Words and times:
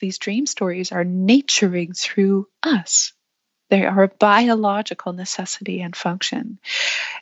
these 0.00 0.18
dream 0.18 0.46
stories 0.46 0.92
are 0.92 1.04
naturing 1.04 1.92
through 1.92 2.46
us. 2.62 3.12
They 3.70 3.84
are 3.84 4.04
a 4.04 4.08
biological 4.08 5.12
necessity 5.12 5.80
and 5.80 5.94
function. 5.94 6.58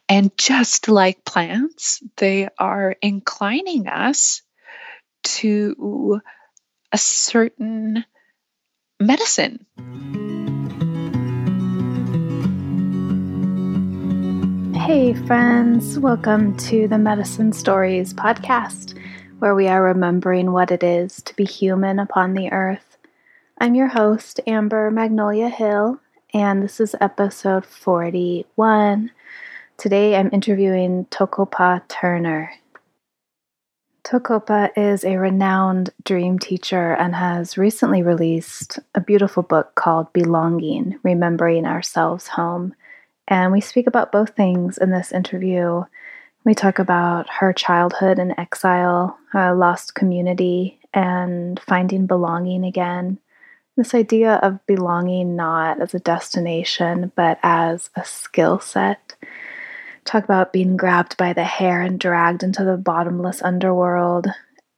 And 0.09 0.37
just 0.37 0.89
like 0.89 1.25
plants, 1.25 2.03
they 2.17 2.49
are 2.59 2.95
inclining 3.03 3.89
us 3.89 4.43
to 5.25 6.21
a 6.93 6.99
certain 6.99 8.05
medicine. 9.01 9.67
Hey, 14.75 15.15
friends, 15.15 15.99
welcome 15.99 16.57
to 16.59 16.87
the 16.87 16.97
Medicine 16.99 17.53
Stories 17.53 18.15
podcast, 18.15 18.97
where 19.39 19.55
we 19.55 19.69
are 19.69 19.83
remembering 19.83 20.51
what 20.51 20.71
it 20.71 20.83
is 20.83 21.21
to 21.23 21.35
be 21.37 21.45
human 21.45 21.99
upon 21.99 22.33
the 22.33 22.51
earth. 22.53 22.97
I'm 23.59 23.75
your 23.75 23.89
host, 23.89 24.41
Amber 24.47 24.91
Magnolia 24.91 25.51
Hill, 25.51 26.01
and 26.33 26.63
this 26.63 26.81
is 26.81 26.97
episode 27.03 27.67
41. 27.67 29.11
Today 29.77 30.17
I'm 30.17 30.31
interviewing 30.33 31.05
Tokopa 31.11 31.87
Turner. 31.87 32.51
Tokopa 34.05 34.71
is 34.75 35.05
a 35.05 35.19
renowned 35.19 35.91
dream 36.05 36.39
teacher 36.39 36.95
and 36.95 37.15
has 37.15 37.59
recently 37.59 38.03
released 38.03 38.79
a 38.95 39.03
beautiful 39.03 39.43
book 39.43 39.75
called 39.75 40.11
Belonging 40.15 40.99
Remembering 41.03 41.67
Ourselves 41.67 42.29
Home. 42.29 42.75
And 43.29 43.53
we 43.53 43.61
speak 43.61 43.87
about 43.87 44.13
both 44.13 44.31
things 44.31 44.79
in 44.79 44.91
this 44.91 45.13
interview. 45.13 45.83
We 46.47 46.55
talk 46.55 46.79
about 46.79 47.29
her 47.29 47.53
childhood 47.53 48.21
in 48.21 48.39
exile, 48.39 49.19
a 49.35 49.53
lost 49.53 49.97
community, 49.97 50.79
and 50.95 51.59
finding 51.59 52.07
belonging 52.07 52.65
again. 52.65 53.19
This 53.77 53.97
idea 53.97 54.35
of 54.35 54.65
belonging 54.65 55.35
not 55.35 55.83
as 55.83 55.93
a 55.93 55.99
destination, 55.99 57.11
but 57.17 57.41
as 57.43 57.91
a 57.97 58.05
skill 58.05 58.61
set. 58.61 59.17
Talk 60.05 60.23
about 60.23 60.53
being 60.53 60.77
grabbed 60.77 61.17
by 61.17 61.33
the 61.33 61.43
hair 61.43 61.81
and 61.81 61.99
dragged 61.99 62.45
into 62.45 62.63
the 62.63 62.77
bottomless 62.77 63.43
underworld. 63.43 64.29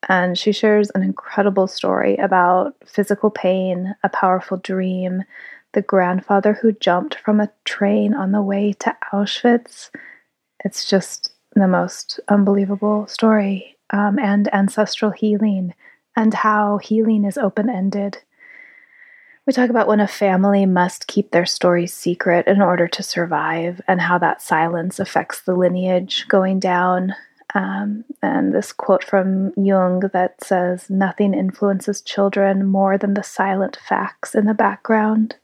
And 0.08 0.38
she 0.38 0.52
shares 0.52 0.90
an 0.94 1.02
incredible 1.02 1.66
story 1.66 2.16
about 2.16 2.76
physical 2.86 3.30
pain, 3.30 3.94
a 4.02 4.08
powerful 4.08 4.56
dream, 4.56 5.22
the 5.74 5.82
grandfather 5.82 6.54
who 6.54 6.72
jumped 6.72 7.16
from 7.16 7.40
a 7.40 7.52
train 7.66 8.14
on 8.14 8.32
the 8.32 8.40
way 8.40 8.72
to 8.78 8.96
Auschwitz. 9.12 9.90
It's 10.64 10.88
just 10.88 11.34
the 11.58 11.68
most 11.68 12.20
unbelievable 12.28 13.06
story, 13.06 13.76
um, 13.90 14.18
and 14.18 14.52
ancestral 14.54 15.10
healing, 15.10 15.74
and 16.16 16.34
how 16.34 16.78
healing 16.78 17.24
is 17.24 17.38
open 17.38 17.70
ended. 17.70 18.18
We 19.46 19.52
talk 19.52 19.70
about 19.70 19.88
when 19.88 20.00
a 20.00 20.06
family 20.06 20.66
must 20.66 21.06
keep 21.06 21.30
their 21.30 21.46
stories 21.46 21.94
secret 21.94 22.46
in 22.46 22.60
order 22.60 22.86
to 22.88 23.02
survive, 23.02 23.80
and 23.88 24.00
how 24.00 24.18
that 24.18 24.42
silence 24.42 24.98
affects 24.98 25.40
the 25.40 25.54
lineage 25.54 26.26
going 26.28 26.60
down. 26.60 27.14
Um, 27.54 28.04
and 28.22 28.54
this 28.54 28.72
quote 28.72 29.02
from 29.02 29.54
Jung 29.56 30.00
that 30.12 30.44
says, 30.44 30.90
Nothing 30.90 31.32
influences 31.32 32.02
children 32.02 32.66
more 32.66 32.98
than 32.98 33.14
the 33.14 33.22
silent 33.22 33.78
facts 33.88 34.34
in 34.34 34.44
the 34.44 34.52
background. 34.52 35.36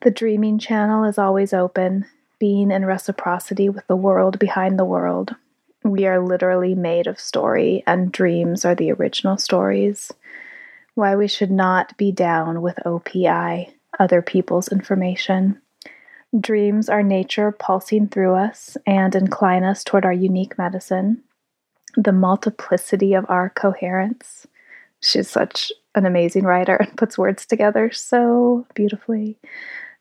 The 0.00 0.10
dreaming 0.10 0.58
channel 0.58 1.04
is 1.04 1.18
always 1.18 1.52
open, 1.52 2.06
being 2.42 2.72
in 2.72 2.84
reciprocity 2.84 3.68
with 3.68 3.86
the 3.86 3.94
world 3.94 4.36
behind 4.36 4.76
the 4.76 4.84
world. 4.84 5.32
We 5.84 6.06
are 6.06 6.18
literally 6.18 6.74
made 6.74 7.06
of 7.06 7.20
story, 7.20 7.84
and 7.86 8.10
dreams 8.10 8.64
are 8.64 8.74
the 8.74 8.90
original 8.90 9.38
stories. 9.38 10.10
Why 10.96 11.14
we 11.14 11.28
should 11.28 11.52
not 11.52 11.96
be 11.96 12.10
down 12.10 12.60
with 12.60 12.80
OPI, 12.84 13.72
other 14.00 14.22
people's 14.22 14.66
information. 14.66 15.62
Dreams 16.36 16.88
are 16.88 17.04
nature 17.04 17.52
pulsing 17.52 18.08
through 18.08 18.34
us 18.34 18.76
and 18.88 19.14
incline 19.14 19.62
us 19.62 19.84
toward 19.84 20.04
our 20.04 20.12
unique 20.12 20.58
medicine. 20.58 21.22
The 21.96 22.10
multiplicity 22.10 23.14
of 23.14 23.24
our 23.28 23.50
coherence. 23.50 24.48
She's 24.98 25.30
such 25.30 25.70
an 25.94 26.06
amazing 26.06 26.42
writer 26.42 26.74
and 26.74 26.96
puts 26.96 27.16
words 27.16 27.46
together 27.46 27.92
so 27.92 28.66
beautifully. 28.74 29.38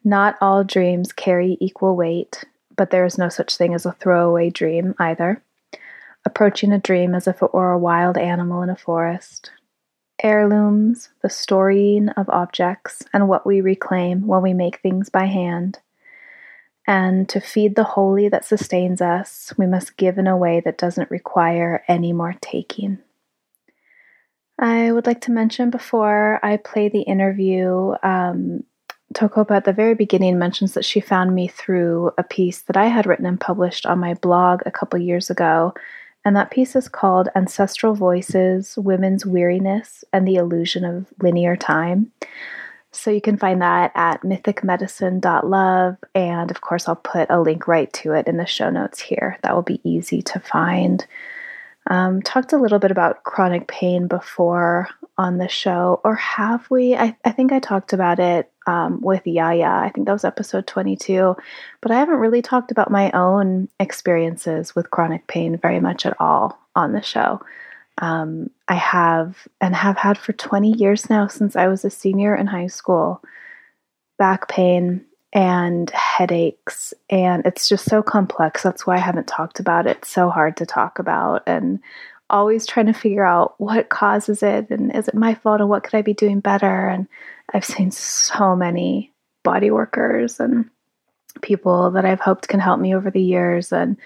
Not 0.03 0.37
all 0.41 0.63
dreams 0.63 1.13
carry 1.13 1.57
equal 1.59 1.95
weight, 1.95 2.43
but 2.75 2.89
there 2.89 3.05
is 3.05 3.17
no 3.17 3.29
such 3.29 3.55
thing 3.55 3.73
as 3.73 3.85
a 3.85 3.91
throwaway 3.91 4.49
dream 4.49 4.95
either. 4.97 5.43
Approaching 6.25 6.71
a 6.71 6.79
dream 6.79 7.13
as 7.13 7.27
if 7.27 7.41
it 7.41 7.53
were 7.53 7.71
a 7.71 7.79
wild 7.79 8.17
animal 8.17 8.61
in 8.61 8.69
a 8.69 8.75
forest. 8.75 9.51
Heirlooms, 10.23 11.09
the 11.21 11.29
storying 11.29 12.09
of 12.09 12.29
objects, 12.29 13.03
and 13.13 13.27
what 13.27 13.45
we 13.45 13.61
reclaim 13.61 14.27
when 14.27 14.41
we 14.41 14.53
make 14.53 14.79
things 14.79 15.09
by 15.09 15.25
hand. 15.25 15.79
And 16.87 17.29
to 17.29 17.39
feed 17.39 17.75
the 17.75 17.83
holy 17.83 18.27
that 18.29 18.45
sustains 18.45 19.01
us, 19.01 19.53
we 19.57 19.65
must 19.65 19.97
give 19.97 20.17
in 20.17 20.27
a 20.27 20.37
way 20.37 20.61
that 20.61 20.77
doesn't 20.77 21.11
require 21.11 21.83
any 21.87 22.13
more 22.13 22.35
taking. 22.41 22.99
I 24.59 24.91
would 24.91 25.07
like 25.07 25.21
to 25.21 25.31
mention 25.31 25.69
before 25.69 26.39
I 26.43 26.57
play 26.57 26.89
the 26.89 27.01
interview 27.01 27.93
um, 28.03 28.63
Tokopa 29.13 29.51
at 29.51 29.65
the 29.65 29.73
very 29.73 29.95
beginning 29.95 30.37
mentions 30.37 30.73
that 30.73 30.85
she 30.85 30.99
found 30.99 31.35
me 31.35 31.47
through 31.47 32.11
a 32.17 32.23
piece 32.23 32.61
that 32.63 32.77
I 32.77 32.87
had 32.87 33.05
written 33.05 33.25
and 33.25 33.39
published 33.39 33.85
on 33.85 33.99
my 33.99 34.13
blog 34.15 34.61
a 34.65 34.71
couple 34.71 34.99
years 34.99 35.29
ago. 35.29 35.73
And 36.23 36.35
that 36.35 36.51
piece 36.51 36.75
is 36.75 36.87
called 36.87 37.29
Ancestral 37.35 37.95
Voices 37.95 38.77
Women's 38.77 39.25
Weariness 39.25 40.03
and 40.13 40.27
the 40.27 40.35
Illusion 40.35 40.85
of 40.85 41.07
Linear 41.21 41.55
Time. 41.55 42.11
So 42.91 43.09
you 43.09 43.21
can 43.21 43.37
find 43.37 43.61
that 43.61 43.91
at 43.95 44.21
mythicmedicine.love. 44.21 45.97
And 46.13 46.51
of 46.51 46.61
course, 46.61 46.87
I'll 46.87 46.95
put 46.95 47.29
a 47.29 47.41
link 47.41 47.67
right 47.67 47.91
to 47.93 48.11
it 48.13 48.27
in 48.27 48.37
the 48.37 48.45
show 48.45 48.69
notes 48.69 48.99
here. 48.99 49.37
That 49.43 49.55
will 49.55 49.61
be 49.61 49.81
easy 49.83 50.21
to 50.23 50.39
find. 50.39 51.05
Um, 51.87 52.21
talked 52.21 52.53
a 52.53 52.57
little 52.57 52.79
bit 52.79 52.91
about 52.91 53.23
chronic 53.23 53.67
pain 53.67 54.07
before 54.07 54.89
on 55.17 55.37
the 55.37 55.47
show, 55.47 56.01
or 56.03 56.15
have 56.15 56.69
we? 56.69 56.95
I, 56.95 57.17
I 57.25 57.31
think 57.31 57.51
I 57.51 57.59
talked 57.59 57.93
about 57.93 58.19
it 58.19 58.50
um, 58.71 59.01
with 59.01 59.27
Yaya. 59.27 59.81
I 59.83 59.91
think 59.93 60.07
that 60.07 60.13
was 60.13 60.23
episode 60.23 60.65
22. 60.65 61.35
But 61.81 61.91
I 61.91 61.99
haven't 61.99 62.19
really 62.19 62.41
talked 62.41 62.71
about 62.71 62.89
my 62.89 63.11
own 63.11 63.67
experiences 63.81 64.73
with 64.73 64.91
chronic 64.91 65.27
pain 65.27 65.57
very 65.57 65.81
much 65.81 66.05
at 66.05 66.15
all 66.21 66.57
on 66.73 66.93
the 66.93 67.01
show. 67.01 67.41
Um, 67.97 68.49
I 68.69 68.75
have 68.75 69.45
and 69.59 69.75
have 69.75 69.97
had 69.97 70.17
for 70.17 70.31
20 70.31 70.71
years 70.71 71.09
now 71.09 71.27
since 71.27 71.57
I 71.57 71.67
was 71.67 71.83
a 71.83 71.89
senior 71.89 72.33
in 72.33 72.47
high 72.47 72.67
school 72.67 73.21
back 74.17 74.47
pain 74.47 75.03
and 75.33 75.89
headaches. 75.89 76.93
And 77.09 77.45
it's 77.45 77.67
just 77.67 77.85
so 77.85 78.01
complex. 78.01 78.63
That's 78.63 78.87
why 78.87 78.95
I 78.95 78.99
haven't 78.99 79.27
talked 79.27 79.59
about 79.59 79.85
it. 79.85 79.97
It's 79.97 80.09
so 80.09 80.29
hard 80.29 80.55
to 80.57 80.65
talk 80.65 80.97
about. 80.97 81.43
And 81.45 81.79
always 82.31 82.65
trying 82.65 82.87
to 82.87 82.93
figure 82.93 83.25
out 83.25 83.55
what 83.59 83.89
causes 83.89 84.41
it 84.41 84.69
and 84.69 84.95
is 84.95 85.07
it 85.07 85.13
my 85.13 85.35
fault 85.35 85.61
and 85.61 85.69
what 85.69 85.83
could 85.83 85.95
I 85.95 86.01
be 86.01 86.13
doing 86.13 86.39
better. 86.39 86.87
And 86.87 87.07
I've 87.53 87.65
seen 87.65 87.91
so 87.91 88.55
many 88.55 89.11
body 89.43 89.69
workers 89.69 90.39
and 90.39 90.69
people 91.41 91.91
that 91.91 92.05
I've 92.05 92.19
hoped 92.19 92.47
can 92.47 92.59
help 92.59 92.79
me 92.79 92.95
over 92.95 93.11
the 93.11 93.21
years. 93.21 93.71
And 93.71 93.97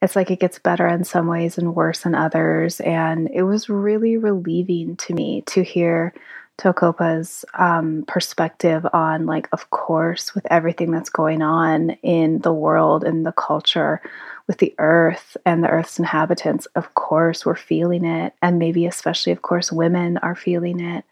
it's 0.00 0.16
like 0.16 0.30
it 0.30 0.40
gets 0.40 0.58
better 0.58 0.86
in 0.86 1.04
some 1.04 1.26
ways 1.26 1.58
and 1.58 1.74
worse 1.74 2.06
in 2.06 2.14
others. 2.14 2.80
And 2.80 3.28
it 3.32 3.42
was 3.42 3.68
really 3.68 4.16
relieving 4.16 4.96
to 4.96 5.14
me 5.14 5.42
to 5.46 5.62
hear 5.62 6.14
Tokopa's 6.58 7.44
um, 7.54 8.04
perspective 8.06 8.86
on, 8.92 9.26
like, 9.26 9.48
of 9.52 9.70
course, 9.70 10.34
with 10.34 10.46
everything 10.50 10.90
that's 10.90 11.10
going 11.10 11.42
on 11.42 11.90
in 12.02 12.40
the 12.40 12.52
world 12.52 13.04
and 13.04 13.26
the 13.26 13.32
culture, 13.32 14.00
with 14.46 14.58
the 14.58 14.74
earth 14.78 15.36
and 15.46 15.62
the 15.62 15.68
earth's 15.68 15.98
inhabitants, 15.98 16.66
of 16.74 16.94
course, 16.94 17.46
we're 17.46 17.56
feeling 17.56 18.04
it. 18.04 18.34
And 18.42 18.58
maybe, 18.58 18.86
especially, 18.86 19.32
of 19.32 19.42
course, 19.42 19.72
women 19.72 20.18
are 20.18 20.34
feeling 20.34 20.80
it. 20.80 21.04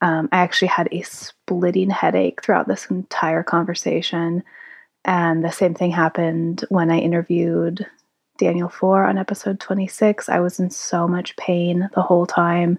Um, 0.00 0.28
I 0.32 0.38
actually 0.38 0.68
had 0.68 0.88
a 0.92 1.02
splitting 1.02 1.90
headache 1.90 2.42
throughout 2.42 2.68
this 2.68 2.86
entire 2.86 3.42
conversation. 3.42 4.42
And 5.04 5.44
the 5.44 5.50
same 5.50 5.74
thing 5.74 5.92
happened 5.92 6.64
when 6.68 6.90
I 6.90 6.98
interviewed 6.98 7.86
Daniel 8.38 8.68
Foor 8.68 9.04
on 9.04 9.18
episode 9.18 9.60
26. 9.60 10.28
I 10.28 10.40
was 10.40 10.58
in 10.58 10.70
so 10.70 11.06
much 11.06 11.36
pain 11.36 11.88
the 11.94 12.02
whole 12.02 12.26
time. 12.26 12.78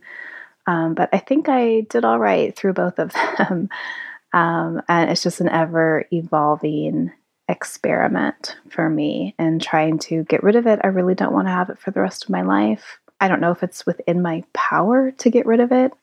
Um, 0.67 0.94
but 0.94 1.09
I 1.13 1.19
think 1.19 1.47
I 1.50 1.81
did 1.81 2.06
all 2.06 2.19
right 2.19 2.56
through 2.56 2.73
both 2.73 3.00
of 3.00 3.13
them. 3.38 3.69
Um, 4.33 4.81
and 4.89 5.09
it's 5.09 5.23
just 5.23 5.41
an 5.41 5.50
ever 5.50 6.06
evolving 6.12 7.12
experiment 7.47 8.57
for 8.69 8.89
me 8.89 9.35
and 9.38 9.62
trying 9.62 10.00
to 10.00 10.23
get 10.23 10.44
rid 10.44 10.56
of 10.56 10.67
it. 10.67 10.79
I 10.83 10.88
really 10.88 11.15
don't 11.15 11.33
want 11.33 11.47
to 11.47 11.51
have 11.53 11.69
it 11.69 11.79
for 11.79 11.91
the 11.91 12.01
rest 12.01 12.23
of 12.23 12.29
my 12.29 12.41
life. 12.41 13.00
I 13.19 13.27
don't 13.27 13.39
know 13.39 13.51
if 13.51 13.63
it's 13.63 13.85
within 13.85 14.21
my 14.21 14.44
power 14.53 15.12
to 15.12 15.29
get 15.29 15.45
rid 15.45 15.59
of 15.59 15.71
it. 15.71 15.94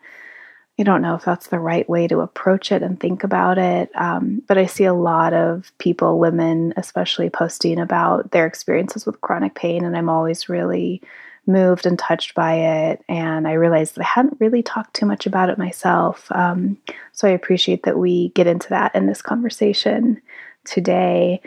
I 0.79 0.85
don't 0.85 1.03
know 1.03 1.15
if 1.15 1.25
that's 1.25 1.49
the 1.49 1.59
right 1.59 1.87
way 1.89 2.09
to 2.09 2.21
approach 2.21 2.73
it 2.73 2.83
and 2.83 2.99
think 2.99 3.25
about 3.25 3.59
it. 3.59 3.91
Um, 3.95 4.43
but 4.49 4.57
I 4.57 4.67
see 4.67 4.85
a 4.85 4.95
lot 4.95 5.35
of 5.35 5.71
people, 5.79 6.19
women 6.19 6.73
especially, 6.77 7.29
posting 7.29 7.79
about 7.79 8.31
their 8.31 8.47
experiences 8.47 9.05
with 9.05 9.21
chronic 9.21 9.55
pain. 9.55 9.85
And 9.85 9.97
I'm 9.97 10.09
always 10.09 10.49
really 10.49 11.03
moved 11.47 11.87
and 11.87 11.99
touched 11.99 12.35
by 12.35 12.55
it. 12.55 13.05
And 13.09 13.49
I 13.49 13.53
realized 13.53 13.97
that 13.97 14.03
I 14.03 14.09
hadn't 14.09 14.41
really 14.41 14.63
talked 14.63 14.95
too 14.95 15.07
much 15.07 15.27
about 15.27 15.51
it 15.51 15.59
myself. 15.59 16.31
Um, 16.31 16.79
so 17.13 17.27
I 17.27 17.33
appreciate 17.33 17.83
that 17.83 17.99
we 17.99 18.29
get 18.31 18.47
into 18.47 18.69
that 18.71 18.95
in 18.95 19.07
this 19.07 19.23
conversation 19.23 20.21
today. 20.65 21.41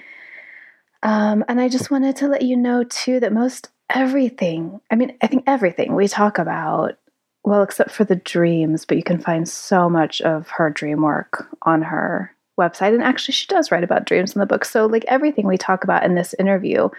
Um, 1.04 1.46
and 1.48 1.62
I 1.62 1.70
just 1.70 1.92
wanted 1.92 2.16
to 2.18 2.28
let 2.28 2.42
you 2.42 2.58
know, 2.58 2.84
too, 2.84 3.20
that 3.20 3.32
most 3.32 3.70
everything, 3.90 4.82
I 4.92 4.96
mean, 4.96 5.18
I 5.22 5.28
think 5.28 5.44
everything 5.48 5.96
we 5.96 6.08
talk 6.08 6.40
about, 6.40 6.98
well, 7.44 7.62
except 7.62 7.92
for 7.92 8.04
the 8.04 8.16
dreams, 8.16 8.86
but 8.86 8.98
you 8.98 9.04
can 9.04 9.20
find 9.20 9.48
so 9.48 9.90
much 9.90 10.20
of 10.22 10.50
her 10.50 10.70
dream 10.72 11.04
work 11.04 11.48
on 11.62 11.84
her 11.84 12.36
website. 12.60 12.94
And 12.94 13.04
actually, 13.04 13.34
she 13.34 13.48
does 13.48 13.72
write 13.72 13.84
about 13.84 14.06
dreams 14.06 14.34
in 14.34 14.40
the 14.40 14.46
book. 14.46 14.66
So, 14.66 14.88
like 14.88 15.06
everything 15.08 15.46
we 15.46 15.58
talk 15.58 15.84
about 15.84 16.04
in 16.04 16.16
this 16.16 16.34
interview, 16.40 16.90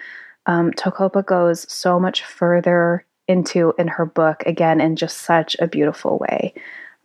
um, 0.47 0.71
Tokopa 0.71 1.25
goes 1.25 1.71
so 1.71 1.99
much 1.99 2.23
further 2.23 3.05
into 3.27 3.73
in 3.77 3.87
her 3.89 4.05
book, 4.05 4.43
again, 4.45 4.79
in 4.79 4.95
just 4.95 5.19
such 5.19 5.55
a 5.59 5.67
beautiful 5.67 6.17
way. 6.17 6.53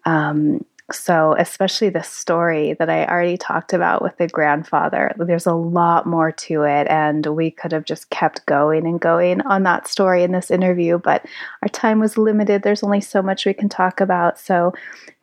Um, 0.04 0.64
so, 0.90 1.34
especially 1.38 1.88
the 1.88 2.02
story 2.02 2.74
that 2.74 2.90
I 2.90 3.04
already 3.06 3.36
talked 3.36 3.72
about 3.72 4.02
with 4.02 4.16
the 4.18 4.28
grandfather, 4.28 5.14
there's 5.16 5.46
a 5.46 5.54
lot 5.54 6.06
more 6.06 6.30
to 6.32 6.62
it. 6.62 6.86
And 6.88 7.24
we 7.26 7.50
could 7.50 7.72
have 7.72 7.84
just 7.84 8.10
kept 8.10 8.44
going 8.46 8.86
and 8.86 9.00
going 9.00 9.40
on 9.42 9.62
that 9.62 9.88
story 9.88 10.22
in 10.22 10.32
this 10.32 10.50
interview, 10.50 10.98
but 10.98 11.24
our 11.62 11.68
time 11.68 11.98
was 11.98 12.18
limited. 12.18 12.62
There's 12.62 12.82
only 12.82 13.00
so 13.00 13.22
much 13.22 13.46
we 13.46 13.54
can 13.54 13.68
talk 13.68 14.00
about. 14.00 14.38
So, 14.38 14.72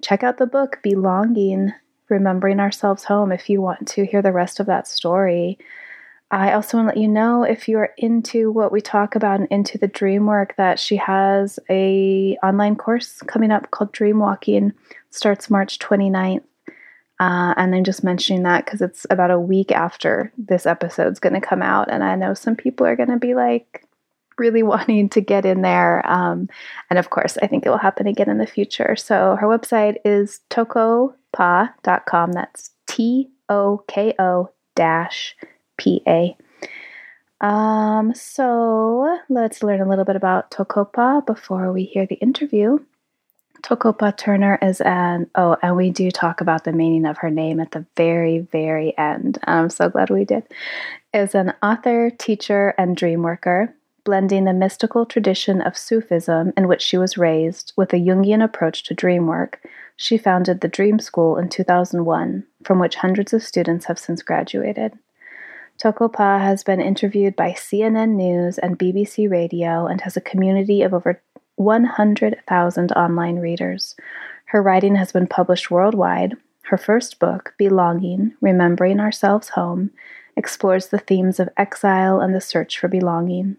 check 0.01 0.23
out 0.23 0.37
the 0.37 0.47
book, 0.47 0.79
Belonging 0.81 1.71
Remembering 2.09 2.59
Ourselves 2.59 3.03
Home, 3.05 3.31
if 3.31 3.49
you 3.49 3.61
want 3.61 3.87
to 3.89 4.05
hear 4.05 4.21
the 4.21 4.31
rest 4.31 4.59
of 4.59 4.65
that 4.65 4.87
story. 4.87 5.57
I 6.31 6.53
also 6.53 6.77
want 6.77 6.89
to 6.89 6.95
let 6.95 7.01
you 7.01 7.07
know 7.07 7.43
if 7.43 7.67
you 7.67 7.79
are 7.79 7.91
into 7.97 8.51
what 8.51 8.71
we 8.71 8.81
talk 8.81 9.15
about 9.15 9.39
and 9.39 9.47
into 9.49 9.79
the 9.79 9.87
dream 9.87 10.27
work 10.27 10.55
that 10.57 10.79
she 10.79 10.95
has 10.97 11.59
a 11.69 12.37
online 12.43 12.75
course 12.75 13.21
coming 13.21 13.51
up 13.51 13.71
called 13.71 13.91
Dream 13.91 14.19
Walking. 14.19 14.73
Starts 15.09 15.49
March 15.49 15.79
29th. 15.79 16.43
Uh, 17.19 17.53
and 17.57 17.75
I'm 17.75 17.83
just 17.83 18.03
mentioning 18.03 18.43
that 18.43 18.63
because 18.63 18.81
it's 18.81 19.07
about 19.09 19.31
a 19.31 19.39
week 19.39 19.71
after 19.71 20.31
this 20.37 20.67
episode's 20.67 21.19
going 21.19 21.33
to 21.33 21.41
come 21.41 21.63
out. 21.63 21.91
And 21.91 22.03
I 22.03 22.15
know 22.15 22.33
some 22.35 22.55
people 22.55 22.85
are 22.85 22.95
going 22.95 23.09
to 23.09 23.17
be 23.17 23.33
like 23.33 23.85
really 24.37 24.61
wanting 24.63 25.09
to 25.09 25.21
get 25.21 25.45
in 25.45 25.63
there. 25.63 26.07
Um, 26.09 26.47
and 26.91 26.99
of 26.99 27.09
course, 27.09 27.39
I 27.41 27.47
think 27.47 27.65
it 27.65 27.69
will 27.69 27.77
happen 27.77 28.05
again 28.05 28.29
in 28.29 28.37
the 28.37 28.45
future. 28.45 28.95
So 28.95 29.35
her 29.35 29.47
website 29.47 29.95
is 30.05 30.41
tokopa.com. 30.51 32.31
That's 32.33 32.69
T 32.87 33.29
O 33.49 33.83
K 33.87 34.13
O 34.19 34.51
dash 34.75 35.35
PA. 35.79 36.35
Um, 37.41 38.13
so 38.13 39.19
let's 39.29 39.63
learn 39.63 39.81
a 39.81 39.87
little 39.87 40.05
bit 40.05 40.15
about 40.15 40.51
Tokopa 40.51 41.25
before 41.25 41.71
we 41.71 41.83
hear 41.83 42.05
the 42.05 42.15
interview. 42.15 42.79
Tokopa 43.61 44.15
Turner 44.15 44.57
is 44.61 44.81
an, 44.81 45.29
oh, 45.35 45.57
and 45.61 45.75
we 45.75 45.89
do 45.89 46.11
talk 46.11 46.41
about 46.41 46.63
the 46.63 46.71
meaning 46.71 47.05
of 47.05 47.17
her 47.17 47.29
name 47.29 47.59
at 47.59 47.71
the 47.71 47.85
very, 47.95 48.39
very 48.39 48.97
end. 48.97 49.37
I'm 49.45 49.69
so 49.69 49.89
glad 49.89 50.09
we 50.09 50.25
did. 50.25 50.43
Is 51.13 51.35
an 51.35 51.53
author, 51.61 52.09
teacher, 52.09 52.73
and 52.77 52.95
dream 52.95 53.21
worker, 53.23 53.73
blending 54.03 54.45
the 54.45 54.53
mystical 54.53 55.05
tradition 55.05 55.61
of 55.61 55.77
Sufism 55.77 56.53
in 56.55 56.67
which 56.67 56.81
she 56.81 56.97
was 56.97 57.17
raised 57.17 57.73
with 57.75 57.93
a 57.93 57.97
Jungian 57.97 58.43
approach 58.43 58.83
to 58.83 58.93
dream 58.93 59.27
work. 59.27 59.61
She 59.97 60.17
founded 60.17 60.61
the 60.61 60.67
Dream 60.69 60.99
School 60.99 61.37
in 61.37 61.49
2001, 61.49 62.45
from 62.63 62.79
which 62.79 62.95
hundreds 62.95 63.33
of 63.33 63.43
students 63.43 63.85
have 63.85 63.99
since 63.99 64.21
graduated. 64.21 64.97
Tokopa 65.79 66.41
has 66.41 66.61
been 66.61 66.81
interviewed 66.81 67.37
by 67.37 67.51
CNN 67.51 68.15
News 68.15 68.57
and 68.57 68.77
BBC 68.77 69.31
Radio 69.31 69.87
and 69.87 70.01
has 70.01 70.17
a 70.17 70.21
community 70.21 70.81
of 70.81 70.93
over 70.93 71.21
100,000 71.55 72.91
online 72.91 73.37
readers. 73.37 73.95
Her 74.47 74.61
writing 74.61 74.95
has 74.95 75.13
been 75.13 75.25
published 75.25 75.71
worldwide. 75.71 76.35
Her 76.63 76.77
first 76.77 77.17
book, 77.17 77.53
Belonging 77.57 78.33
Remembering 78.41 78.99
Ourselves 78.99 79.49
Home, 79.49 79.91
explores 80.35 80.87
the 80.87 80.99
themes 80.99 81.39
of 81.39 81.47
exile 81.55 82.19
and 82.19 82.35
the 82.35 82.41
search 82.41 82.77
for 82.77 82.89
belonging. 82.89 83.55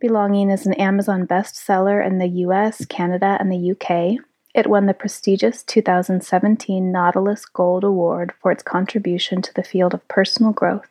Belonging 0.00 0.48
is 0.48 0.64
an 0.64 0.74
Amazon 0.74 1.26
bestseller 1.26 2.04
in 2.04 2.16
the 2.16 2.28
US, 2.46 2.86
Canada, 2.86 3.36
and 3.38 3.52
the 3.52 3.72
UK. 3.72 4.18
It 4.54 4.68
won 4.68 4.86
the 4.86 4.94
prestigious 4.94 5.62
2017 5.62 6.90
Nautilus 6.90 7.44
Gold 7.44 7.84
Award 7.84 8.32
for 8.40 8.50
its 8.50 8.62
contribution 8.62 9.42
to 9.42 9.52
the 9.52 9.62
field 9.62 9.92
of 9.92 10.08
personal 10.08 10.52
growth 10.52 10.88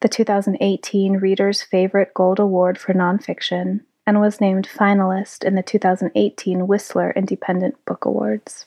the 0.00 0.08
2018 0.08 1.14
Reader's 1.14 1.62
Favorite 1.62 2.14
Gold 2.14 2.38
Award 2.38 2.78
for 2.78 2.94
Nonfiction, 2.94 3.80
and 4.06 4.20
was 4.20 4.40
named 4.40 4.68
finalist 4.68 5.44
in 5.44 5.54
the 5.54 5.62
2018 5.62 6.66
Whistler 6.66 7.12
Independent 7.12 7.84
Book 7.84 8.04
Awards. 8.04 8.66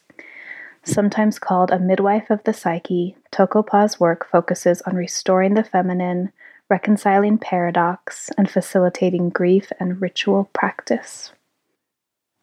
Sometimes 0.83 1.39
called 1.39 1.71
a 1.71 1.79
midwife 1.79 2.29
of 2.29 2.43
the 2.43 2.53
psyche, 2.53 3.15
Tokopa's 3.31 3.99
work 3.99 4.27
focuses 4.29 4.81
on 4.81 4.95
restoring 4.95 5.53
the 5.53 5.63
feminine, 5.63 6.31
reconciling 6.69 7.37
paradox, 7.37 8.29
and 8.37 8.49
facilitating 8.49 9.29
grief 9.29 9.71
and 9.79 10.01
ritual 10.01 10.49
practice. 10.53 11.31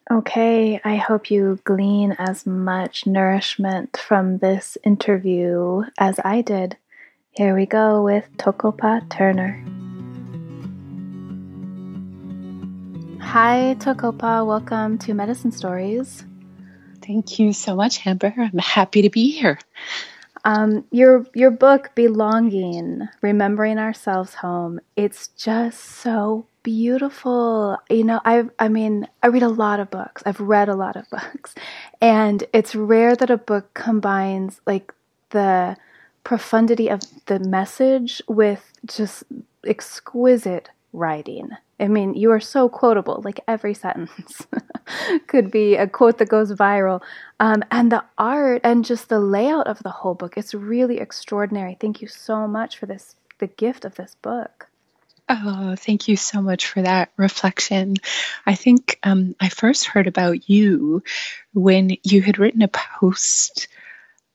Okay, 0.09 0.81
I 0.83 0.97
hope 0.97 1.31
you 1.31 1.59
glean 1.63 2.15
as 2.17 2.45
much 2.45 3.05
nourishment 3.07 3.95
from 3.95 4.39
this 4.39 4.77
interview 4.83 5.83
as 5.97 6.19
I 6.25 6.41
did. 6.41 6.77
Here 7.33 7.55
we 7.55 7.65
go 7.65 8.03
with 8.03 8.27
Tokopa 8.35 9.09
Turner. 9.09 9.63
Hi, 13.21 13.77
Tokopa. 13.79 14.45
Welcome 14.45 14.97
to 14.97 15.13
Medicine 15.13 15.53
Stories. 15.53 16.25
Thank 17.01 17.39
you 17.39 17.53
so 17.53 17.73
much, 17.73 18.05
Amber. 18.05 18.33
I'm 18.37 18.57
happy 18.57 19.03
to 19.03 19.09
be 19.09 19.31
here. 19.31 19.57
Um, 20.43 20.83
your 20.91 21.25
your 21.33 21.51
book, 21.51 21.91
Belonging, 21.95 23.07
Remembering 23.21 23.77
Ourselves 23.77 24.33
Home. 24.33 24.81
It's 24.97 25.29
just 25.29 25.79
so 25.79 26.45
beautiful. 26.63 27.77
You 27.89 28.03
know, 28.03 28.19
I 28.25 28.43
I 28.59 28.67
mean, 28.67 29.07
I 29.23 29.27
read 29.27 29.43
a 29.43 29.47
lot 29.47 29.79
of 29.79 29.89
books. 29.89 30.21
I've 30.25 30.41
read 30.41 30.67
a 30.67 30.75
lot 30.75 30.97
of 30.97 31.09
books, 31.09 31.55
and 32.01 32.43
it's 32.51 32.75
rare 32.75 33.15
that 33.15 33.29
a 33.29 33.37
book 33.37 33.73
combines 33.73 34.59
like 34.67 34.93
the 35.29 35.77
profundity 36.23 36.89
of 36.89 37.01
the 37.25 37.39
message 37.39 38.21
with 38.27 38.71
just 38.85 39.23
exquisite 39.65 40.69
writing. 40.93 41.49
I 41.79 41.87
mean, 41.87 42.13
you 42.13 42.31
are 42.31 42.39
so 42.39 42.69
quotable, 42.69 43.21
like 43.23 43.39
every 43.47 43.73
sentence 43.73 44.45
could 45.27 45.49
be 45.49 45.75
a 45.75 45.87
quote 45.87 46.19
that 46.19 46.29
goes 46.29 46.51
viral. 46.53 47.01
Um, 47.39 47.63
and 47.71 47.91
the 47.91 48.03
art 48.17 48.61
and 48.63 48.85
just 48.85 49.09
the 49.09 49.19
layout 49.19 49.67
of 49.67 49.79
the 49.79 49.89
whole 49.89 50.13
book, 50.13 50.37
it's 50.37 50.53
really 50.53 50.99
extraordinary. 50.99 51.77
Thank 51.79 52.01
you 52.01 52.07
so 52.07 52.47
much 52.47 52.77
for 52.77 52.85
this, 52.85 53.15
the 53.39 53.47
gift 53.47 53.83
of 53.83 53.95
this 53.95 54.15
book. 54.21 54.67
Oh, 55.29 55.75
thank 55.77 56.07
you 56.07 56.17
so 56.17 56.41
much 56.41 56.67
for 56.67 56.81
that 56.81 57.11
reflection. 57.15 57.95
I 58.45 58.53
think 58.53 58.99
um, 59.03 59.35
I 59.39 59.49
first 59.49 59.85
heard 59.85 60.07
about 60.07 60.49
you 60.49 61.03
when 61.53 61.97
you 62.03 62.21
had 62.21 62.37
written 62.37 62.61
a 62.61 62.67
post 62.67 63.69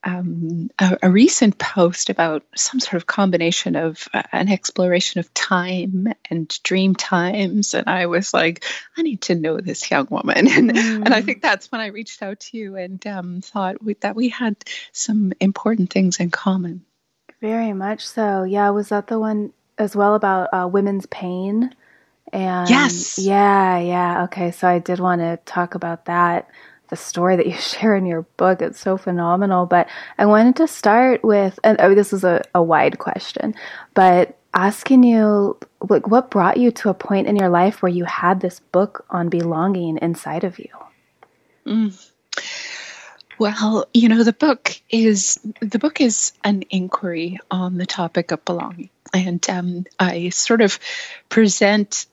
um, 0.07 0.71
a, 0.79 0.99
a, 1.03 1.11
recent 1.11 1.59
post 1.59 2.11
about 2.11 2.45
some 2.55 2.79
sort 2.79 2.95
of 2.95 3.07
combination 3.07 3.75
of 3.75 4.09
uh, 4.15 4.23
an 4.31 4.49
exploration 4.49 5.19
of 5.19 5.35
time 5.35 6.07
and 6.31 6.63
dream 6.63 6.95
times. 6.95 7.75
And 7.75 7.89
I 7.89 8.07
was 8.07 8.33
like, 8.33 8.65
I 8.97 9.03
need 9.03 9.23
to 9.23 9.35
know 9.35 9.59
this 9.59 9.91
young 9.91 10.07
woman. 10.09 10.47
And, 10.57 10.71
mm. 10.71 11.05
and 11.05 11.13
I 11.13 11.23
think 11.23 11.43
that's 11.43 11.71
when 11.73 11.81
I 11.81 11.89
reached 11.89 12.23
out 12.23 12.41
to 12.41 12.57
you 12.57 12.77
and 12.77 13.05
um, 13.07 13.41
thought 13.41 13.83
we, 13.83 13.95
that 13.95 14.15
we 14.15 14.29
had 14.29 14.57
some 14.93 15.33
important 15.41 15.93
things 15.93 16.21
in 16.21 16.31
common. 16.31 16.85
Very 17.41 17.73
much 17.73 18.07
so. 18.07 18.45
Yeah, 18.45 18.71
was 18.71 18.91
that 18.91 19.09
the 19.09 19.19
one 19.19 19.53
as 19.77 19.97
well 19.97 20.15
about 20.15 20.49
uh, 20.53 20.69
women's 20.69 21.07
pain? 21.07 21.75
And 22.33 22.71
yes. 22.71 23.19
Yeah, 23.19 23.79
yeah. 23.79 24.25
Okay, 24.25 24.53
so 24.53 24.69
I 24.69 24.79
did 24.79 25.01
want 25.01 25.21
to 25.21 25.39
talk 25.45 25.75
about 25.75 26.07
that 26.07 26.49
the 26.88 26.97
story 26.97 27.37
that 27.37 27.47
you 27.47 27.52
share 27.59 27.97
in 27.97 28.07
your 28.07 28.23
book. 28.37 28.62
It's 28.62 28.81
so 28.81 28.97
phenomenal. 28.97 29.66
But 29.66 29.88
I 30.19 30.26
wanted 30.26 30.57
to 30.57 30.66
start 30.66 31.23
with, 31.23 31.59
and 31.64 31.81
oh, 31.81 31.95
this 31.95 32.12
is 32.12 32.25
a, 32.25 32.43
a 32.55 32.62
wide 32.62 32.99
question, 32.99 33.55
but 33.95 34.38
asking 34.55 35.02
you, 35.02 35.59
like, 35.88 36.09
what 36.09 36.31
brought 36.31 36.57
you 36.57 36.71
to 36.71 36.88
a 36.88 36.95
point 36.95 37.26
in 37.26 37.37
your 37.37 37.50
life 37.50 37.83
where 37.83 37.93
you 37.93 38.05
had 38.05 38.40
this 38.40 38.61
book 38.61 39.05
on 39.11 39.28
belonging 39.28 39.99
inside 39.99 40.45
of 40.45 40.59
you? 40.59 40.71
Mm. 41.66 42.11
Well, 43.38 43.87
you 43.93 44.09
know, 44.09 44.23
the 44.23 44.33
book 44.33 44.81
is 44.88 45.38
the 45.61 45.78
book 45.78 46.00
is 46.00 46.33
an 46.43 46.64
inquiry 46.71 47.38
on 47.50 47.76
the 47.76 47.85
topic 47.85 48.31
of 48.31 48.45
belonging, 48.47 48.88
and 49.12 49.45
um, 49.50 49.85
I 49.99 50.31
sort 50.31 50.62
of 50.62 50.78
present 51.28 52.07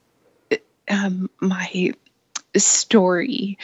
um, 0.88 1.30
my 1.40 1.94
story 2.56 3.58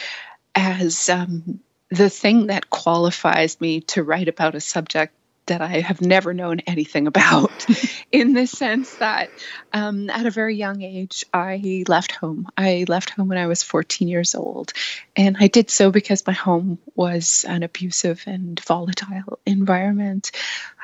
as 0.55 1.09
um, 1.09 1.59
the 1.89 2.09
thing 2.09 2.47
that 2.47 2.69
qualifies 2.69 3.59
me 3.59 3.81
to 3.81 4.03
write 4.03 4.27
about 4.27 4.55
a 4.55 4.61
subject 4.61 5.13
that 5.47 5.61
I 5.61 5.81
have 5.81 6.01
never 6.01 6.33
known 6.33 6.59
anything 6.61 7.07
about, 7.07 7.65
in 8.11 8.33
the 8.33 8.45
sense 8.45 8.95
that 8.97 9.29
um, 9.73 10.09
at 10.09 10.25
a 10.25 10.31
very 10.31 10.55
young 10.55 10.81
age, 10.81 11.25
I 11.33 11.83
left 11.87 12.11
home. 12.11 12.47
I 12.57 12.85
left 12.87 13.09
home 13.09 13.27
when 13.27 13.37
I 13.37 13.47
was 13.47 13.63
14 13.63 14.07
years 14.07 14.35
old. 14.35 14.71
And 15.15 15.37
I 15.39 15.47
did 15.47 15.69
so 15.69 15.91
because 15.91 16.25
my 16.25 16.33
home 16.33 16.77
was 16.95 17.45
an 17.47 17.63
abusive 17.63 18.23
and 18.27 18.59
volatile 18.59 19.39
environment. 19.45 20.31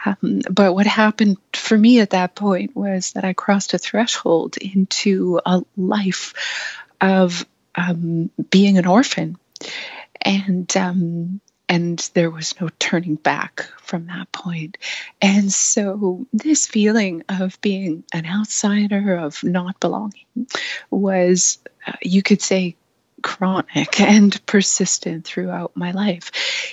Um, 0.06 0.42
but 0.50 0.74
what 0.74 0.88
happened 0.88 1.38
for 1.54 1.78
me 1.78 2.00
at 2.00 2.10
that 2.12 2.36
point 2.36 2.76
was 2.76 3.12
that 3.14 3.24
I 3.24 3.34
crossed 3.34 3.74
a 3.74 3.78
threshold 3.78 4.58
into 4.58 5.40
a 5.46 5.62
life 5.78 6.34
of 7.00 7.46
um, 7.76 8.32
being 8.50 8.78
an 8.78 8.88
orphan. 8.88 9.38
And 10.22 10.76
um, 10.76 11.42
and 11.70 12.00
there 12.14 12.30
was 12.30 12.60
no 12.62 12.70
turning 12.80 13.16
back 13.16 13.66
from 13.82 14.08
that 14.08 14.32
point. 14.32 14.78
And 15.22 15.52
so, 15.52 16.26
this 16.32 16.66
feeling 16.66 17.24
of 17.28 17.60
being 17.62 18.04
an 18.14 18.26
outsider, 18.26 19.18
of 19.18 19.44
not 19.44 19.80
belonging, 19.80 20.48
was, 20.90 21.60
uh, 21.86 21.94
you 22.02 22.24
could 22.24 22.42
say, 22.42 22.76
chronic 23.22 24.00
and 24.00 24.46
persistent 24.46 25.26
throughout 25.26 25.76
my 25.76 25.92
life, 25.92 26.32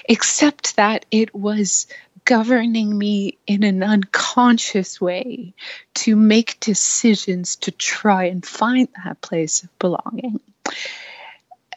except 0.08 0.76
that 0.76 1.06
it 1.10 1.34
was 1.34 1.86
governing 2.24 2.96
me 2.96 3.36
in 3.46 3.64
an 3.64 3.82
unconscious 3.82 5.00
way 5.00 5.54
to 5.94 6.16
make 6.16 6.58
decisions 6.60 7.56
to 7.56 7.70
try 7.70 8.24
and 8.24 8.46
find 8.46 8.88
that 9.04 9.20
place 9.20 9.62
of 9.62 9.78
belonging. 9.78 10.40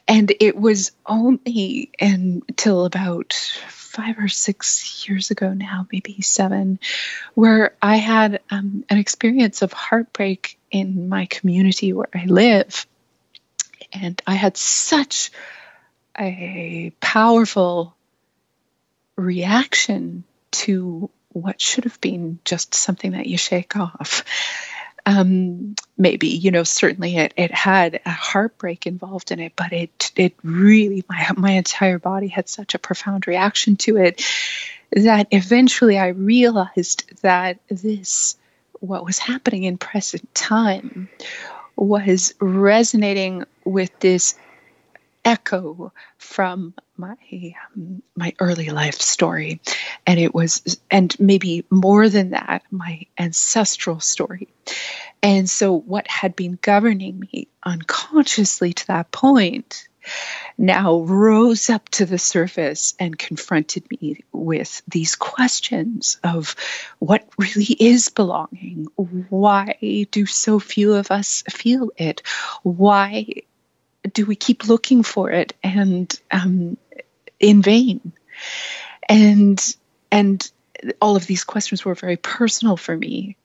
And 0.08 0.32
it 0.40 0.56
was 0.56 0.92
only 1.06 1.92
until 2.00 2.86
about 2.86 3.34
five 3.34 4.20
or 4.20 4.28
six 4.28 5.08
years 5.08 5.32
ago 5.32 5.54
now, 5.54 5.88
maybe 5.92 6.22
seven, 6.22 6.80
where 7.34 7.76
I 7.82 7.98
had 7.98 8.42
um, 8.50 8.86
an 8.90 8.98
experience 9.00 9.64
of 9.64 9.74
heartbreak 9.74 10.58
in 10.72 11.10
my 11.10 11.26
community 11.26 11.94
where 11.94 12.10
I 12.14 12.26
live. 12.26 12.86
And 13.92 14.22
I 14.28 14.36
had 14.36 14.56
such 14.56 15.32
a 16.18 16.94
powerful 17.00 17.96
reaction 19.16 20.24
to 20.52 21.10
what 21.30 21.60
should 21.60 21.84
have 21.84 22.00
been 22.02 22.40
just 22.46 22.74
something 22.74 23.12
that 23.12 23.28
you 23.28 23.38
shake 23.38 23.76
off 23.76 24.24
um, 25.08 25.74
maybe 25.98 26.28
you 26.28 26.52
know 26.52 26.64
certainly 26.64 27.16
it, 27.16 27.34
it 27.38 27.52
had 27.52 28.02
a 28.06 28.12
heartbreak 28.12 28.86
involved 28.86 29.32
in 29.32 29.40
it 29.40 29.54
but 29.56 29.72
it 29.72 30.12
it 30.18 30.34
really 30.44 31.04
my 31.10 31.30
my 31.38 31.52
entire 31.52 31.98
body 31.98 32.28
had 32.28 32.50
such 32.50 32.76
a 32.76 32.80
profound 32.80 33.26
reaction 33.26 33.78
to 33.78 33.96
it 33.96 34.22
that 34.92 35.28
eventually 35.32 35.98
I 35.98 36.10
realized 36.10 37.10
that 37.22 37.58
this 37.70 38.36
what 38.82 39.06
was 39.06 39.18
happening 39.18 39.64
in 39.64 39.78
present 39.78 40.36
time 40.36 41.08
was 41.78 42.34
resonating 42.42 43.46
with 43.64 43.98
this 44.00 44.36
echo 45.24 45.94
from 46.18 46.74
my 46.98 47.16
um, 47.76 48.02
my 48.16 48.34
early 48.40 48.70
life 48.70 49.00
story. 49.02 49.62
And 50.06 50.20
it 50.20 50.34
was 50.34 50.80
and 50.90 51.18
maybe 51.20 51.66
more 51.70 52.10
than 52.10 52.32
that 52.32 52.64
my 52.72 53.06
ancestral 53.18 54.00
story. 54.00 54.48
And 55.24 55.50
so 55.50 55.74
what 55.78 56.08
had 56.08 56.36
been 56.36 56.58
governing 56.62 57.20
me 57.20 57.48
unconsciously 57.64 58.74
to 58.74 58.88
that 58.88 59.12
point 59.12 59.88
now 60.58 61.02
rose 61.02 61.70
up 61.70 61.90
to 61.90 62.06
the 62.06 62.18
surface 62.18 62.96
and 63.00 63.18
confronted 63.18 63.86
me 63.90 64.24
with 64.32 64.82
these 64.88 65.16
questions 65.16 66.20
of 66.24 66.56
what 67.00 67.28
really 67.38 67.76
is 67.80 68.10
belonging? 68.10 68.88
Why 68.96 70.08
do 70.12 70.26
so 70.26 70.60
few 70.60 70.94
of 70.94 71.12
us 71.12 71.44
feel 71.50 71.92
it? 71.98 72.22
Why 72.64 73.28
do 74.12 74.26
we 74.26 74.36
keep 74.36 74.68
looking 74.68 75.04
for 75.04 75.30
it? 75.32 75.54
And 75.64 76.14
um, 76.32 76.78
in 77.40 77.62
vain? 77.62 78.14
And 79.08 79.76
and 80.12 80.50
all 81.02 81.16
of 81.16 81.26
these 81.26 81.44
questions 81.44 81.84
were 81.84 81.96
very 81.96 82.18
personal 82.18 82.78
for 82.78 82.96
me 82.96 83.36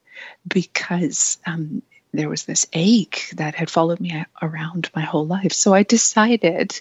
because 0.46 1.38
um, 1.46 1.82
there 2.12 2.28
was 2.28 2.44
this 2.44 2.66
ache 2.72 3.30
that 3.36 3.54
had 3.54 3.70
followed 3.70 4.00
me 4.00 4.24
around 4.40 4.90
my 4.94 5.02
whole 5.02 5.26
life. 5.26 5.52
So 5.52 5.72
I 5.72 5.82
decided 5.82 6.80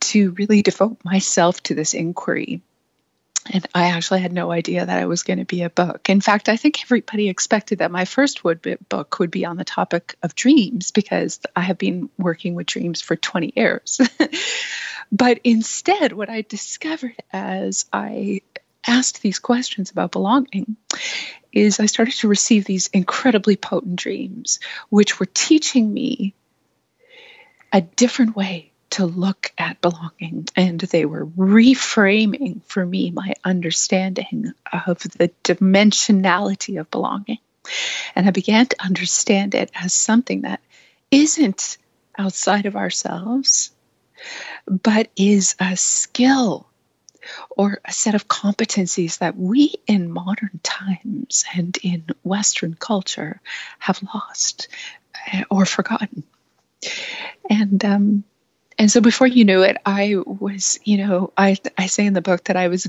to 0.00 0.32
really 0.32 0.62
devote 0.62 0.98
myself 1.04 1.62
to 1.64 1.74
this 1.74 1.94
inquiry 1.94 2.60
and 3.50 3.66
I 3.74 3.88
actually 3.90 4.20
had 4.20 4.32
no 4.32 4.50
idea 4.50 4.84
that 4.84 5.02
it 5.02 5.06
was 5.06 5.22
going 5.22 5.38
to 5.38 5.44
be 5.44 5.62
a 5.62 5.70
book. 5.70 6.10
In 6.10 6.20
fact, 6.20 6.48
I 6.48 6.56
think 6.56 6.82
everybody 6.82 7.28
expected 7.28 7.78
that 7.78 7.90
my 7.90 8.04
first 8.04 8.42
book 8.42 9.18
would 9.18 9.30
be 9.30 9.46
on 9.46 9.56
the 9.56 9.64
topic 9.64 10.16
of 10.22 10.34
dreams 10.34 10.90
because 10.90 11.40
I 11.56 11.62
have 11.62 11.78
been 11.78 12.10
working 12.18 12.54
with 12.54 12.66
dreams 12.66 13.00
for 13.00 13.16
20 13.16 13.52
years. 13.56 14.00
but 15.10 15.40
instead, 15.44 16.12
what 16.12 16.30
I 16.30 16.42
discovered 16.42 17.16
as 17.32 17.86
I 17.92 18.42
asked 18.86 19.22
these 19.22 19.38
questions 19.38 19.90
about 19.90 20.12
belonging 20.12 20.76
is 21.52 21.80
I 21.80 21.86
started 21.86 22.14
to 22.14 22.28
receive 22.28 22.64
these 22.64 22.88
incredibly 22.88 23.56
potent 23.56 23.96
dreams, 23.96 24.60
which 24.88 25.18
were 25.18 25.26
teaching 25.26 25.92
me 25.92 26.34
a 27.72 27.80
different 27.80 28.36
way 28.36 28.72
to 28.90 29.04
look 29.04 29.52
at 29.58 29.80
belonging 29.80 30.46
and 30.56 30.80
they 30.80 31.04
were 31.04 31.26
reframing 31.26 32.62
for 32.64 32.84
me 32.84 33.10
my 33.10 33.34
understanding 33.44 34.52
of 34.86 34.98
the 35.00 35.30
dimensionality 35.44 36.80
of 36.80 36.90
belonging. 36.90 37.38
And 38.14 38.26
I 38.26 38.30
began 38.30 38.66
to 38.66 38.82
understand 38.82 39.54
it 39.54 39.70
as 39.74 39.92
something 39.92 40.42
that 40.42 40.60
isn't 41.10 41.76
outside 42.16 42.64
of 42.64 42.76
ourselves, 42.76 43.70
but 44.66 45.08
is 45.16 45.54
a 45.58 45.76
skill 45.76 46.66
or 47.50 47.80
a 47.84 47.92
set 47.92 48.14
of 48.14 48.28
competencies 48.28 49.18
that 49.18 49.36
we 49.36 49.74
in 49.86 50.10
modern 50.10 50.60
times 50.62 51.44
and 51.54 51.76
in 51.82 52.04
Western 52.22 52.74
culture 52.74 53.40
have 53.78 54.02
lost 54.14 54.68
eh, 55.32 55.44
or 55.50 55.66
forgotten. 55.66 56.22
And 57.50 57.84
um, 57.84 58.24
and 58.78 58.90
so 58.90 59.00
before 59.00 59.26
you 59.26 59.44
knew 59.44 59.62
it, 59.62 59.76
I 59.84 60.16
was, 60.24 60.78
you 60.84 60.98
know, 60.98 61.32
I 61.36 61.56
I 61.76 61.86
say 61.86 62.06
in 62.06 62.12
the 62.12 62.22
book 62.22 62.44
that 62.44 62.56
I 62.56 62.68
was 62.68 62.86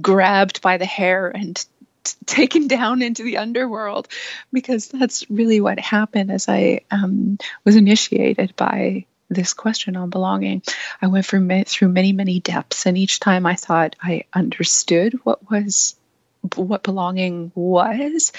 grabbed 0.00 0.60
by 0.60 0.76
the 0.76 0.86
hair 0.86 1.28
and 1.28 1.56
t- 2.04 2.14
taken 2.26 2.68
down 2.68 3.02
into 3.02 3.22
the 3.22 3.38
underworld 3.38 4.08
because 4.52 4.88
that's 4.88 5.28
really 5.30 5.60
what 5.60 5.78
happened 5.78 6.30
as 6.30 6.48
I 6.48 6.80
um, 6.90 7.38
was 7.64 7.76
initiated 7.76 8.54
by 8.56 9.06
this 9.28 9.54
question 9.54 9.96
on 9.96 10.10
belonging. 10.10 10.62
I 11.02 11.06
went 11.06 11.26
through, 11.26 11.64
through 11.64 11.88
many, 11.88 12.12
many 12.12 12.40
depths, 12.40 12.86
and 12.86 12.96
each 12.96 13.20
time 13.20 13.46
I 13.46 13.54
thought 13.54 13.96
I 14.02 14.24
understood 14.34 15.14
what 15.24 15.50
was 15.50 15.94
what 16.54 16.82
belonging 16.82 17.52
was, 17.54 18.32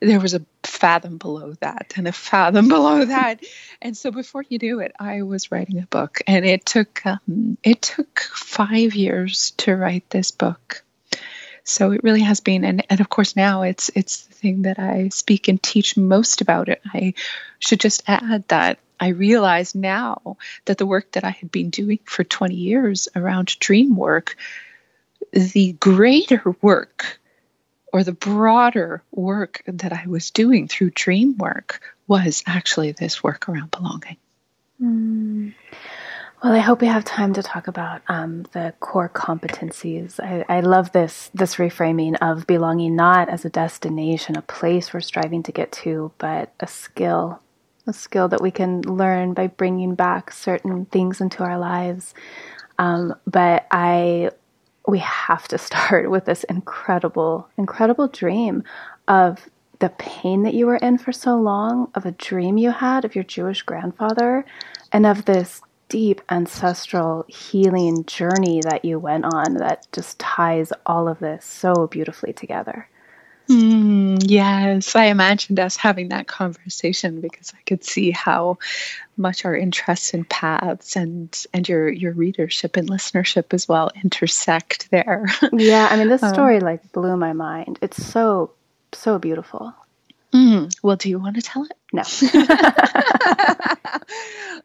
there 0.00 0.20
was 0.20 0.34
a 0.34 0.44
fathom 0.64 1.18
below 1.18 1.54
that 1.60 1.94
and 1.96 2.08
a 2.08 2.12
fathom 2.12 2.68
below 2.68 3.04
that. 3.04 3.42
And 3.80 3.96
so 3.96 4.10
before 4.10 4.44
you 4.48 4.58
knew 4.58 4.80
it, 4.80 4.92
I 4.98 5.22
was 5.22 5.52
writing 5.52 5.78
a 5.78 5.86
book, 5.86 6.20
and 6.26 6.44
it 6.44 6.66
took 6.66 7.04
um, 7.06 7.56
it 7.62 7.82
took 7.82 8.20
five 8.20 8.94
years 8.94 9.52
to 9.58 9.74
write 9.76 10.08
this 10.10 10.30
book. 10.30 10.82
So 11.66 11.92
it 11.92 12.04
really 12.04 12.20
has 12.20 12.40
been, 12.40 12.64
and, 12.64 12.84
and 12.90 13.00
of 13.00 13.08
course 13.08 13.36
now 13.36 13.62
it's 13.62 13.90
it's 13.94 14.26
the 14.26 14.34
thing 14.34 14.62
that 14.62 14.78
I 14.78 15.08
speak 15.08 15.48
and 15.48 15.62
teach 15.62 15.96
most 15.96 16.40
about 16.40 16.68
it. 16.68 16.82
I 16.92 17.14
should 17.58 17.80
just 17.80 18.02
add 18.06 18.44
that 18.48 18.78
I 18.98 19.08
realize 19.08 19.74
now 19.74 20.36
that 20.66 20.78
the 20.78 20.86
work 20.86 21.12
that 21.12 21.24
I 21.24 21.30
had 21.30 21.50
been 21.50 21.70
doing 21.70 21.98
for 22.04 22.24
20 22.24 22.54
years 22.54 23.08
around 23.14 23.58
dream 23.58 23.96
work, 23.96 24.36
the 25.32 25.72
greater 25.72 26.42
work 26.62 27.20
or 27.92 28.02
the 28.02 28.12
broader 28.12 29.02
work 29.12 29.62
that 29.66 29.92
I 29.92 30.06
was 30.06 30.30
doing 30.30 30.68
through 30.68 30.90
dream 30.90 31.36
work 31.38 31.80
was 32.06 32.42
actually 32.46 32.92
this 32.92 33.22
work 33.22 33.48
around 33.48 33.70
belonging. 33.70 34.16
Mm. 34.82 35.54
Well, 36.42 36.52
I 36.52 36.58
hope 36.58 36.82
we 36.82 36.88
have 36.88 37.04
time 37.04 37.32
to 37.34 37.42
talk 37.42 37.68
about 37.68 38.02
um, 38.06 38.42
the 38.52 38.74
core 38.78 39.08
competencies. 39.08 40.20
I, 40.20 40.44
I, 40.46 40.60
love 40.60 40.92
this 40.92 41.30
this 41.32 41.54
reframing 41.54 42.16
of 42.20 42.46
belonging 42.46 42.96
not 42.96 43.30
as 43.30 43.46
a 43.46 43.48
destination, 43.48 44.36
a 44.36 44.42
place 44.42 44.92
we're 44.92 45.00
striving 45.00 45.42
to 45.44 45.52
get 45.52 45.72
to, 45.84 46.12
but 46.18 46.52
a 46.60 46.66
skill, 46.66 47.40
a 47.86 47.92
skill 47.92 48.28
that 48.28 48.40
we 48.40 48.50
can 48.50 48.82
learn 48.82 49.34
by 49.34 49.46
bringing 49.46 49.94
back 49.94 50.32
certain 50.32 50.86
things 50.86 51.20
into 51.20 51.42
our 51.42 51.58
lives. 51.58 52.14
Um, 52.78 53.14
but 53.26 53.66
I 53.70 54.30
we 54.86 54.98
have 54.98 55.48
to 55.48 55.58
start 55.68 56.10
with 56.10 56.24
this 56.24 56.44
incredible, 56.44 57.48
incredible 57.56 58.08
dream 58.08 58.64
of 59.08 59.48
the 59.80 59.88
pain 59.90 60.44
that 60.44 60.54
you 60.54 60.66
were 60.66 60.76
in 60.76 60.98
for 60.98 61.12
so 61.12 61.36
long, 61.36 61.90
of 61.94 62.06
a 62.06 62.12
dream 62.12 62.56
you 62.56 62.70
had 62.70 63.04
of 63.04 63.14
your 63.14 63.24
Jewish 63.24 63.62
grandfather, 63.62 64.44
and 64.92 65.04
of 65.04 65.24
this 65.24 65.60
deep 65.88 66.22
ancestral 66.30 67.24
healing 67.28 68.04
journey 68.06 68.60
that 68.62 68.84
you 68.84 68.98
went 68.98 69.24
on 69.24 69.54
that 69.54 69.86
just 69.92 70.18
ties 70.18 70.72
all 70.86 71.08
of 71.08 71.18
this 71.18 71.44
so 71.44 71.86
beautifully 71.86 72.32
together. 72.32 72.88
Mm, 73.48 74.18
yes, 74.22 74.96
I 74.96 75.06
imagined 75.06 75.60
us 75.60 75.76
having 75.76 76.08
that 76.08 76.26
conversation 76.26 77.20
because 77.20 77.52
I 77.54 77.60
could 77.66 77.84
see 77.84 78.10
how 78.10 78.58
much 79.16 79.44
our 79.44 79.54
interests 79.54 80.14
and 80.14 80.28
paths 80.28 80.96
and 80.96 81.36
and 81.52 81.68
your 81.68 81.88
your 81.88 82.12
readership 82.12 82.76
and 82.76 82.88
listenership 82.88 83.52
as 83.52 83.68
well 83.68 83.90
intersect 84.02 84.90
there. 84.90 85.26
yeah, 85.52 85.88
I 85.90 85.96
mean 85.96 86.08
this 86.08 86.22
um, 86.22 86.32
story 86.32 86.56
um, 86.56 86.64
like 86.64 86.92
blew 86.92 87.16
my 87.16 87.34
mind. 87.34 87.78
It's 87.82 88.02
so 88.02 88.52
so 88.92 89.18
beautiful. 89.18 89.74
Mm, 90.34 90.74
well, 90.82 90.96
do 90.96 91.08
you 91.08 91.20
want 91.20 91.36
to 91.36 91.42
tell 91.42 91.64
it? 91.64 91.72
No. 91.92 92.02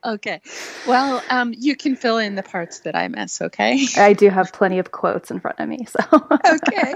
okay. 0.13 0.41
Well, 0.87 1.21
um, 1.29 1.53
you 1.55 1.75
can 1.75 1.95
fill 1.95 2.17
in 2.17 2.33
the 2.33 2.41
parts 2.41 2.79
that 2.79 2.95
I 2.95 3.07
miss, 3.07 3.39
okay? 3.39 3.85
I 3.95 4.13
do 4.13 4.29
have 4.29 4.51
plenty 4.51 4.79
of 4.79 4.91
quotes 4.91 5.29
in 5.29 5.39
front 5.39 5.59
of 5.59 5.69
me, 5.69 5.85
so. 5.85 5.99
okay. 6.53 6.95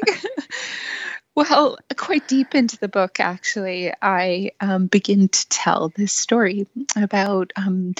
Well, 1.36 1.78
quite 1.98 2.28
deep 2.28 2.54
into 2.54 2.78
the 2.78 2.88
book, 2.88 3.20
actually, 3.20 3.92
I 4.02 4.52
um, 4.60 4.86
begin 4.86 5.30
to 5.30 5.50
tell 5.50 5.90
this 5.90 6.13
story 6.13 6.68
about. 6.96 7.54
Um, 7.56 7.96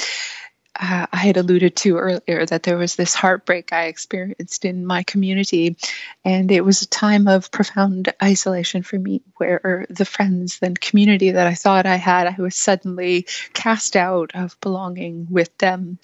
uh, 0.75 1.06
I 1.12 1.18
had 1.18 1.38
alluded 1.38 1.75
to 1.78 1.98
earlier 1.98 2.46
that 2.48 2.63
there 2.63 2.78
was 2.78 2.96
this 2.96 3.13
heartbreak 3.13 3.72
I 3.72 3.86
experienced 3.86 4.66
in 4.66 4.86
my 4.86 5.04
community, 5.04 5.78
and 6.25 6.52
it 6.52 6.66
was 6.66 6.82
a 6.82 6.88
time 6.88 7.28
of 7.28 7.52
profound 7.52 8.12
isolation 8.22 8.82
for 8.82 8.98
me, 8.98 9.22
where 9.38 9.86
the 9.90 10.06
friends 10.06 10.60
and 10.63 10.80
community 10.80 11.32
that 11.32 11.46
I 11.46 11.54
thought 11.54 11.86
I 11.86 11.98
had, 11.98 12.25
I 12.28 12.42
was 12.42 12.56
suddenly 12.56 13.28
cast 13.54 13.96
out 13.96 14.32
of 14.34 14.60
belonging 14.62 15.28
with 15.30 15.56
them. 15.60 16.00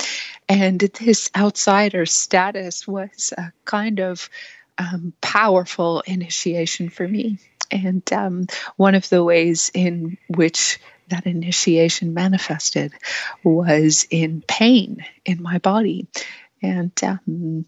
And 0.48 0.80
this 0.80 1.32
outsider 1.36 2.06
status 2.06 2.88
was 2.88 3.34
a 3.38 3.52
kind 3.66 4.00
of 4.00 4.30
um, 4.80 5.14
powerful 5.22 6.02
initiation 6.02 6.90
for 6.90 7.08
me. 7.08 7.38
And 7.70 8.02
um, 8.12 8.48
one 8.78 8.96
of 8.96 9.08
the 9.10 9.24
ways 9.24 9.70
in 9.74 10.18
which 10.28 10.80
that 11.10 11.28
initiation 11.28 12.14
manifested 12.14 12.94
was 13.44 14.08
in 14.10 14.42
pain 14.48 15.06
in 15.26 15.44
my 15.44 15.60
body. 15.60 16.08
And 16.62 16.92
um, 17.04 17.66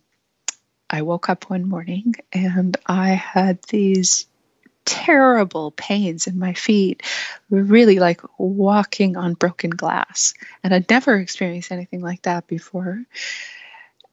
I 0.90 1.04
woke 1.04 1.30
up 1.30 1.50
one 1.50 1.68
morning 1.68 2.16
and 2.34 2.78
I 2.86 3.10
had 3.10 3.62
these 3.64 4.26
terrible 4.86 5.72
pains 5.72 6.28
in 6.28 6.40
my 6.40 6.54
feet, 6.54 7.04
really 7.50 8.00
like 8.00 8.22
walking 8.38 9.18
on 9.18 9.34
broken 9.34 9.70
glass. 9.70 10.34
And 10.64 10.74
I'd 10.74 10.90
never 10.90 11.16
experienced 11.18 11.72
anything 11.72 12.02
like 12.02 12.24
that 12.24 12.48
before. 12.48 13.04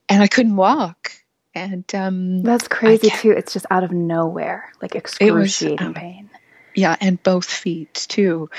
And 0.07 0.23
I 0.23 0.27
couldn't 0.27 0.55
walk 0.55 1.11
and 1.55 1.83
um, 1.95 2.43
that's 2.43 2.67
crazy 2.67 3.09
too. 3.09 3.31
It's 3.31 3.53
just 3.53 3.65
out 3.71 3.83
of 3.83 3.91
nowhere, 3.91 4.71
like 4.81 4.95
excruciating 4.95 5.77
was, 5.77 5.87
um, 5.87 5.93
pain. 5.93 6.29
Yeah, 6.75 6.95
and 6.99 7.21
both 7.21 7.45
feet 7.45 8.05
too. 8.09 8.49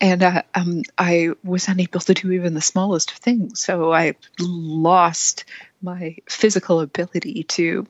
And 0.00 0.22
uh, 0.22 0.42
um, 0.54 0.82
I 0.98 1.30
was 1.42 1.68
unable 1.68 2.00
to 2.00 2.14
do 2.14 2.32
even 2.32 2.54
the 2.54 2.60
smallest 2.60 3.12
of 3.12 3.16
things, 3.18 3.60
so 3.60 3.92
I 3.92 4.14
lost 4.40 5.44
my 5.82 6.16
physical 6.28 6.80
ability 6.80 7.44
to 7.44 7.86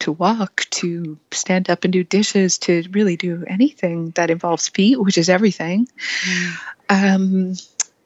to 0.00 0.12
walk, 0.12 0.64
to 0.70 1.18
stand 1.30 1.68
up 1.68 1.84
and 1.84 1.92
do 1.92 2.02
dishes, 2.02 2.56
to 2.58 2.82
really 2.90 3.16
do 3.16 3.44
anything 3.46 4.10
that 4.12 4.30
involves 4.30 4.68
feet, 4.68 4.98
which 4.98 5.18
is 5.18 5.28
everything. 5.28 5.88
Mm. 6.24 6.56
Um, 6.88 7.54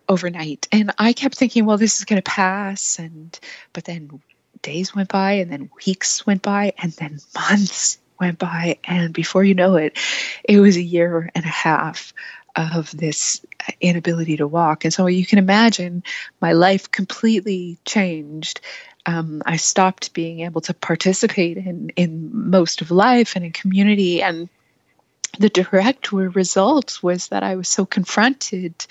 overnight 0.07 0.69
and 0.71 0.93
i 0.99 1.15
kept 1.15 1.35
thinking 1.35 1.65
well 1.65 1.79
this 1.79 1.97
is 1.97 2.05
going 2.05 2.21
to 2.21 2.31
pass 2.31 2.99
and 2.99 3.41
but 3.73 3.85
then 3.85 4.21
days 4.65 4.95
went 4.95 5.09
by 5.09 5.33
and 5.35 5.53
then 5.53 5.71
weeks 5.87 6.27
went 6.27 6.43
by 6.43 6.73
and 6.79 6.91
then 6.93 7.21
months 7.35 7.99
went 8.19 8.39
by. 8.39 8.79
And 8.85 9.13
before 9.13 9.45
you 9.45 9.55
know 9.55 9.77
it 9.77 9.97
it 10.43 10.59
was 10.59 10.77
a 10.77 10.83
year 10.83 11.31
and 11.35 11.45
a 11.45 11.49
half 11.49 12.13
of 12.57 12.97
this 12.97 13.45
inability 13.81 14.37
to 14.39 14.47
walk. 14.47 14.85
And 14.85 14.93
so 14.93 15.07
you 15.07 15.27
can 15.27 15.39
imagine 15.39 16.03
my 16.41 16.53
life 16.53 16.91
completely 16.91 17.79
changed. 17.85 18.61
Um, 19.07 19.43
I 19.45 19.57
stopped 19.57 20.15
being 20.15 20.41
able 20.41 20.61
to 20.63 20.75
participate 20.75 21.59
in 21.59 21.91
in 21.97 22.31
most 22.33 22.81
of 22.81 22.91
life 22.91 23.37
and 23.37 23.45
in 23.45 23.53
community. 23.53 24.23
And 24.23 24.49
the 25.39 25.49
direct 25.49 26.13
result 26.13 27.03
was 27.03 27.29
that 27.29 27.43
I 27.43 27.57
was 27.57 27.69
so 27.69 27.85
confronted 27.85 28.87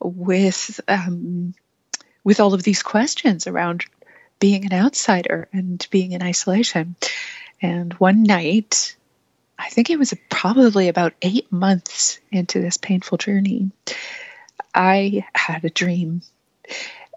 with 0.00 0.80
um, 0.88 1.54
with 2.24 2.40
all 2.40 2.54
of 2.54 2.62
these 2.62 2.82
questions 2.82 3.46
around 3.46 3.84
being 4.42 4.64
an 4.66 4.72
outsider 4.72 5.48
and 5.52 5.86
being 5.92 6.10
in 6.10 6.20
isolation. 6.20 6.96
And 7.60 7.92
one 7.92 8.24
night, 8.24 8.96
I 9.56 9.68
think 9.68 9.88
it 9.88 10.00
was 10.00 10.12
probably 10.28 10.88
about 10.88 11.12
eight 11.22 11.52
months 11.52 12.18
into 12.32 12.58
this 12.58 12.76
painful 12.76 13.18
journey, 13.18 13.70
I 14.74 15.24
had 15.32 15.64
a 15.64 15.70
dream. 15.70 16.22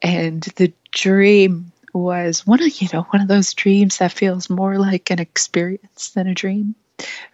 And 0.04 0.44
the 0.56 0.72
dream 0.92 1.72
was 1.94 2.46
one 2.46 2.62
of, 2.62 2.80
you 2.80 2.90
know, 2.94 3.02
one 3.10 3.24
of 3.24 3.28
those 3.28 3.56
dreams 3.56 3.98
that 3.98 4.12
feels 4.12 4.48
more 4.48 4.78
like 4.78 5.10
an 5.10 5.18
experience 5.18 6.10
than 6.10 6.28
a 6.28 6.36
dream. 6.36 6.76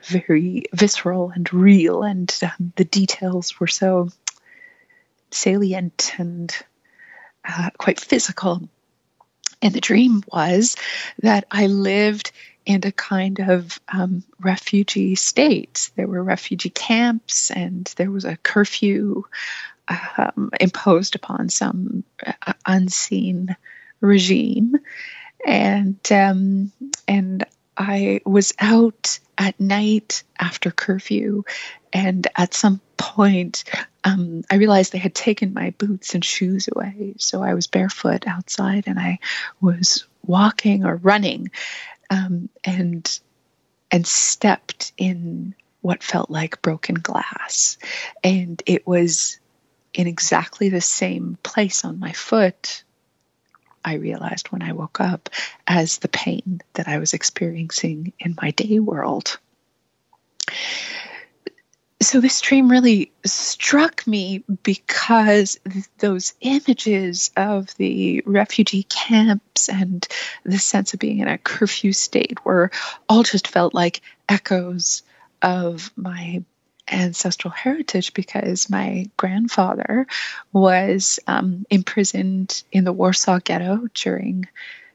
Very 0.05 0.67
visceral 0.73 1.31
and 1.31 1.53
real, 1.53 2.03
and 2.03 2.33
um, 2.43 2.71
the 2.77 2.85
details 2.85 3.59
were 3.59 3.67
so 3.67 4.07
salient 5.31 6.13
and 6.17 6.55
uh, 7.45 7.71
quite 7.77 7.99
physical. 7.99 8.69
And 9.61 9.73
the 9.73 9.81
dream 9.81 10.23
was 10.27 10.75
that 11.21 11.45
I 11.51 11.67
lived 11.67 12.31
in 12.65 12.81
a 12.83 12.91
kind 12.91 13.39
of 13.39 13.79
um, 13.91 14.23
refugee 14.39 15.15
state. 15.15 15.91
There 15.95 16.07
were 16.07 16.23
refugee 16.23 16.69
camps, 16.69 17.51
and 17.51 17.91
there 17.97 18.11
was 18.11 18.25
a 18.25 18.37
curfew 18.37 19.23
um, 20.17 20.51
imposed 20.59 21.15
upon 21.15 21.49
some 21.49 22.03
uh, 22.25 22.53
unseen 22.65 23.55
regime. 23.99 24.75
And 25.45 25.99
um, 26.11 26.71
and 27.07 27.45
I 27.77 28.21
was 28.25 28.53
out 28.59 29.19
at 29.37 29.59
night 29.59 30.23
after 30.39 30.69
curfew, 30.69 31.43
and 31.93 32.27
at 32.35 32.53
some 32.53 32.81
point, 32.97 33.63
um, 34.03 34.43
I 34.49 34.55
realized 34.55 34.91
they 34.91 34.97
had 34.97 35.15
taken 35.15 35.53
my 35.53 35.71
boots 35.71 36.15
and 36.15 36.23
shoes 36.23 36.69
away. 36.71 37.15
So 37.17 37.41
I 37.41 37.53
was 37.53 37.67
barefoot 37.67 38.27
outside 38.27 38.85
and 38.87 38.99
I 38.99 39.19
was 39.59 40.05
walking 40.25 40.85
or 40.85 40.95
running 40.95 41.51
um, 42.09 42.49
and 42.63 43.19
and 43.89 44.07
stepped 44.07 44.93
in 44.97 45.53
what 45.81 46.03
felt 46.03 46.29
like 46.29 46.61
broken 46.61 46.95
glass. 46.95 47.77
And 48.23 48.61
it 48.65 48.87
was 48.87 49.39
in 49.93 50.07
exactly 50.07 50.69
the 50.69 50.81
same 50.81 51.37
place 51.43 51.83
on 51.83 51.99
my 51.99 52.13
foot, 52.13 52.83
I 53.83 53.95
realized 53.95 54.51
when 54.51 54.61
I 54.61 54.73
woke 54.73 55.01
up, 55.01 55.29
as 55.67 55.97
the 55.97 56.07
pain 56.07 56.61
that 56.73 56.87
I 56.87 56.99
was 56.99 57.13
experiencing 57.13 58.13
in 58.19 58.37
my 58.41 58.51
day 58.51 58.79
world 58.79 59.39
so 62.01 62.19
this 62.19 62.41
dream 62.41 62.69
really 62.69 63.11
struck 63.25 64.05
me 64.07 64.43
because 64.63 65.59
those 65.99 66.33
images 66.41 67.31
of 67.37 67.75
the 67.77 68.23
refugee 68.25 68.83
camps 68.83 69.69
and 69.69 70.07
the 70.43 70.57
sense 70.57 70.93
of 70.93 70.99
being 70.99 71.19
in 71.19 71.27
a 71.27 71.37
curfew 71.37 71.93
state 71.93 72.43
were 72.43 72.71
all 73.07 73.23
just 73.23 73.47
felt 73.47 73.73
like 73.75 74.01
echoes 74.27 75.03
of 75.43 75.91
my 75.95 76.43
ancestral 76.91 77.51
heritage 77.51 78.13
because 78.13 78.69
my 78.69 79.09
grandfather 79.15 80.07
was 80.51 81.19
um, 81.27 81.65
imprisoned 81.69 82.63
in 82.71 82.83
the 82.83 82.93
Warsaw 82.93 83.39
Ghetto 83.39 83.87
during 83.93 84.47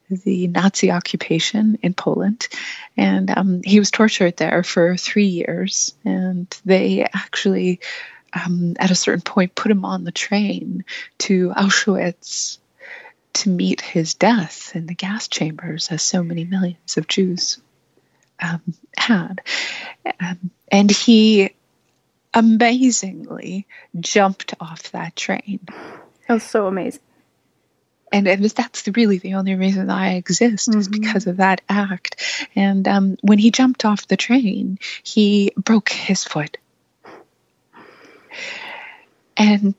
the 0.09 0.49
Nazi 0.49 0.91
occupation 0.91 1.79
in 1.83 1.95
Poland. 1.95 2.49
And 2.97 3.31
um, 3.31 3.61
he 3.65 3.79
was 3.79 3.91
tortured 3.91 4.37
there 4.37 4.63
for 4.63 4.97
three 4.97 5.27
years. 5.27 5.95
And 6.05 6.49
they 6.65 7.03
actually, 7.03 7.81
um, 8.33 8.75
at 8.79 8.91
a 8.91 8.97
certain 8.97 9.23
point, 9.23 9.55
put 9.55 9.71
him 9.71 9.85
on 9.85 10.05
the 10.05 10.13
train 10.13 10.85
to 11.19 11.51
Auschwitz 11.51 12.59
to 13.35 13.51
meet 13.51 13.81
his 13.81 14.15
death 14.15 14.75
in 14.75 14.87
the 14.87 14.95
gas 14.95 15.29
chambers, 15.29 15.89
as 15.91 16.03
so 16.03 16.23
many 16.23 16.45
millions 16.45 16.97
of 16.97 17.07
Jews 17.07 17.61
um, 18.41 18.63
had. 18.97 19.43
Um, 20.21 20.51
and 20.73 20.91
he 20.91 21.51
amazingly 22.33 23.67
jumped 23.99 24.55
off 24.61 24.93
that 24.93 25.17
train. 25.17 25.61
That 26.29 26.35
was 26.35 26.43
so 26.43 26.67
amazing 26.67 27.01
and, 28.13 28.27
that's 28.27 28.89
really 28.95 29.19
the 29.19 29.35
only 29.35 29.55
reason 29.55 29.91
I 29.91 30.15
exist 30.15 30.69
mm-hmm. 30.69 30.79
is 30.79 30.89
because 30.89 31.27
of 31.27 31.39
that 31.39 31.61
act. 31.69 32.49
And 32.55 32.87
um, 32.87 33.17
when 33.23 33.39
he 33.39 33.51
jumped 33.51 33.85
off 33.85 34.07
the 34.07 34.17
train, 34.17 34.79
he 35.03 35.53
broke 35.57 35.91
his 35.91 36.25
foot. 36.25 36.57
And 39.37 39.75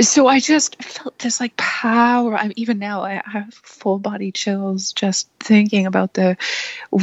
so 0.00 0.26
I 0.26 0.40
just 0.40 0.82
felt 0.82 1.18
this 1.18 1.40
like 1.40 1.56
power. 1.56 2.36
I'm 2.36 2.52
even 2.56 2.78
now 2.78 3.02
I 3.02 3.22
have 3.24 3.54
full 3.54 3.98
body 3.98 4.32
chills 4.32 4.92
just 4.92 5.28
thinking 5.40 5.86
about 5.86 6.14
the. 6.14 6.36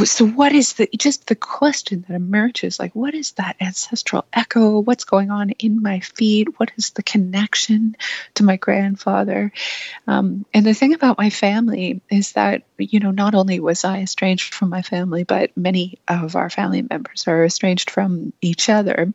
So 0.06 0.27
what 0.27 0.53
is 0.53 0.73
the 0.73 0.88
just 0.97 1.27
the 1.27 1.36
question 1.36 2.06
that 2.08 2.13
emerges? 2.13 2.79
Like, 2.79 2.93
what 2.93 3.13
is 3.13 3.32
that 3.34 3.56
ancestral 3.60 4.25
echo? 4.32 4.79
What's 4.79 5.06
going 5.06 5.32
on 5.32 5.51
in 5.51 5.82
my 5.82 6.01
feet? 6.01 6.60
What 6.60 6.71
is 6.77 6.91
the 6.91 7.03
connection 7.03 7.95
to 8.36 8.43
my 8.43 8.58
grandfather? 8.58 9.51
Um, 10.08 10.45
and 10.53 10.65
the 10.65 10.73
thing 10.73 10.93
about 10.93 11.17
my 11.17 11.29
family 11.29 12.01
is 12.10 12.34
that 12.34 12.63
you 12.77 12.99
know 12.99 13.12
not 13.12 13.34
only 13.34 13.60
was 13.60 13.84
I 13.84 14.01
estranged 14.01 14.53
from 14.53 14.69
my 14.69 14.82
family, 14.82 15.23
but 15.23 15.56
many 15.58 15.99
of 16.08 16.36
our 16.36 16.49
family 16.49 16.84
members 16.84 17.27
are 17.27 17.45
estranged 17.45 17.89
from 17.89 18.34
each 18.41 18.69
other 18.69 19.13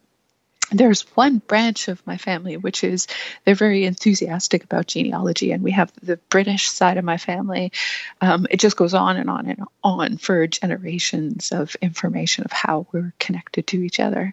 there's 0.70 1.02
one 1.16 1.38
branch 1.38 1.88
of 1.88 2.06
my 2.06 2.16
family 2.16 2.56
which 2.56 2.84
is 2.84 3.06
they're 3.44 3.54
very 3.54 3.84
enthusiastic 3.84 4.64
about 4.64 4.86
genealogy 4.86 5.52
and 5.52 5.62
we 5.62 5.70
have 5.70 5.92
the 6.02 6.16
british 6.28 6.68
side 6.68 6.98
of 6.98 7.04
my 7.04 7.16
family. 7.16 7.72
Um, 8.20 8.46
it 8.50 8.60
just 8.60 8.76
goes 8.76 8.94
on 8.94 9.16
and 9.16 9.30
on 9.30 9.46
and 9.46 9.64
on 9.82 10.18
for 10.18 10.46
generations 10.46 11.52
of 11.52 11.74
information 11.80 12.44
of 12.44 12.52
how 12.52 12.86
we're 12.92 13.12
connected 13.18 13.66
to 13.68 13.82
each 13.82 14.00
other. 14.00 14.32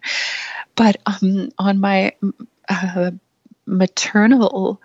But 0.74 0.96
um, 1.06 1.50
on 1.58 1.80
my 1.80 2.14
uh, 2.68 3.12
maternal 3.66 4.80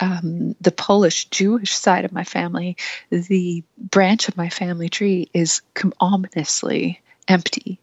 um, 0.00 0.56
the 0.60 0.72
Polish 0.72 1.26
Jewish 1.26 1.76
side 1.76 2.04
of 2.04 2.12
my 2.12 2.24
family, 2.24 2.76
the 3.10 3.62
branch 3.78 4.28
of 4.28 4.36
my 4.36 4.48
family 4.48 4.88
tree 4.88 5.30
is 5.32 5.62
ominously 6.00 7.00
empty 7.28 7.78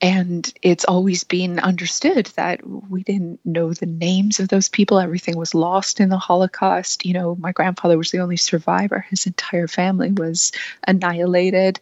and 0.00 0.52
it's 0.60 0.84
always 0.84 1.24
been 1.24 1.58
understood 1.58 2.26
that 2.36 2.60
we 2.66 3.02
didn't 3.02 3.40
know 3.44 3.72
the 3.72 3.86
names 3.86 4.40
of 4.40 4.48
those 4.48 4.68
people. 4.68 4.98
Everything 4.98 5.36
was 5.36 5.54
lost 5.54 6.00
in 6.00 6.10
the 6.10 6.18
holocaust. 6.18 7.06
You 7.06 7.14
know 7.14 7.34
my 7.34 7.52
grandfather 7.52 7.96
was 7.96 8.10
the 8.10 8.20
only 8.20 8.36
survivor. 8.36 9.06
His 9.08 9.26
entire 9.26 9.68
family 9.68 10.12
was 10.12 10.52
annihilated 10.86 11.80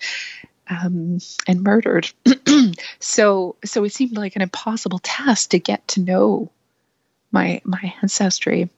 um, 0.68 1.18
and 1.46 1.62
murdered. 1.62 2.10
So 2.98 3.56
so 3.64 3.84
it 3.84 3.92
seemed 3.92 4.16
like 4.16 4.36
an 4.36 4.42
impossible 4.42 4.98
task 4.98 5.50
to 5.50 5.58
get 5.58 5.86
to 5.88 6.00
know 6.00 6.50
my 7.30 7.60
my 7.64 7.94
ancestry. 8.00 8.70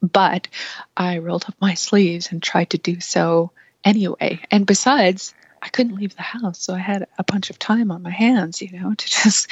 But 0.00 0.48
i 0.96 1.18
rolled 1.18 1.44
up 1.46 1.54
my 1.60 1.74
sleeves 1.74 2.32
and 2.32 2.42
tried 2.42 2.70
to 2.70 2.78
do 2.78 3.00
so 3.00 3.52
anyway. 3.84 4.40
And 4.50 4.66
besides 4.66 5.34
I 5.62 5.68
couldn't 5.68 5.94
leave 5.94 6.16
the 6.16 6.22
house, 6.22 6.60
so 6.60 6.74
I 6.74 6.78
had 6.78 7.06
a 7.18 7.24
bunch 7.24 7.48
of 7.48 7.58
time 7.58 7.92
on 7.92 8.02
my 8.02 8.10
hands, 8.10 8.60
you 8.60 8.72
know, 8.72 8.94
to 8.98 9.08
just 9.08 9.48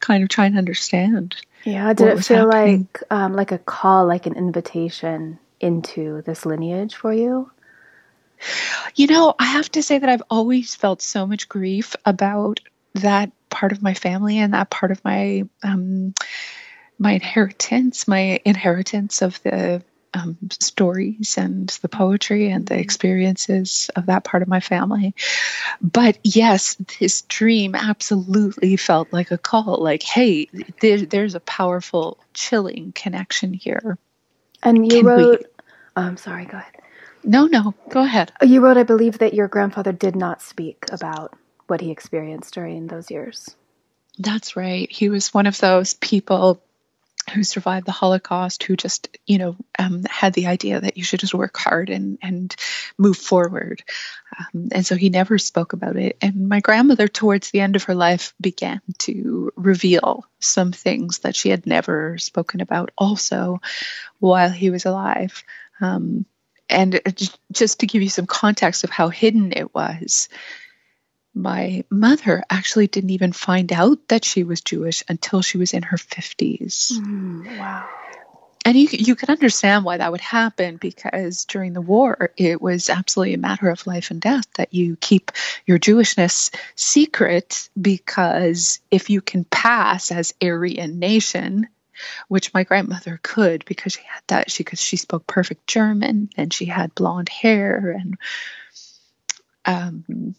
kind 0.00 0.22
of 0.22 0.28
try 0.28 0.46
and 0.46 0.56
understand. 0.56 1.36
Yeah, 1.64 1.92
did 1.92 2.18
it 2.18 2.24
feel 2.24 2.50
happening. 2.50 2.88
like 2.92 3.02
um, 3.10 3.34
like 3.34 3.52
a 3.52 3.58
call, 3.58 4.06
like 4.06 4.26
an 4.26 4.36
invitation 4.36 5.38
into 5.60 6.22
this 6.22 6.46
lineage 6.46 6.94
for 6.94 7.12
you? 7.12 7.50
You 8.94 9.08
know, 9.08 9.34
I 9.38 9.46
have 9.46 9.70
to 9.72 9.82
say 9.82 9.98
that 9.98 10.08
I've 10.08 10.22
always 10.30 10.76
felt 10.76 11.02
so 11.02 11.26
much 11.26 11.48
grief 11.48 11.96
about 12.04 12.60
that 12.94 13.32
part 13.50 13.72
of 13.72 13.82
my 13.82 13.94
family 13.94 14.38
and 14.38 14.54
that 14.54 14.70
part 14.70 14.92
of 14.92 15.04
my 15.04 15.42
um, 15.64 16.14
my 16.98 17.12
inheritance, 17.12 18.06
my 18.06 18.40
inheritance 18.44 19.22
of 19.22 19.42
the 19.42 19.82
um, 20.14 20.36
stories 20.50 21.36
and 21.38 21.68
the 21.82 21.88
poetry 21.88 22.50
and 22.50 22.66
the 22.66 22.78
experiences 22.78 23.90
of 23.94 24.06
that 24.06 24.24
part 24.24 24.42
of 24.42 24.48
my 24.48 24.60
family. 24.60 25.14
But 25.80 26.18
yes, 26.22 26.76
this 27.00 27.22
dream 27.22 27.74
absolutely 27.74 28.76
felt 28.76 29.12
like 29.12 29.30
a 29.30 29.38
call 29.38 29.82
like, 29.82 30.02
hey, 30.02 30.48
there, 30.80 30.98
there's 30.98 31.34
a 31.34 31.40
powerful, 31.40 32.18
chilling 32.34 32.92
connection 32.92 33.52
here. 33.52 33.98
And 34.62 34.90
you 34.90 34.98
Can 34.98 35.06
wrote, 35.06 35.46
oh, 35.96 36.02
I'm 36.02 36.16
sorry, 36.16 36.46
go 36.46 36.58
ahead. 36.58 36.74
No, 37.24 37.46
no, 37.46 37.74
go 37.88 38.02
ahead. 38.02 38.32
You 38.42 38.60
wrote, 38.60 38.76
I 38.76 38.84
believe, 38.84 39.18
that 39.18 39.34
your 39.34 39.48
grandfather 39.48 39.92
did 39.92 40.16
not 40.16 40.40
speak 40.40 40.84
about 40.90 41.34
what 41.66 41.80
he 41.80 41.90
experienced 41.90 42.54
during 42.54 42.86
those 42.86 43.10
years. 43.10 43.54
That's 44.18 44.56
right. 44.56 44.90
He 44.90 45.08
was 45.08 45.34
one 45.34 45.46
of 45.46 45.58
those 45.58 45.94
people 45.94 46.62
who 47.28 47.44
survived 47.44 47.86
the 47.86 47.92
Holocaust, 47.92 48.62
who 48.62 48.76
just, 48.76 49.16
you 49.26 49.38
know, 49.38 49.56
um, 49.78 50.04
had 50.08 50.32
the 50.32 50.46
idea 50.46 50.80
that 50.80 50.96
you 50.96 51.04
should 51.04 51.20
just 51.20 51.34
work 51.34 51.56
hard 51.56 51.90
and, 51.90 52.18
and 52.22 52.54
move 52.96 53.16
forward. 53.16 53.82
Um, 54.38 54.68
and 54.72 54.86
so 54.86 54.96
he 54.96 55.10
never 55.10 55.38
spoke 55.38 55.72
about 55.72 55.96
it. 55.96 56.16
And 56.20 56.48
my 56.48 56.60
grandmother, 56.60 57.08
towards 57.08 57.50
the 57.50 57.60
end 57.60 57.76
of 57.76 57.84
her 57.84 57.94
life, 57.94 58.34
began 58.40 58.80
to 58.98 59.52
reveal 59.56 60.24
some 60.40 60.72
things 60.72 61.20
that 61.20 61.36
she 61.36 61.50
had 61.50 61.66
never 61.66 62.18
spoken 62.18 62.60
about 62.60 62.90
also 62.96 63.60
while 64.18 64.50
he 64.50 64.70
was 64.70 64.86
alive. 64.86 65.42
Um, 65.80 66.26
and 66.68 67.00
just 67.50 67.80
to 67.80 67.86
give 67.86 68.02
you 68.02 68.10
some 68.10 68.26
context 68.26 68.84
of 68.84 68.90
how 68.90 69.08
hidden 69.08 69.52
it 69.52 69.74
was, 69.74 70.28
my 71.34 71.84
mother 71.90 72.42
actually 72.50 72.86
didn't 72.86 73.10
even 73.10 73.32
find 73.32 73.72
out 73.72 73.98
that 74.08 74.24
she 74.24 74.44
was 74.44 74.60
Jewish 74.60 75.02
until 75.08 75.42
she 75.42 75.58
was 75.58 75.72
in 75.72 75.82
her 75.82 75.96
50s. 75.96 76.92
Mm, 76.92 77.58
wow. 77.58 77.88
And 78.64 78.76
you, 78.76 78.88
you 78.90 79.16
can 79.16 79.30
understand 79.30 79.84
why 79.84 79.96
that 79.96 80.12
would 80.12 80.20
happen 80.20 80.76
because 80.76 81.44
during 81.46 81.72
the 81.72 81.80
war, 81.80 82.32
it 82.36 82.60
was 82.60 82.90
absolutely 82.90 83.34
a 83.34 83.38
matter 83.38 83.70
of 83.70 83.86
life 83.86 84.10
and 84.10 84.20
death 84.20 84.44
that 84.56 84.74
you 84.74 84.96
keep 84.96 85.30
your 85.64 85.78
Jewishness 85.78 86.54
secret 86.74 87.70
because 87.80 88.80
if 88.90 89.08
you 89.08 89.22
can 89.22 89.44
pass 89.44 90.10
as 90.10 90.34
Aryan 90.42 90.98
nation, 90.98 91.68
which 92.28 92.52
my 92.52 92.64
grandmother 92.64 93.18
could 93.22 93.64
because 93.64 93.94
she 93.94 94.02
had 94.02 94.22
that 94.28 94.50
she 94.50 94.64
could 94.64 94.78
she 94.78 94.96
spoke 94.96 95.26
perfect 95.26 95.66
German 95.66 96.28
and 96.36 96.52
she 96.52 96.66
had 96.66 96.94
blonde 96.94 97.28
hair 97.28 97.96
and 97.98 98.18
um, 99.64 100.34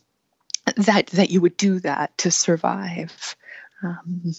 that 0.77 1.07
that 1.07 1.29
you 1.29 1.41
would 1.41 1.57
do 1.57 1.79
that 1.79 2.17
to 2.19 2.31
survive. 2.31 3.35
Um, 3.83 4.33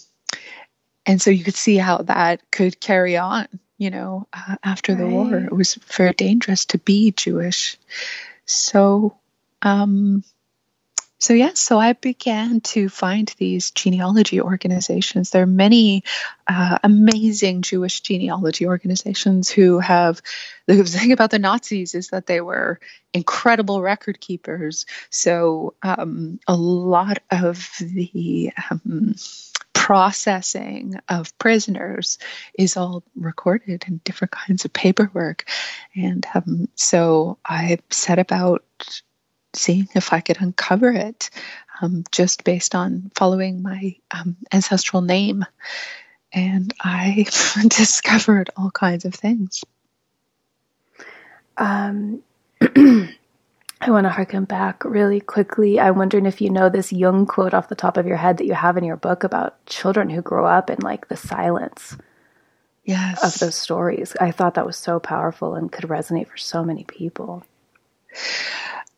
and 1.05 1.21
so 1.21 1.31
you 1.31 1.43
could 1.43 1.55
see 1.55 1.77
how 1.77 1.97
that 1.99 2.41
could 2.51 2.79
carry 2.79 3.17
on, 3.17 3.47
you 3.77 3.89
know, 3.89 4.27
uh, 4.33 4.55
after 4.63 4.93
the 4.95 5.07
war. 5.07 5.35
It 5.35 5.51
was 5.51 5.75
very 5.75 6.13
dangerous 6.13 6.65
to 6.65 6.77
be 6.77 7.11
Jewish. 7.11 7.77
So, 8.45 9.17
um, 9.61 10.23
so 11.21 11.33
yes, 11.33 11.59
so 11.59 11.77
I 11.77 11.93
began 11.93 12.61
to 12.61 12.89
find 12.89 13.31
these 13.37 13.69
genealogy 13.69 14.41
organizations. 14.41 15.29
There 15.29 15.43
are 15.43 15.45
many 15.45 16.03
uh, 16.47 16.79
amazing 16.83 17.61
Jewish 17.61 18.01
genealogy 18.01 18.65
organizations 18.65 19.47
who 19.47 19.77
have. 19.77 20.23
The 20.65 20.83
thing 20.83 21.11
about 21.11 21.29
the 21.29 21.37
Nazis 21.37 21.93
is 21.93 22.07
that 22.07 22.25
they 22.25 22.41
were 22.41 22.79
incredible 23.13 23.83
record 23.83 24.19
keepers. 24.19 24.87
So 25.11 25.75
um, 25.83 26.39
a 26.47 26.55
lot 26.55 27.19
of 27.29 27.69
the 27.79 28.51
um, 28.71 29.13
processing 29.73 30.95
of 31.07 31.37
prisoners 31.37 32.17
is 32.57 32.77
all 32.77 33.03
recorded 33.15 33.83
in 33.87 34.01
different 34.03 34.31
kinds 34.31 34.65
of 34.65 34.73
paperwork. 34.73 35.47
And 35.95 36.25
um, 36.33 36.67
so 36.75 37.37
I 37.45 37.77
set 37.91 38.17
about 38.17 38.63
seeing 39.53 39.87
if 39.95 40.13
I 40.13 40.21
could 40.21 40.41
uncover 40.41 40.91
it 40.91 41.29
um, 41.81 42.03
just 42.11 42.43
based 42.43 42.75
on 42.75 43.11
following 43.15 43.61
my 43.61 43.95
um, 44.11 44.37
ancestral 44.53 45.01
name. 45.01 45.45
And 46.31 46.73
I 46.81 47.25
discovered 47.67 48.51
all 48.55 48.71
kinds 48.71 49.05
of 49.05 49.13
things. 49.13 49.63
Um, 51.57 52.23
I 52.61 53.89
want 53.89 54.05
to 54.05 54.09
harken 54.09 54.45
back 54.45 54.85
really 54.85 55.19
quickly. 55.19 55.79
I'm 55.79 55.97
wondering 55.97 56.27
if 56.27 56.39
you 56.39 56.51
know 56.51 56.69
this 56.69 56.93
Jung 56.93 57.25
quote 57.25 57.53
off 57.53 57.67
the 57.67 57.75
top 57.75 57.97
of 57.97 58.05
your 58.05 58.17
head 58.17 58.37
that 58.37 58.45
you 58.45 58.53
have 58.53 58.77
in 58.77 58.83
your 58.83 58.95
book 58.95 59.23
about 59.23 59.65
children 59.65 60.09
who 60.09 60.21
grow 60.21 60.45
up 60.45 60.69
in 60.69 60.77
like 60.81 61.07
the 61.07 61.17
silence 61.17 61.97
yes. 62.85 63.23
of 63.23 63.39
those 63.39 63.55
stories. 63.55 64.15
I 64.21 64.31
thought 64.31 64.53
that 64.53 64.67
was 64.67 64.77
so 64.77 64.99
powerful 64.99 65.55
and 65.55 65.71
could 65.71 65.89
resonate 65.89 66.27
for 66.27 66.37
so 66.37 66.63
many 66.63 66.83
people. 66.83 67.43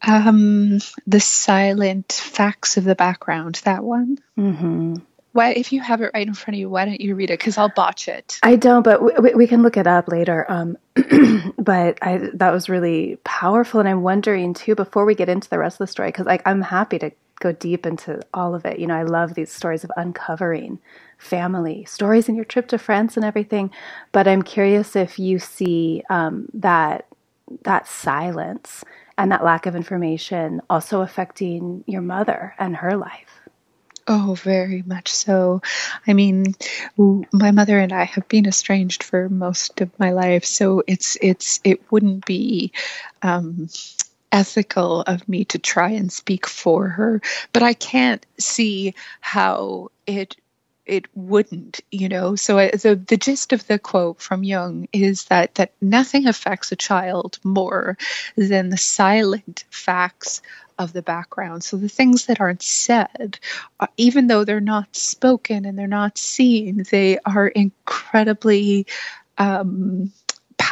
Um, 0.05 0.79
the 1.07 1.19
silent 1.19 2.11
facts 2.11 2.77
of 2.77 2.83
the 2.83 2.95
background, 2.95 3.61
that 3.63 3.83
one. 3.83 4.17
Mm-hmm. 4.37 4.95
Why, 5.31 5.51
if 5.51 5.71
you 5.71 5.81
have 5.81 6.01
it 6.01 6.11
right 6.13 6.27
in 6.27 6.33
front 6.33 6.55
of 6.55 6.59
you, 6.59 6.69
why 6.69 6.85
don't 6.85 7.01
you 7.01 7.15
read 7.15 7.31
it? 7.31 7.39
Because 7.39 7.57
I'll 7.57 7.69
botch 7.69 8.07
it. 8.07 8.37
I 8.43 8.55
don't, 8.55 8.83
but 8.83 9.23
we, 9.23 9.33
we 9.33 9.47
can 9.47 9.63
look 9.63 9.77
it 9.77 9.87
up 9.87 10.07
later. 10.07 10.45
Um, 10.49 10.77
but 11.57 11.97
I, 12.01 12.29
that 12.33 12.51
was 12.51 12.69
really 12.69 13.17
powerful, 13.23 13.79
and 13.79 13.89
I'm 13.89 14.03
wondering 14.03 14.53
too. 14.53 14.75
Before 14.75 15.05
we 15.05 15.15
get 15.15 15.29
into 15.29 15.49
the 15.49 15.57
rest 15.57 15.75
of 15.75 15.87
the 15.87 15.91
story, 15.91 16.09
because 16.09 16.27
like 16.27 16.43
I'm 16.45 16.61
happy 16.61 16.99
to 16.99 17.11
go 17.39 17.51
deep 17.51 17.85
into 17.85 18.21
all 18.33 18.53
of 18.53 18.65
it. 18.65 18.79
You 18.79 18.87
know, 18.87 18.95
I 18.95 19.03
love 19.03 19.33
these 19.33 19.51
stories 19.51 19.83
of 19.83 19.91
uncovering 19.97 20.79
family 21.17 21.85
stories 21.85 22.29
in 22.29 22.35
your 22.35 22.45
trip 22.45 22.67
to 22.67 22.77
France 22.77 23.15
and 23.15 23.25
everything. 23.25 23.71
But 24.11 24.27
I'm 24.27 24.43
curious 24.43 24.95
if 24.95 25.17
you 25.17 25.39
see 25.39 26.03
um, 26.09 26.47
that 26.53 27.07
that 27.63 27.87
silence 27.87 28.83
and 29.17 29.31
that 29.31 29.43
lack 29.43 29.65
of 29.65 29.75
information 29.75 30.61
also 30.69 31.01
affecting 31.01 31.83
your 31.87 32.01
mother 32.01 32.55
and 32.57 32.77
her 32.77 32.97
life? 32.97 33.41
Oh, 34.07 34.35
very 34.35 34.83
much 34.85 35.09
so. 35.09 35.61
I 36.05 36.13
mean, 36.13 36.55
my 36.97 37.51
mother 37.51 37.79
and 37.79 37.93
I 37.93 38.03
have 38.03 38.27
been 38.27 38.45
estranged 38.45 39.01
for 39.01 39.29
most 39.29 39.79
of 39.79 39.97
my 39.97 40.11
life, 40.11 40.43
so 40.43 40.83
it's 40.87 41.17
it's 41.21 41.61
it 41.63 41.89
wouldn't 41.89 42.25
be 42.25 42.73
um, 43.21 43.69
ethical 44.31 45.01
of 45.01 45.29
me 45.29 45.45
to 45.45 45.59
try 45.59 45.91
and 45.91 46.11
speak 46.11 46.47
for 46.47 46.89
her, 46.89 47.21
but 47.53 47.63
I 47.63 47.73
can't 47.73 48.25
see 48.39 48.93
how 49.21 49.89
it 50.05 50.35
it 50.85 51.05
wouldn't 51.15 51.79
you 51.91 52.09
know 52.09 52.35
so 52.35 52.59
uh, 52.59 52.69
the 52.73 53.17
gist 53.19 53.53
of 53.53 53.65
the 53.67 53.79
quote 53.79 54.21
from 54.21 54.43
Jung 54.43 54.87
is 54.91 55.25
that 55.25 55.55
that 55.55 55.71
nothing 55.81 56.27
affects 56.27 56.71
a 56.71 56.75
child 56.75 57.39
more 57.43 57.97
than 58.35 58.69
the 58.69 58.77
silent 58.77 59.63
facts 59.69 60.41
of 60.77 60.93
the 60.93 61.01
background. 61.01 61.63
So 61.63 61.77
the 61.77 61.89
things 61.89 62.25
that 62.25 62.41
aren't 62.41 62.61
said, 62.61 63.39
uh, 63.79 63.87
even 63.97 64.27
though 64.27 64.43
they're 64.43 64.59
not 64.59 64.95
spoken 64.95 65.65
and 65.65 65.77
they're 65.77 65.87
not 65.87 66.17
seen, 66.17 66.83
they 66.89 67.19
are 67.19 67.47
incredibly 67.47 68.87
um, 69.37 70.11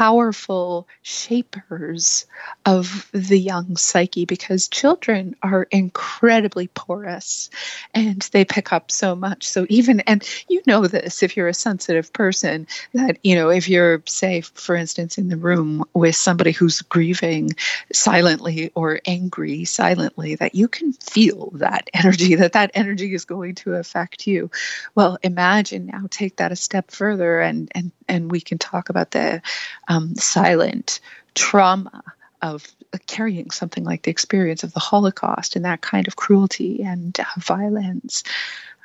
powerful 0.02 0.88
shapers 1.04 2.26
of 2.66 3.08
the 3.12 3.38
young 3.38 3.76
psyche 3.76 4.26
because 4.26 4.68
children 4.68 5.36
are 5.44 5.68
incredibly 5.70 6.68
porous 6.70 7.52
and 7.94 8.28
they 8.32 8.44
pick 8.44 8.74
up 8.74 8.90
so 8.90 9.16
much. 9.16 9.48
So, 9.48 9.68
even, 9.70 10.00
and 10.00 10.28
you 10.50 10.64
know 10.66 10.88
this 10.88 11.22
if 11.22 11.38
you're 11.38 11.50
a 11.50 11.54
sensitive 11.54 12.12
person, 12.14 12.66
that, 12.96 13.20
you 13.24 13.36
know, 13.36 13.50
if 13.50 13.70
you're, 13.70 14.02
say, 14.08 14.42
for 14.42 14.76
instance, 14.76 15.20
in 15.20 15.30
the 15.30 15.38
room 15.38 15.84
with 15.94 16.16
somebody 16.16 16.52
who's 16.52 16.82
grieving 16.82 17.52
silently 17.94 18.72
or 18.74 19.02
angry 19.06 19.66
silently, 19.66 20.34
that 20.34 20.56
you 20.56 20.68
can 20.68 20.94
feel 20.94 21.52
that 21.54 21.92
energy, 21.94 22.34
that 22.38 22.54
that 22.54 22.72
energy 22.74 23.14
is 23.14 23.26
going 23.26 23.54
to 23.54 23.76
affect 23.76 24.26
you. 24.26 24.50
Well, 24.96 25.20
imagine 25.22 25.86
now, 25.86 26.08
take 26.10 26.38
that 26.38 26.52
a 26.52 26.56
step 26.56 26.90
further 26.90 27.40
and, 27.40 27.72
and, 27.76 27.92
and 28.12 28.30
we 28.30 28.41
can 28.41 28.58
talk 28.58 28.89
about 28.89 29.12
the 29.12 29.41
um, 29.88 30.15
silent 30.15 31.00
trauma 31.34 32.04
of 32.41 32.67
carrying 33.08 33.52
something 33.52 33.86
like 33.86 34.04
the 34.04 34.12
experience 34.12 34.63
of 34.63 34.74
the 34.74 34.80
Holocaust 34.82 35.56
and 35.56 35.63
that 35.63 35.82
kind 35.82 36.08
of 36.08 36.17
cruelty 36.17 36.84
and 36.84 37.17
uh, 37.19 37.24
violence. 37.39 38.24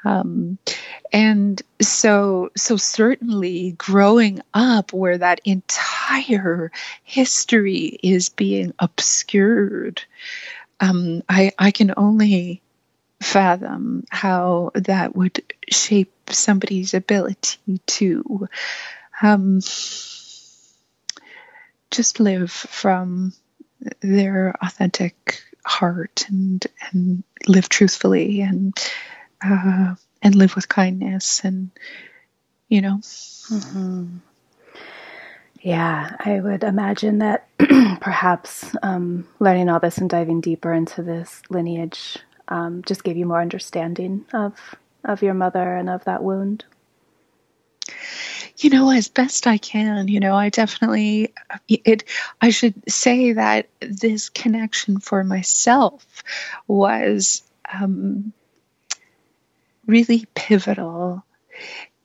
Um, 0.05 0.59
and 1.13 1.61
so, 1.81 2.51
so 2.57 2.77
certainly 2.77 3.73
growing 3.73 4.41
up 4.55 4.93
where 4.93 5.19
that 5.19 5.41
entire 5.45 6.71
history 7.03 7.99
is 8.03 8.29
being 8.29 8.73
obscured, 8.79 10.03
um, 10.79 11.25
I, 11.29 11.51
I 11.59 11.73
can 11.73 11.93
only 11.97 12.63
fathom 13.21 14.05
how 14.11 14.71
that 14.75 15.17
would 15.17 15.43
shape 15.69 16.13
somebody's 16.31 16.95
ability 16.95 17.81
to 17.87 18.49
um, 19.23 19.61
just 21.91 22.21
live 22.21 22.51
from 22.51 23.33
their 24.01 24.55
authentic 24.63 25.43
heart 25.65 26.27
and 26.29 26.67
and 26.91 27.25
live 27.47 27.69
truthfully 27.69 28.41
and 28.41 28.75
uh, 29.45 29.95
and 30.23 30.35
live 30.35 30.55
with 30.55 30.69
kindness 30.69 31.45
and 31.45 31.71
you 32.69 32.81
know. 32.81 32.99
Mm-hmm. 32.99 34.17
Yeah, 35.61 36.17
I 36.21 36.39
would 36.41 36.63
imagine 36.63 37.19
that 37.19 37.49
perhaps 38.01 38.73
um, 38.83 39.27
learning 39.41 39.69
all 39.69 39.81
this 39.81 39.99
and 39.99 40.09
diving 40.09 40.41
deeper 40.41 40.73
into 40.73 41.03
this 41.03 41.43
lineage 41.51 42.19
um, 42.49 42.83
just 42.87 43.03
gave 43.03 43.17
you 43.17 43.27
more 43.27 43.41
understanding 43.41 44.25
of 44.33 44.77
of 45.05 45.23
your 45.23 45.35
mother 45.35 45.77
and 45.77 45.89
of 45.89 46.05
that 46.05 46.23
wound 46.23 46.65
you 48.59 48.71
know, 48.71 48.91
as 48.91 49.09
best 49.09 49.47
I 49.47 49.59
can, 49.59 50.09
you 50.09 50.21
know, 50.21 50.35
I 50.35 50.49
definitely, 50.49 51.35
it, 51.69 52.05
I 52.41 52.51
should 52.51 52.91
say 52.91 53.33
that 53.33 53.69
this 53.81 54.29
connection 54.29 54.99
for 54.99 55.23
myself 55.25 56.05
was 56.67 57.43
um, 57.71 58.33
really 59.87 60.27
pivotal 60.35 61.25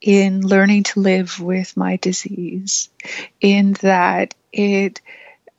in 0.01 0.41
learning 0.41 0.83
to 0.83 0.99
live 0.99 1.39
with 1.39 1.77
my 1.77 1.95
disease, 1.97 2.89
in 3.39 3.73
that 3.81 4.33
it, 4.51 4.99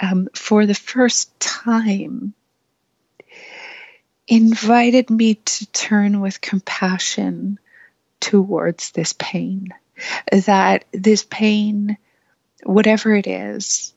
um, 0.01 0.29
for 0.35 0.67
the 0.67 0.75
first 0.75 1.39
time, 1.39 2.35
invited 4.27 5.11
me 5.11 5.35
to 5.35 5.67
turn 5.67 6.21
with 6.21 6.41
compassion 6.41 7.59
towards 8.21 8.91
this 8.91 9.13
pain 9.13 9.73
that 10.31 10.85
this 10.93 11.25
pain, 11.25 11.97
whatever 12.65 13.15
it 13.15 13.27
is, 13.27 13.93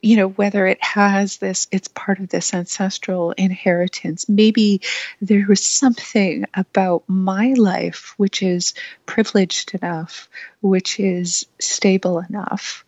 you 0.00 0.16
know, 0.16 0.28
whether 0.28 0.66
it 0.66 0.82
has 0.82 1.38
this, 1.38 1.66
it's 1.70 1.88
part 1.88 2.20
of 2.20 2.28
this 2.28 2.54
ancestral 2.54 3.32
inheritance. 3.32 4.28
Maybe 4.28 4.80
there 5.20 5.44
was 5.48 5.64
something 5.64 6.44
about 6.54 7.04
my 7.08 7.54
life 7.56 8.14
which 8.16 8.42
is 8.42 8.74
privileged 9.06 9.74
enough, 9.74 10.28
which 10.60 11.00
is 11.00 11.46
stable 11.58 12.20
enough, 12.20 12.84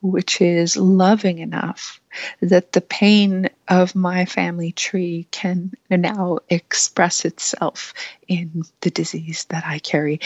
which 0.00 0.40
is 0.40 0.76
loving 0.76 1.38
enough 1.38 2.00
that 2.40 2.72
the 2.72 2.80
pain 2.80 3.50
of 3.66 3.94
my 3.94 4.24
family 4.24 4.72
tree 4.72 5.26
can 5.30 5.72
now 5.90 6.38
express 6.48 7.24
itself 7.24 7.94
in 8.26 8.62
the 8.80 8.90
disease 8.90 9.46
that 9.48 9.64
I 9.66 9.78
carry. 9.78 10.20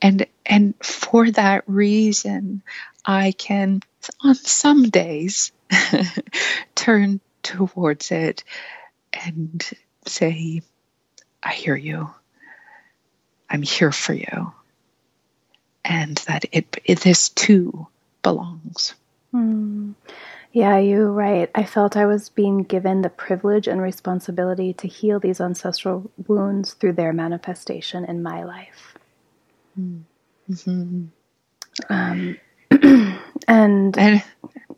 And 0.00 0.26
and 0.46 0.74
for 0.82 1.30
that 1.32 1.64
reason 1.66 2.62
I 3.04 3.32
can 3.32 3.82
on 4.22 4.34
some 4.34 4.90
days 4.90 5.52
turn 6.74 7.20
towards 7.42 8.10
it 8.10 8.44
and 9.12 9.68
say, 10.06 10.62
I 11.42 11.52
hear 11.52 11.76
you. 11.76 12.10
I'm 13.48 13.62
here 13.62 13.92
for 13.92 14.12
you. 14.12 14.52
And 15.84 16.16
that 16.26 16.44
it, 16.52 16.76
it 16.84 17.00
this 17.00 17.30
too 17.30 17.86
belongs. 18.22 18.94
Mm. 19.34 19.94
Yeah, 20.52 20.78
you're 20.78 21.12
right. 21.12 21.50
I 21.54 21.64
felt 21.64 21.96
I 21.96 22.06
was 22.06 22.30
being 22.30 22.62
given 22.62 23.02
the 23.02 23.10
privilege 23.10 23.68
and 23.68 23.80
responsibility 23.82 24.72
to 24.74 24.88
heal 24.88 25.20
these 25.20 25.40
ancestral 25.40 26.10
wounds 26.26 26.72
through 26.72 26.94
their 26.94 27.12
manifestation 27.12 28.04
in 28.04 28.22
my 28.22 28.44
life. 28.44 28.94
Mm-hmm. 29.78 31.04
Um, 31.90 32.38
and, 33.48 33.98
and 33.98 34.22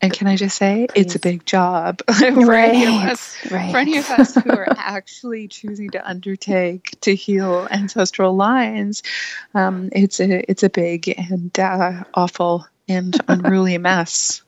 and 0.03 0.13
can 0.13 0.27
I 0.27 0.37
just 0.37 0.57
say, 0.57 0.87
Please. 0.89 1.01
it's 1.01 1.15
a 1.15 1.19
big 1.19 1.45
job 1.45 2.01
for 2.07 2.31
right, 2.31 2.75
any 2.75 2.87
of 2.87 3.13
us. 3.13 3.37
Right. 3.51 3.71
For 3.71 3.79
any 3.79 3.99
of 3.99 4.09
us 4.11 4.35
who 4.35 4.51
are 4.51 4.67
actually 4.77 5.49
choosing 5.49 5.91
to 5.91 6.09
undertake 6.09 6.99
to 7.03 7.15
heal 7.15 7.67
ancestral 7.71 8.37
lines, 8.37 9.03
um, 9.55 9.89
it's 9.93 10.21
a 10.21 10.51
it's 10.51 10.63
a 10.63 10.71
big 10.71 11.09
and 11.09 11.59
uh, 11.59 12.05
awful 12.15 12.67
and 12.89 13.17
unruly 13.29 13.79
mess. 13.79 14.43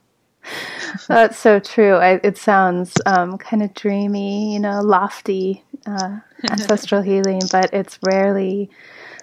That's 1.09 1.39
so 1.39 1.61
true. 1.61 1.95
I, 1.95 2.21
it 2.23 2.37
sounds 2.37 2.95
um, 3.07 3.39
kind 3.39 3.63
of 3.63 3.75
dreamy, 3.75 4.53
you 4.53 4.61
know, 4.61 4.81
lofty 4.81 5.65
uh, 5.87 6.19
ancestral 6.51 7.03
healing, 7.03 7.43
but 7.51 7.73
it's 7.73 7.99
rarely 8.03 8.71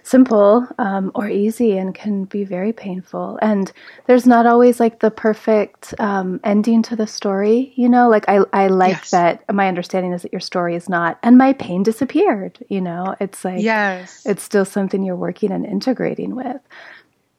simple 0.09 0.67
um, 0.79 1.11
or 1.13 1.29
easy 1.29 1.77
and 1.77 1.93
can 1.93 2.23
be 2.25 2.43
very 2.43 2.73
painful. 2.73 3.37
And 3.41 3.71
there's 4.07 4.25
not 4.25 4.45
always 4.45 4.79
like 4.79 4.99
the 4.99 5.11
perfect 5.11 5.93
um, 5.99 6.39
ending 6.43 6.81
to 6.83 6.95
the 6.95 7.05
story, 7.05 7.73
you 7.75 7.87
know. 7.87 8.09
Like 8.09 8.27
I, 8.27 8.39
I 8.51 8.67
like 8.67 8.91
yes. 8.93 9.11
that. 9.11 9.53
My 9.53 9.67
understanding 9.67 10.13
is 10.13 10.23
that 10.23 10.33
your 10.33 10.39
story 10.39 10.75
is 10.75 10.89
not, 10.89 11.19
and 11.21 11.37
my 11.37 11.53
pain 11.53 11.83
disappeared. 11.83 12.57
You 12.69 12.81
know, 12.81 13.15
it's 13.19 13.45
like 13.45 13.61
yes, 13.61 14.25
it's 14.25 14.43
still 14.43 14.65
something 14.65 15.03
you're 15.03 15.15
working 15.15 15.51
and 15.51 15.65
integrating 15.65 16.35
with. 16.35 16.59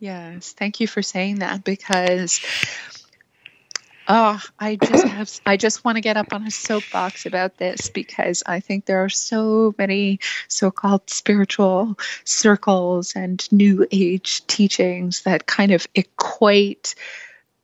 Yes, 0.01 0.53
thank 0.53 0.81
you 0.81 0.89
for 0.89 1.03
saying 1.03 1.41
that 1.41 1.63
because 1.63 2.41
Oh, 4.13 4.43
I 4.59 4.75
just 4.75 5.07
have 5.07 5.31
I 5.47 5.57
just 5.57 5.85
want 5.85 5.95
to 5.97 6.01
get 6.01 6.17
up 6.17 6.33
on 6.33 6.45
a 6.45 6.51
soapbox 6.51 7.27
about 7.27 7.59
this 7.59 7.91
because 7.91 8.43
I 8.45 8.59
think 8.59 8.85
there 8.85 9.05
are 9.05 9.09
so 9.09 9.73
many 9.79 10.19
so-called 10.49 11.09
spiritual 11.11 11.97
circles 12.25 13.15
and 13.15 13.47
new 13.53 13.87
age 13.93 14.45
teachings 14.49 15.23
that 15.23 15.47
kind 15.47 15.71
of 15.71 15.87
equate 15.95 16.97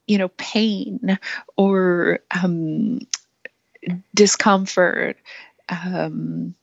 you 0.05 0.19
know 0.19 0.29
pain 0.29 1.19
or 1.57 2.19
um, 2.31 2.99
discomfort 4.15 5.17
um, 5.67 6.55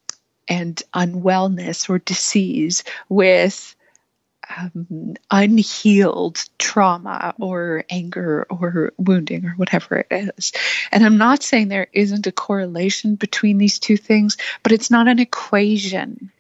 and 0.48 0.82
unwellness 0.94 1.90
or 1.90 1.98
disease 1.98 2.84
with 3.10 3.76
um, 4.56 5.14
unhealed 5.30 6.44
trauma 6.58 7.34
or 7.38 7.84
anger 7.90 8.46
or 8.50 8.92
wounding 8.96 9.46
or 9.46 9.52
whatever 9.52 9.96
it 9.96 10.32
is. 10.36 10.52
And 10.92 11.04
I'm 11.04 11.18
not 11.18 11.42
saying 11.42 11.68
there 11.68 11.88
isn't 11.92 12.26
a 12.26 12.32
correlation 12.32 13.14
between 13.16 13.58
these 13.58 13.78
two 13.78 13.96
things, 13.96 14.36
but 14.62 14.72
it's 14.72 14.90
not 14.90 15.08
an 15.08 15.18
equation. 15.18 16.30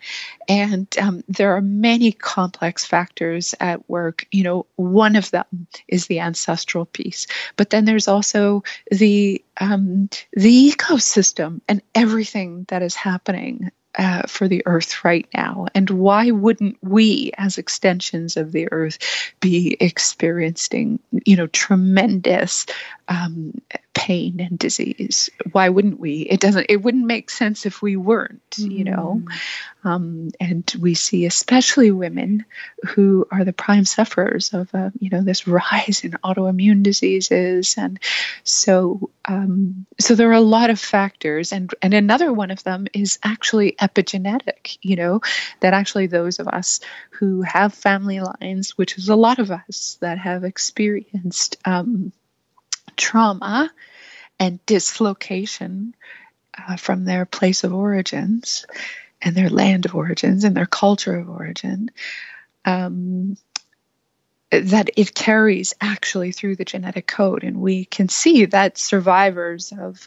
And 0.48 0.86
um, 0.98 1.24
there 1.28 1.56
are 1.56 1.60
many 1.60 2.12
complex 2.12 2.84
factors 2.84 3.54
at 3.60 3.88
work. 3.88 4.26
You 4.30 4.44
know, 4.44 4.66
one 4.76 5.16
of 5.16 5.30
them 5.30 5.66
is 5.88 6.06
the 6.06 6.20
ancestral 6.20 6.84
piece, 6.84 7.26
but 7.56 7.70
then 7.70 7.84
there's 7.84 8.08
also 8.08 8.64
the 8.90 9.42
um, 9.58 10.08
the 10.32 10.72
ecosystem 10.72 11.60
and 11.68 11.80
everything 11.94 12.64
that 12.68 12.82
is 12.82 12.94
happening 12.94 13.70
uh, 13.98 14.22
for 14.26 14.48
the 14.48 14.62
earth 14.66 15.04
right 15.04 15.26
now. 15.34 15.66
And 15.74 15.88
why 15.90 16.30
wouldn't 16.30 16.76
we, 16.82 17.32
as 17.38 17.58
extensions 17.58 18.36
of 18.36 18.52
the 18.52 18.68
earth, 18.72 18.98
be 19.40 19.76
experiencing, 19.80 20.98
you 21.24 21.36
know, 21.36 21.46
tremendous 21.48 22.66
um, 23.08 23.60
pain 23.94 24.40
and 24.40 24.58
disease? 24.58 25.30
Why 25.52 25.68
wouldn't 25.68 25.98
we? 25.98 26.22
It 26.22 26.40
doesn't. 26.40 26.66
It 26.68 26.82
wouldn't 26.82 27.06
make 27.06 27.30
sense 27.30 27.64
if 27.64 27.80
we 27.80 27.96
weren't, 27.96 28.56
you 28.58 28.84
know. 28.84 29.22
Mm. 29.24 29.32
Um, 29.84 30.30
and 30.40 30.74
we 30.80 30.94
see, 30.94 31.26
especially 31.26 31.90
women, 31.90 32.44
who 32.88 33.26
are 33.30 33.44
the 33.44 33.52
prime 33.52 33.84
sufferers 33.84 34.52
of, 34.54 34.74
uh, 34.74 34.90
you 34.98 35.10
know, 35.10 35.22
this 35.22 35.46
rise 35.46 36.02
in 36.04 36.12
autoimmune 36.24 36.82
diseases, 36.82 37.76
and 37.78 37.98
so, 38.42 39.10
um, 39.24 39.86
so 39.98 40.14
there 40.14 40.30
are 40.30 40.32
a 40.32 40.40
lot 40.40 40.70
of 40.70 40.80
factors, 40.80 41.52
and 41.52 41.72
and 41.80 41.94
another 41.94 42.32
one 42.32 42.50
of 42.50 42.62
them 42.64 42.86
is 42.92 43.18
actually 43.22 43.72
epigenetic. 43.72 44.78
You 44.82 44.96
know, 44.96 45.20
that 45.60 45.74
actually 45.74 46.08
those 46.08 46.38
of 46.40 46.48
us 46.48 46.80
who 47.10 47.42
have 47.42 47.72
family 47.72 48.20
lines, 48.20 48.76
which 48.76 48.98
is 48.98 49.08
a 49.08 49.16
lot 49.16 49.38
of 49.38 49.50
us 49.50 49.98
that 50.00 50.18
have 50.18 50.44
experienced 50.44 51.56
um, 51.64 52.12
trauma 52.96 53.70
and 54.38 54.64
dislocation 54.66 55.94
uh, 56.56 56.76
from 56.76 57.04
their 57.04 57.24
place 57.24 57.64
of 57.64 57.74
origins 57.74 58.66
and 59.22 59.34
their 59.34 59.50
land 59.50 59.86
of 59.86 59.94
origins 59.94 60.44
and 60.44 60.56
their 60.56 60.66
culture 60.66 61.16
of 61.16 61.28
origin, 61.28 61.90
um, 62.64 63.36
that 64.50 64.90
it 64.96 65.14
carries 65.14 65.74
actually 65.80 66.32
through 66.32 66.56
the 66.56 66.64
genetic 66.64 67.06
code. 67.06 67.42
And 67.42 67.60
we 67.60 67.84
can 67.84 68.08
see 68.08 68.44
that 68.46 68.78
survivors 68.78 69.72
of, 69.76 70.06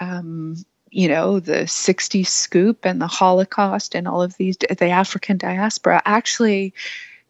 um, 0.00 0.56
you 0.90 1.08
know, 1.08 1.40
the 1.40 1.64
60s 1.64 2.26
scoop 2.26 2.84
and 2.84 3.00
the 3.00 3.06
Holocaust 3.06 3.94
and 3.94 4.08
all 4.08 4.22
of 4.22 4.36
these, 4.36 4.56
the 4.56 4.88
African 4.88 5.36
diaspora 5.36 6.02
actually 6.04 6.74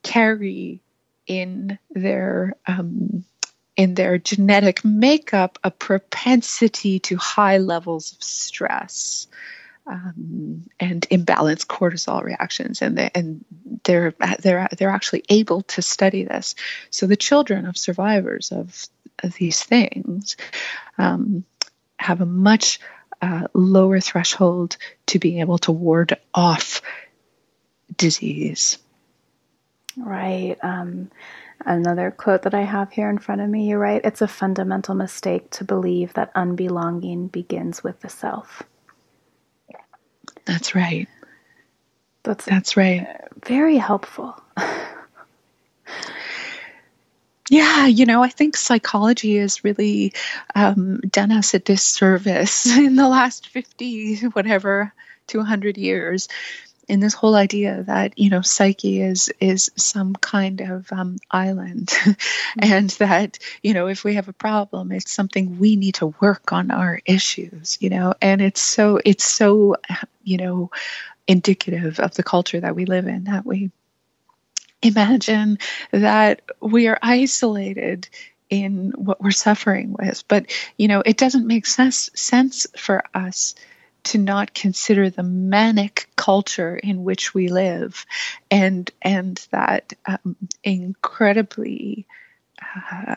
carry 0.03 0.81
in 1.27 1.79
their 1.91 2.55
um, 2.67 3.25
in 3.77 3.95
their 3.95 4.19
genetic 4.19 4.85
makeup 4.85 5.59
a 5.63 5.71
propensity 5.71 6.99
to 7.01 7.17
high 7.17 7.59
levels 7.59 8.13
of 8.13 8.23
stress 8.23 9.27
um, 9.87 10.65
and 10.81 11.03
imbalanced 11.11 11.67
cortisol 11.67 12.23
reactions, 12.23 12.83
and 12.83 12.99
they, 12.99 13.11
and 13.15 13.45
they're 13.85 14.15
they're 14.41 14.69
they're 14.77 14.91
actually 14.91 15.23
able 15.29 15.63
to 15.63 15.83
study 15.83 16.25
this. 16.25 16.55
So 16.91 17.07
the 17.07 17.17
children 17.17 17.67
of 17.67 17.77
survivors 17.77 18.51
of, 18.51 18.89
of 19.23 19.35
these 19.35 19.63
things 19.63 20.37
um, 20.99 21.45
have 21.99 22.21
a 22.21 22.27
much 22.27 22.81
uh, 23.23 23.47
lower 23.55 24.01
threshold 24.01 24.77
to 25.07 25.19
being 25.19 25.41
able 25.41 25.59
to 25.59 25.73
ward 25.73 26.19
off 26.35 26.83
disease. 27.97 28.79
Right. 29.97 30.57
Um, 30.63 31.11
Another 31.65 32.11
quote 32.11 32.43
that 32.43 32.55
I 32.55 32.63
have 32.63 32.93
here 32.93 33.09
in 33.09 33.19
front 33.19 33.41
of 33.41 33.49
me, 33.49 33.69
you 33.69 33.77
write, 33.77 34.03
it's 34.05 34.23
a 34.23 34.29
fundamental 34.29 34.95
mistake 34.95 35.51
to 35.53 35.65
believe 35.65 36.13
that 36.15 36.35
unbelonging 36.35 37.33
begins 37.33 37.83
with 37.83 38.01
the 38.01 38.09
self. 38.09 38.63
That's 40.45 40.75
right. 40.75 41.09
That's 42.23 42.45
That's 42.45 42.77
right. 42.77 43.07
Very 43.45 43.77
helpful. 43.77 44.41
yeah, 47.51 47.87
you 47.87 48.07
know, 48.07 48.23
I 48.23 48.29
think 48.29 48.57
psychology 48.57 49.37
has 49.39 49.65
really 49.65 50.13
um, 50.55 51.01
done 51.01 51.33
us 51.33 51.55
a 51.55 51.59
disservice 51.59 52.67
in 52.77 52.97
the 52.97 53.09
last 53.09 53.49
50, 53.49 54.27
whatever, 54.29 54.93
200 55.27 55.79
years 55.79 56.29
in 56.89 57.01
this 57.01 57.15
whole 57.15 57.35
idea 57.35 57.83
that 57.85 58.19
you 58.19 58.31
know 58.31 58.43
psyche 58.43 59.01
is 59.01 59.33
is 59.41 59.71
some 59.77 60.15
kind 60.15 60.61
of 60.61 60.91
um, 60.93 61.19
island. 61.31 61.93
Mm-hmm. 62.57 62.73
and 62.73 62.91
that 62.91 63.39
you 63.63 63.75
know 63.75 63.89
if 63.89 64.05
we 64.05 64.15
have 64.15 64.29
a 64.29 64.33
problem 64.33 64.93
it's 64.93 65.13
something 65.13 65.59
we 65.59 65.77
need 65.77 65.97
to 65.97 66.15
work 66.21 66.53
on 66.53 66.71
our 66.71 67.01
issues 67.05 67.77
you 67.81 67.91
know? 67.91 68.15
And 68.23 68.41
it's 68.41 68.63
so 68.63 68.99
it's 69.05 69.25
so 69.25 69.77
you 70.23 70.39
know 70.39 70.71
indicative 71.27 72.01
of 72.01 72.15
the 72.15 72.23
culture 72.23 72.61
that 72.61 72.75
we 72.75 72.85
live 72.85 73.07
in 73.07 73.25
that 73.25 73.45
we 73.45 73.71
imagine 74.83 75.59
that 75.91 76.43
we 76.61 76.87
are 76.89 76.99
isolated 77.03 78.09
in 78.49 78.93
what 78.97 79.21
we're 79.21 79.33
suffering 79.33 79.93
with. 79.93 80.25
But 80.29 80.47
you 80.77 80.89
know 80.89 81.03
it 81.05 81.17
doesn't 81.17 81.47
make 81.47 81.67
sense 81.67 82.11
sense 82.15 82.67
for 82.77 83.03
us 83.13 83.55
to 84.07 84.19
not 84.19 84.55
consider 84.55 85.11
the 85.11 85.23
manic 85.23 86.09
culture 86.17 86.77
in 86.77 87.03
which 87.03 87.35
we 87.35 87.49
live 87.49 88.07
and 88.51 88.91
and 89.03 89.47
that 89.51 89.93
um, 90.07 90.37
incredibly 90.63 92.07
uh, 92.93 93.17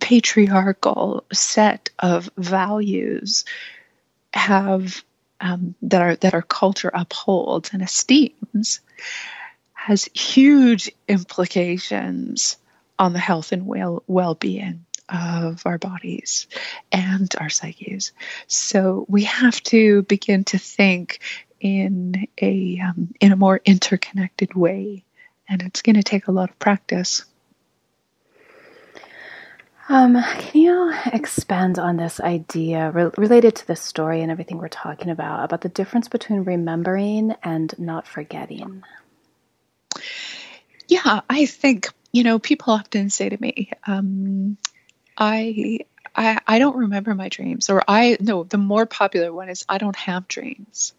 patriarchal 0.00 1.24
set 1.32 1.90
of 1.98 2.28
values 2.36 3.44
have 4.32 5.02
um, 5.40 5.74
that 5.82 6.02
our 6.02 6.16
that 6.16 6.34
our 6.34 6.42
culture 6.42 6.90
upholds 6.92 7.70
and 7.72 7.82
esteems 7.82 8.80
has 9.72 10.08
huge 10.14 10.90
implications 11.06 12.56
on 12.98 13.12
the 13.12 13.18
health 13.20 13.52
and 13.52 13.66
well 13.66 14.02
well 14.08 14.34
being 14.34 14.84
of 15.08 15.62
our 15.66 15.78
bodies 15.78 16.46
and 16.90 17.32
our 17.38 17.50
psyches. 17.50 18.12
So 18.46 19.04
we 19.08 19.24
have 19.24 19.60
to 19.64 20.02
begin 20.02 20.44
to 20.44 20.58
think 20.58 21.20
in 21.60 22.26
a 22.40 22.80
um, 22.80 23.14
in 23.20 23.32
a 23.32 23.36
more 23.36 23.60
interconnected 23.64 24.54
way, 24.54 25.04
and 25.48 25.62
it's 25.62 25.82
going 25.82 25.96
to 25.96 26.02
take 26.02 26.28
a 26.28 26.32
lot 26.32 26.50
of 26.50 26.58
practice. 26.58 27.24
Um, 29.88 30.14
can 30.14 30.60
you 30.60 30.94
expand 31.12 31.78
on 31.78 31.98
this 31.98 32.18
idea 32.18 32.90
re- 32.90 33.10
related 33.18 33.56
to 33.56 33.66
this 33.66 33.82
story 33.82 34.22
and 34.22 34.30
everything 34.30 34.56
we're 34.56 34.68
talking 34.68 35.10
about 35.10 35.44
about 35.44 35.60
the 35.60 35.68
difference 35.68 36.08
between 36.08 36.40
remembering 36.44 37.34
and 37.42 37.74
not 37.78 38.06
forgetting? 38.06 38.82
Yeah, 40.88 41.20
I 41.28 41.46
think 41.46 41.88
you 42.12 42.24
know 42.24 42.38
people 42.38 42.72
often 42.72 43.10
say 43.10 43.28
to 43.28 43.40
me, 43.40 43.70
um, 43.86 44.56
I 45.16 45.80
I 46.14 46.40
I 46.46 46.58
don't 46.58 46.76
remember 46.76 47.14
my 47.14 47.28
dreams 47.28 47.70
or 47.70 47.82
I 47.86 48.16
no 48.20 48.44
the 48.44 48.58
more 48.58 48.86
popular 48.86 49.32
one 49.32 49.48
is 49.48 49.64
I 49.68 49.78
don't 49.78 49.96
have 49.96 50.28
dreams. 50.28 50.92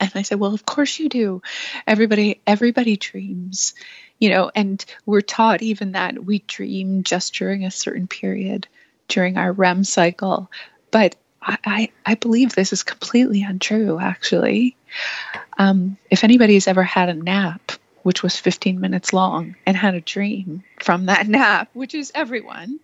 And 0.00 0.10
I 0.14 0.22
said, 0.22 0.40
"Well, 0.40 0.54
of 0.54 0.66
course 0.66 0.98
you 0.98 1.08
do. 1.08 1.42
Everybody 1.86 2.40
everybody 2.46 2.96
dreams." 2.96 3.74
You 4.18 4.30
know, 4.30 4.52
and 4.54 4.84
we're 5.04 5.20
taught 5.20 5.62
even 5.62 5.92
that 5.92 6.24
we 6.24 6.40
dream 6.40 7.02
just 7.02 7.34
during 7.34 7.64
a 7.64 7.72
certain 7.72 8.06
period 8.06 8.68
during 9.08 9.36
our 9.36 9.52
REM 9.52 9.84
cycle. 9.84 10.50
But 10.90 11.16
I, 11.40 11.58
I, 11.64 11.90
I 12.06 12.14
believe 12.14 12.54
this 12.54 12.72
is 12.72 12.82
completely 12.82 13.42
untrue, 13.42 13.98
actually. 13.98 14.76
Um, 15.58 15.96
if 16.10 16.24
anybody's 16.24 16.68
ever 16.68 16.82
had 16.82 17.08
a 17.08 17.14
nap, 17.14 17.72
which 18.02 18.22
was 18.22 18.36
15 18.36 18.80
minutes 18.80 19.12
long, 19.12 19.56
and 19.66 19.76
had 19.76 19.94
a 19.94 20.00
dream 20.00 20.64
from 20.80 21.06
that 21.06 21.26
nap, 21.28 21.70
which 21.72 21.94
is 21.94 22.12
everyone, 22.14 22.80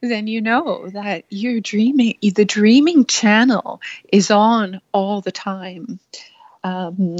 then 0.00 0.26
you 0.26 0.40
know 0.40 0.88
that 0.88 1.24
you're 1.28 1.60
dreaming. 1.60 2.16
The 2.22 2.44
dreaming 2.44 3.06
channel 3.06 3.80
is 4.12 4.30
on 4.30 4.80
all 4.92 5.20
the 5.20 5.32
time. 5.32 5.98
Um, 6.64 7.16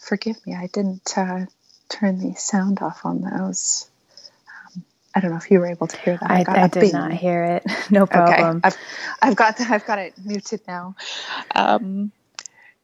forgive 0.00 0.44
me, 0.46 0.54
I 0.54 0.68
didn't 0.68 1.16
uh, 1.16 1.46
turn 1.88 2.18
the 2.18 2.34
sound 2.34 2.80
off 2.80 3.04
on 3.04 3.20
those. 3.22 3.88
Um, 4.48 4.84
I 5.14 5.20
don't 5.20 5.30
know 5.30 5.36
if 5.36 5.50
you 5.50 5.60
were 5.60 5.66
able 5.66 5.88
to 5.88 5.96
hear 5.96 6.16
that. 6.16 6.30
I, 6.30 6.44
I, 6.48 6.64
I 6.64 6.68
did 6.68 6.80
bing. 6.80 6.92
not 6.92 7.12
hear 7.12 7.44
it. 7.44 7.64
No 7.90 8.06
problem. 8.06 8.58
Okay. 8.58 8.60
I've, 8.62 8.76
I've 9.20 9.36
got 9.36 9.60
I've 9.60 9.84
got 9.84 9.98
it 9.98 10.14
muted 10.24 10.60
now. 10.68 10.94
Um, 11.54 12.12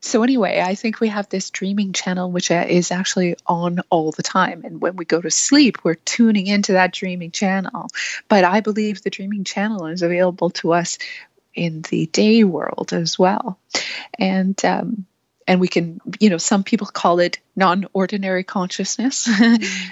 so 0.00 0.22
anyway, 0.22 0.62
I 0.64 0.74
think 0.74 1.00
we 1.00 1.08
have 1.08 1.28
this 1.28 1.50
dreaming 1.50 1.92
channel 1.92 2.30
which 2.30 2.50
uh, 2.50 2.64
is 2.68 2.90
actually 2.90 3.36
on 3.46 3.80
all 3.90 4.12
the 4.12 4.22
time, 4.22 4.62
and 4.64 4.80
when 4.80 4.96
we 4.96 5.04
go 5.04 5.20
to 5.20 5.30
sleep, 5.30 5.78
we're 5.84 5.94
tuning 5.94 6.46
into 6.46 6.72
that 6.72 6.92
dreaming 6.92 7.30
channel. 7.30 7.88
But 8.28 8.44
I 8.44 8.60
believe 8.60 9.02
the 9.02 9.10
dreaming 9.10 9.44
channel 9.44 9.86
is 9.86 10.02
available 10.02 10.50
to 10.50 10.72
us 10.72 10.98
in 11.54 11.82
the 11.82 12.06
day 12.06 12.44
world 12.44 12.92
as 12.92 13.18
well, 13.18 13.58
and 14.18 14.62
um, 14.64 15.06
and 15.46 15.60
we 15.60 15.68
can, 15.68 16.00
you 16.18 16.28
know, 16.28 16.38
some 16.38 16.64
people 16.64 16.86
call 16.88 17.20
it 17.20 17.38
non 17.54 17.86
ordinary 17.92 18.44
consciousness. 18.44 19.28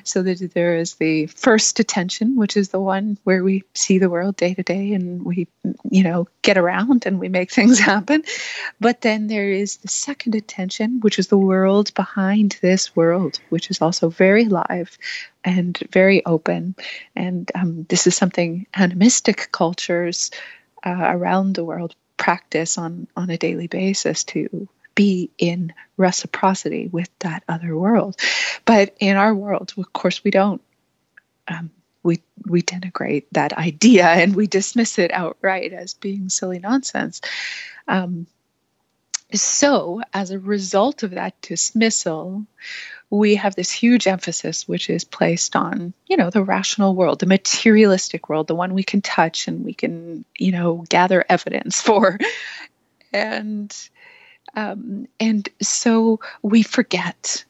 So 0.04 0.22
that 0.22 0.50
there 0.52 0.76
is 0.76 0.94
the 0.94 1.26
first 1.26 1.80
attention, 1.80 2.36
which 2.36 2.56
is 2.56 2.68
the 2.68 2.80
one 2.80 3.16
where 3.24 3.42
we 3.42 3.64
see 3.74 3.98
the 3.98 4.10
world 4.10 4.36
day 4.36 4.54
to 4.54 4.62
day 4.62 4.92
and 4.92 5.24
we, 5.24 5.48
you 5.90 6.02
know, 6.02 6.28
get 6.42 6.58
around 6.58 7.06
and 7.06 7.18
we 7.18 7.28
make 7.28 7.50
things 7.58 7.78
happen. 7.78 8.22
But 8.80 9.00
then 9.00 9.26
there 9.26 9.50
is 9.50 9.78
the 9.78 9.88
second 9.88 10.34
attention, 10.34 11.00
which 11.00 11.18
is 11.18 11.28
the 11.28 11.38
world 11.38 11.94
behind 11.94 12.58
this 12.60 12.94
world, 12.94 13.40
which 13.48 13.70
is 13.70 13.80
also 13.80 14.10
very 14.10 14.44
live 14.44 14.98
and 15.42 15.76
very 15.90 16.24
open. 16.26 16.74
And 17.16 17.50
um, 17.54 17.86
this 17.88 18.06
is 18.06 18.14
something 18.16 18.66
animistic 18.74 19.50
cultures 19.52 20.30
uh, 20.84 20.90
around 20.90 21.54
the 21.54 21.64
world 21.64 21.94
practice 22.16 22.78
on 22.78 23.08
on 23.16 23.28
a 23.30 23.36
daily 23.36 23.66
basis 23.66 24.24
to 24.24 24.68
be 24.94 25.30
in 25.38 25.72
reciprocity 25.96 26.88
with 26.88 27.08
that 27.20 27.42
other 27.48 27.76
world. 27.76 28.16
But 28.64 28.94
in 29.00 29.16
our 29.16 29.34
world, 29.34 29.72
of 29.76 29.92
course, 29.92 30.22
we 30.24 30.30
don't. 30.30 30.62
Um, 31.46 31.70
we 32.02 32.22
we 32.46 32.62
denigrate 32.62 33.24
that 33.32 33.52
idea 33.54 34.06
and 34.06 34.36
we 34.36 34.46
dismiss 34.46 34.98
it 34.98 35.10
outright 35.10 35.72
as 35.72 35.94
being 35.94 36.28
silly 36.28 36.58
nonsense. 36.58 37.20
Um, 37.88 38.26
so, 39.32 40.00
as 40.12 40.30
a 40.30 40.38
result 40.38 41.02
of 41.02 41.12
that 41.12 41.40
dismissal, 41.40 42.46
we 43.10 43.36
have 43.36 43.54
this 43.54 43.70
huge 43.70 44.06
emphasis 44.06 44.68
which 44.68 44.90
is 44.90 45.04
placed 45.04 45.56
on, 45.56 45.92
you 46.06 46.16
know, 46.16 46.30
the 46.30 46.42
rational 46.42 46.94
world, 46.94 47.20
the 47.20 47.26
materialistic 47.26 48.28
world, 48.28 48.46
the 48.46 48.54
one 48.54 48.74
we 48.74 48.82
can 48.82 49.00
touch 49.00 49.48
and 49.48 49.64
we 49.64 49.74
can, 49.74 50.24
you 50.36 50.52
know, 50.52 50.84
gather 50.88 51.24
evidence 51.28 51.80
for. 51.80 52.18
And 53.12 53.72
um, 54.56 55.08
and 55.20 55.48
so 55.60 56.20
we 56.42 56.62
forget. 56.62 57.44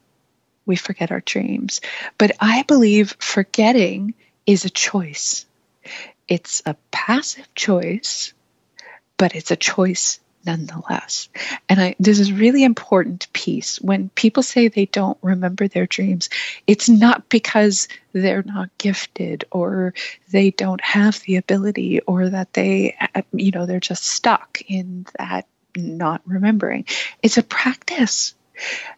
We 0.66 0.76
forget 0.76 1.10
our 1.10 1.20
dreams. 1.20 1.80
But 2.18 2.32
I 2.40 2.62
believe 2.62 3.16
forgetting 3.18 4.14
is 4.46 4.64
a 4.64 4.70
choice. 4.70 5.46
It's 6.26 6.62
a 6.64 6.76
passive 6.90 7.52
choice, 7.54 8.32
but 9.18 9.34
it's 9.34 9.50
a 9.50 9.56
choice 9.56 10.20
nonetheless. 10.46 11.28
And 11.68 11.80
I, 11.80 11.96
this 11.98 12.18
is 12.18 12.32
really 12.32 12.64
important 12.64 13.32
piece. 13.32 13.80
When 13.80 14.10
people 14.10 14.42
say 14.42 14.68
they 14.68 14.86
don't 14.86 15.18
remember 15.22 15.68
their 15.68 15.86
dreams, 15.86 16.28
it's 16.66 16.88
not 16.88 17.28
because 17.28 17.88
they're 18.12 18.42
not 18.42 18.76
gifted 18.78 19.44
or 19.50 19.94
they 20.30 20.50
don't 20.50 20.82
have 20.82 21.20
the 21.20 21.36
ability 21.36 22.00
or 22.00 22.28
that 22.28 22.52
they, 22.52 22.96
you 23.32 23.50
know, 23.50 23.66
they're 23.66 23.80
just 23.80 24.04
stuck 24.04 24.60
in 24.68 25.06
that 25.18 25.46
not 25.76 26.22
remembering. 26.26 26.86
It's 27.22 27.38
a 27.38 27.42
practice. 27.42 28.34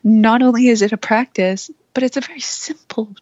Not 0.03 0.43
only 0.43 0.69
is 0.69 0.83
it 0.83 0.93
a 0.93 0.99
practice, 0.99 1.71
but 1.95 2.03
it's 2.03 2.17
a 2.17 2.21
very 2.21 2.41
simple, 2.41 3.15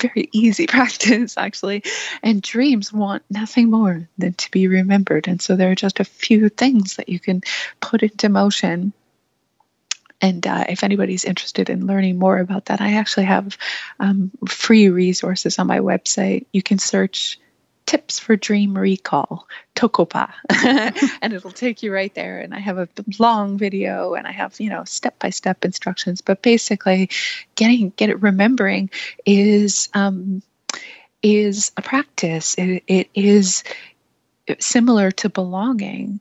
very 0.00 0.28
easy 0.32 0.66
practice, 0.68 1.36
actually. 1.36 1.82
And 2.22 2.42
dreams 2.42 2.92
want 2.92 3.22
nothing 3.30 3.70
more 3.70 4.08
than 4.18 4.34
to 4.34 4.50
be 4.50 4.68
remembered. 4.68 5.28
And 5.28 5.40
so 5.40 5.56
there 5.56 5.70
are 5.70 5.76
just 5.76 6.00
a 6.00 6.04
few 6.04 6.48
things 6.48 6.96
that 6.96 7.08
you 7.08 7.18
can 7.18 7.42
put 7.80 8.02
into 8.02 8.28
motion. 8.28 8.92
And 10.20 10.46
uh, 10.46 10.66
if 10.68 10.84
anybody's 10.84 11.24
interested 11.24 11.70
in 11.70 11.86
learning 11.86 12.18
more 12.18 12.38
about 12.38 12.66
that, 12.66 12.80
I 12.80 12.94
actually 12.94 13.24
have 13.24 13.56
um, 13.98 14.30
free 14.48 14.90
resources 14.90 15.58
on 15.58 15.66
my 15.66 15.78
website. 15.80 16.46
You 16.52 16.62
can 16.62 16.78
search 16.78 17.38
tips 17.90 18.20
for 18.20 18.36
dream 18.36 18.78
recall, 18.78 19.48
Toko-pa, 19.74 20.32
and 21.20 21.32
it'll 21.32 21.50
take 21.50 21.82
you 21.82 21.92
right 21.92 22.14
there. 22.14 22.38
And 22.38 22.54
I 22.54 22.60
have 22.60 22.78
a 22.78 22.88
long 23.18 23.58
video 23.58 24.14
and 24.14 24.28
I 24.28 24.30
have, 24.30 24.60
you 24.60 24.70
know, 24.70 24.84
step 24.84 25.18
by 25.18 25.30
step 25.30 25.64
instructions. 25.64 26.20
But 26.20 26.40
basically, 26.40 27.10
getting, 27.56 27.92
get 27.96 28.10
it, 28.10 28.22
remembering 28.22 28.90
is, 29.26 29.88
um, 29.92 30.40
is 31.20 31.72
a 31.76 31.82
practice. 31.82 32.54
It, 32.56 32.84
it 32.86 33.10
is 33.12 33.64
similar 34.60 35.10
to 35.10 35.28
belonging 35.28 36.20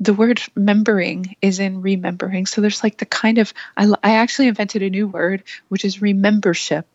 the 0.00 0.14
word 0.14 0.42
remembering 0.56 1.36
is 1.40 1.60
in 1.60 1.80
remembering. 1.80 2.46
So 2.46 2.60
there's 2.60 2.82
like 2.82 2.98
the 2.98 3.06
kind 3.06 3.38
of, 3.38 3.54
I, 3.76 3.86
I 4.02 4.16
actually 4.16 4.48
invented 4.48 4.82
a 4.82 4.90
new 4.90 5.06
word, 5.06 5.44
which 5.68 5.84
is 5.84 6.02
remembership. 6.02 6.86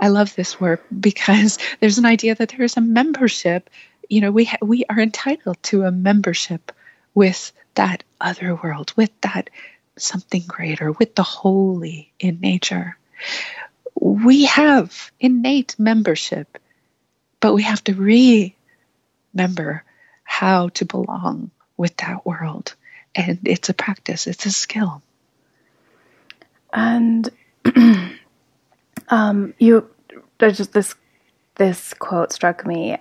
I 0.00 0.08
love 0.08 0.34
this 0.34 0.60
work 0.60 0.84
because 0.98 1.58
there's 1.80 1.98
an 1.98 2.06
idea 2.06 2.34
that 2.34 2.50
there 2.50 2.62
is 2.62 2.76
a 2.76 2.80
membership. 2.80 3.70
You 4.08 4.20
know, 4.20 4.30
we 4.30 4.46
ha- 4.46 4.58
we 4.62 4.84
are 4.88 5.00
entitled 5.00 5.62
to 5.64 5.84
a 5.84 5.90
membership 5.90 6.72
with 7.14 7.52
that 7.74 8.04
other 8.20 8.54
world, 8.54 8.92
with 8.96 9.10
that 9.22 9.50
something 9.96 10.42
greater, 10.46 10.92
with 10.92 11.14
the 11.14 11.22
holy 11.22 12.12
in 12.18 12.40
nature. 12.40 12.96
We 14.00 14.46
have 14.46 15.10
innate 15.20 15.76
membership, 15.78 16.58
but 17.40 17.54
we 17.54 17.62
have 17.62 17.84
to 17.84 17.94
remember 19.34 19.84
how 20.24 20.68
to 20.70 20.84
belong 20.84 21.50
with 21.76 21.96
that 21.98 22.24
world. 22.24 22.74
And 23.14 23.40
it's 23.44 23.68
a 23.68 23.74
practice, 23.74 24.26
it's 24.26 24.46
a 24.46 24.50
skill. 24.50 25.02
And 26.72 27.28
Um, 29.08 29.54
you, 29.58 29.88
there's 30.38 30.56
just 30.56 30.72
this 30.72 30.94
this 31.56 31.94
quote 31.94 32.32
struck 32.32 32.66
me 32.66 32.98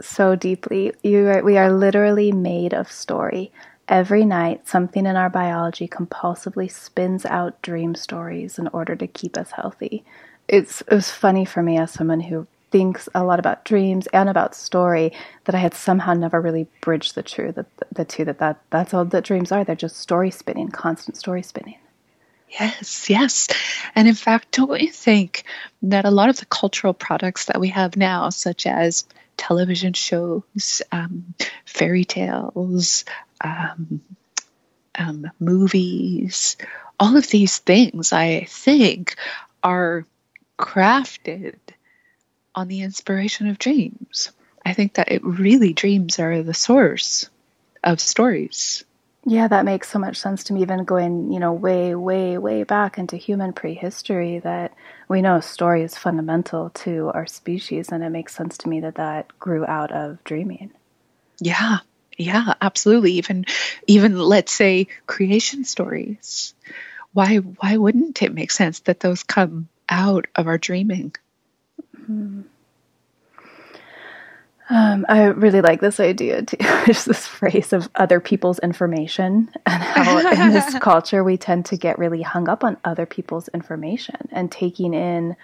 so 0.00 0.34
deeply. 0.34 0.92
You 1.02 1.28
are, 1.28 1.42
we 1.42 1.56
are 1.56 1.72
literally 1.72 2.32
made 2.32 2.74
of 2.74 2.90
story. 2.90 3.52
Every 3.88 4.24
night, 4.24 4.66
something 4.66 5.06
in 5.06 5.16
our 5.16 5.30
biology 5.30 5.86
compulsively 5.86 6.70
spins 6.70 7.26
out 7.26 7.60
dream 7.62 7.94
stories 7.94 8.58
in 8.58 8.68
order 8.68 8.96
to 8.96 9.06
keep 9.06 9.36
us 9.36 9.52
healthy. 9.52 10.04
It's 10.48 10.80
it 10.82 10.90
was 10.90 11.10
funny 11.10 11.44
for 11.44 11.62
me 11.62 11.78
as 11.78 11.92
someone 11.92 12.20
who 12.20 12.46
thinks 12.70 13.08
a 13.14 13.22
lot 13.22 13.38
about 13.38 13.64
dreams 13.64 14.08
and 14.08 14.28
about 14.28 14.54
story 14.54 15.12
that 15.44 15.54
I 15.54 15.58
had 15.58 15.74
somehow 15.74 16.14
never 16.14 16.40
really 16.40 16.66
bridged 16.80 17.14
the 17.14 17.22
two 17.22 17.52
that 17.52 17.66
the 17.92 18.04
two 18.04 18.24
that, 18.24 18.38
that 18.38 18.60
that's 18.70 18.92
all 18.94 19.04
that 19.04 19.24
dreams 19.24 19.52
are. 19.52 19.64
They're 19.64 19.76
just 19.76 19.96
story 19.96 20.30
spinning, 20.30 20.70
constant 20.70 21.16
story 21.16 21.42
spinning. 21.42 21.76
Yes, 22.58 23.10
yes. 23.10 23.48
And 23.96 24.06
in 24.06 24.14
fact, 24.14 24.52
don't 24.52 24.80
you 24.80 24.90
think 24.92 25.44
that 25.82 26.04
a 26.04 26.10
lot 26.10 26.28
of 26.28 26.38
the 26.38 26.46
cultural 26.46 26.94
products 26.94 27.46
that 27.46 27.60
we 27.60 27.68
have 27.68 27.96
now, 27.96 28.30
such 28.30 28.66
as 28.66 29.04
television 29.36 29.92
shows, 29.92 30.82
um, 30.92 31.34
fairy 31.64 32.04
tales, 32.04 33.04
um, 33.40 34.00
um, 34.96 35.30
movies, 35.40 36.56
all 37.00 37.16
of 37.16 37.28
these 37.28 37.58
things, 37.58 38.12
I 38.12 38.44
think, 38.44 39.16
are 39.62 40.06
crafted 40.56 41.56
on 42.54 42.68
the 42.68 42.82
inspiration 42.82 43.48
of 43.48 43.58
dreams. 43.58 44.30
I 44.64 44.72
think 44.74 44.94
that 44.94 45.10
it 45.10 45.24
really 45.24 45.72
dreams 45.72 46.20
are 46.20 46.42
the 46.42 46.54
source 46.54 47.28
of 47.82 48.00
stories. 48.00 48.84
Yeah, 49.26 49.48
that 49.48 49.64
makes 49.64 49.90
so 49.90 49.98
much 49.98 50.18
sense 50.18 50.44
to 50.44 50.52
me, 50.52 50.62
even 50.62 50.84
going, 50.84 51.32
you 51.32 51.40
know, 51.40 51.52
way, 51.52 51.94
way, 51.94 52.36
way 52.36 52.62
back 52.62 52.98
into 52.98 53.16
human 53.16 53.54
prehistory, 53.54 54.38
that 54.40 54.74
we 55.08 55.22
know 55.22 55.40
story 55.40 55.82
is 55.82 55.96
fundamental 55.96 56.70
to 56.70 57.10
our 57.14 57.26
species. 57.26 57.88
And 57.90 58.04
it 58.04 58.10
makes 58.10 58.34
sense 58.34 58.58
to 58.58 58.68
me 58.68 58.80
that 58.80 58.96
that 58.96 59.38
grew 59.38 59.64
out 59.64 59.92
of 59.92 60.22
dreaming. 60.24 60.72
Yeah, 61.40 61.78
yeah, 62.18 62.54
absolutely. 62.60 63.12
Even, 63.12 63.46
even 63.86 64.18
let's 64.18 64.52
say 64.52 64.88
creation 65.06 65.64
stories. 65.64 66.54
Why, 67.14 67.36
why 67.36 67.78
wouldn't 67.78 68.20
it 68.22 68.34
make 68.34 68.50
sense 68.50 68.80
that 68.80 69.00
those 69.00 69.22
come 69.22 69.68
out 69.88 70.26
of 70.34 70.48
our 70.48 70.58
dreaming? 70.58 71.14
Mm-hmm. 71.96 72.42
Um, 74.70 75.04
I 75.08 75.24
really 75.24 75.60
like 75.60 75.80
this 75.80 76.00
idea 76.00 76.42
too. 76.42 76.56
Just 76.86 77.06
this 77.06 77.26
phrase 77.26 77.72
of 77.72 77.88
other 77.94 78.20
people's 78.20 78.58
information 78.60 79.50
and 79.66 79.82
how 79.82 80.18
in 80.18 80.52
this 80.52 80.78
culture 80.80 81.22
we 81.22 81.36
tend 81.36 81.66
to 81.66 81.76
get 81.76 81.98
really 81.98 82.22
hung 82.22 82.48
up 82.48 82.64
on 82.64 82.78
other 82.84 83.04
people's 83.04 83.48
information 83.48 84.16
and 84.32 84.50
taking 84.50 84.94
in, 84.94 85.36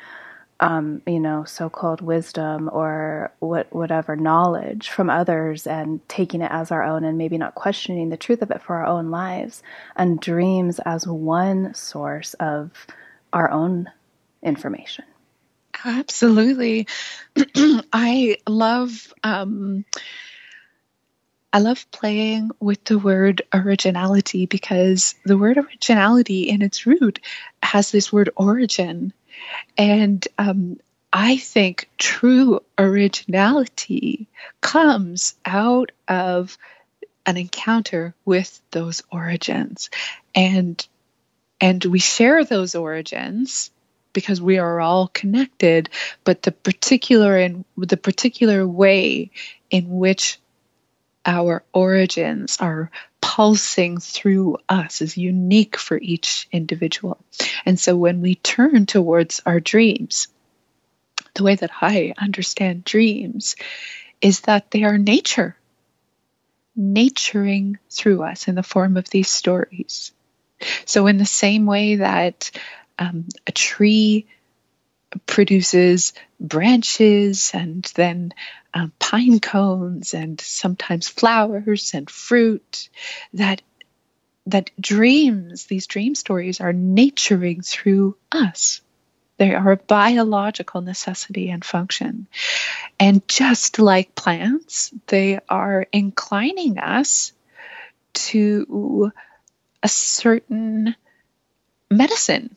um, 0.61 1.03
you 1.07 1.21
know, 1.21 1.45
so-called 1.45 2.01
wisdom 2.01 2.71
or 2.73 3.31
what 3.41 3.71
whatever 3.75 4.17
knowledge 4.17 4.89
from 4.89 5.11
others 5.11 5.67
and 5.67 6.07
taking 6.09 6.41
it 6.41 6.51
as 6.51 6.71
our 6.71 6.83
own 6.83 7.05
and 7.05 7.19
maybe 7.19 7.37
not 7.37 7.55
questioning 7.55 8.09
the 8.09 8.17
truth 8.17 8.41
of 8.41 8.51
it 8.51 8.63
for 8.63 8.77
our 8.77 8.87
own 8.87 9.11
lives 9.11 9.63
and 9.97 10.21
dreams 10.21 10.81
as 10.87 11.07
one 11.07 11.75
source 11.75 12.33
of 12.35 12.87
our 13.35 13.51
own 13.51 13.91
information. 14.43 15.05
Absolutely. 15.85 16.87
I 17.93 18.39
love 18.49 19.13
um, 19.25 19.85
I 21.53 21.59
love 21.59 21.91
playing 21.91 22.51
with 22.61 22.85
the 22.85 22.99
word 22.99 23.43
originality 23.53 24.47
because 24.47 25.17
the 25.25 25.37
word 25.37 25.59
originality 25.59 26.49
in 26.49 26.63
its 26.63 26.87
root 26.87 27.19
has 27.63 27.91
this 27.91 28.13
word 28.13 28.31
origin. 28.37 29.13
And 29.77 30.27
um, 30.39 30.79
I 31.13 31.39
think 31.39 31.91
true 31.99 32.61
originality 32.79 34.29
comes 34.61 35.35
out 35.45 35.91
of 36.07 36.57
an 37.27 37.37
encounter 37.37 38.15
with 38.25 38.61
those 38.71 39.03
origins. 39.11 39.91
And 40.35 40.87
and 41.61 41.85
we 41.85 41.99
share 41.99 42.45
those 42.45 42.75
origins 42.75 43.71
because 44.13 44.41
we 44.41 44.59
are 44.59 44.81
all 44.81 45.09
connected 45.09 45.89
but 46.25 46.43
the 46.43 46.53
particular 46.53 47.39
in 47.39 47.65
the 47.77 47.97
particular 47.97 48.67
way 48.67 49.31
in 49.71 49.89
which 49.89 50.39
our 51.25 51.63
origins 51.73 52.57
are 52.61 52.91
pulsing 53.21 53.99
through 53.99 54.57
us 54.69 55.03
is 55.03 55.19
unique 55.19 55.77
for 55.77 55.99
each 55.99 56.49
individual. 56.51 57.19
And 57.67 57.79
so 57.79 57.95
when 57.95 58.23
we 58.23 58.37
turn 58.37 58.87
towards 58.87 59.43
our 59.45 59.61
dreams 59.61 60.29
the 61.35 61.45
way 61.45 61.55
that 61.55 61.71
i 61.81 62.13
understand 62.19 62.85
dreams 62.85 63.55
is 64.21 64.41
that 64.43 64.71
they 64.71 64.83
are 64.83 64.99
nature 64.99 65.57
naturing 66.77 67.79
through 67.91 68.23
us 68.23 68.49
in 68.49 68.55
the 68.55 68.63
form 68.63 68.97
of 68.97 69.09
these 69.11 69.29
stories. 69.29 70.13
So 70.85 71.07
in 71.07 71.19
the 71.19 71.27
same 71.27 71.67
way 71.67 71.97
that 71.97 72.51
um, 73.01 73.27
a 73.47 73.53
tree 73.53 74.27
produces 75.27 76.13
branches 76.39 77.51
and 77.53 77.91
then 77.97 78.33
um, 78.73 78.93
pine 79.01 79.41
cones 79.41 80.15
and 80.15 80.41
sometimes 80.41 81.09
flowers 81.09 81.93
and 81.95 82.09
fruit 82.09 82.89
that 83.33 83.63
that 84.47 84.71
dreams 84.81 85.67
these 85.67 85.87
dream 85.87 86.15
stories 86.15 86.61
are 86.61 86.73
naturing 86.73 87.63
through 87.63 88.17
us. 88.31 88.81
They 89.37 89.55
are 89.55 89.73
a 89.73 89.77
biological 89.77 90.81
necessity 90.81 91.51
and 91.51 91.65
function. 91.65 92.27
And 92.99 93.27
just 93.27 93.79
like 93.79 94.15
plants 94.15 94.93
they 95.07 95.41
are 95.49 95.87
inclining 95.93 96.79
us 96.79 97.33
to 98.13 99.13
a 99.83 99.89
certain 99.89 100.95
medicine 101.91 102.55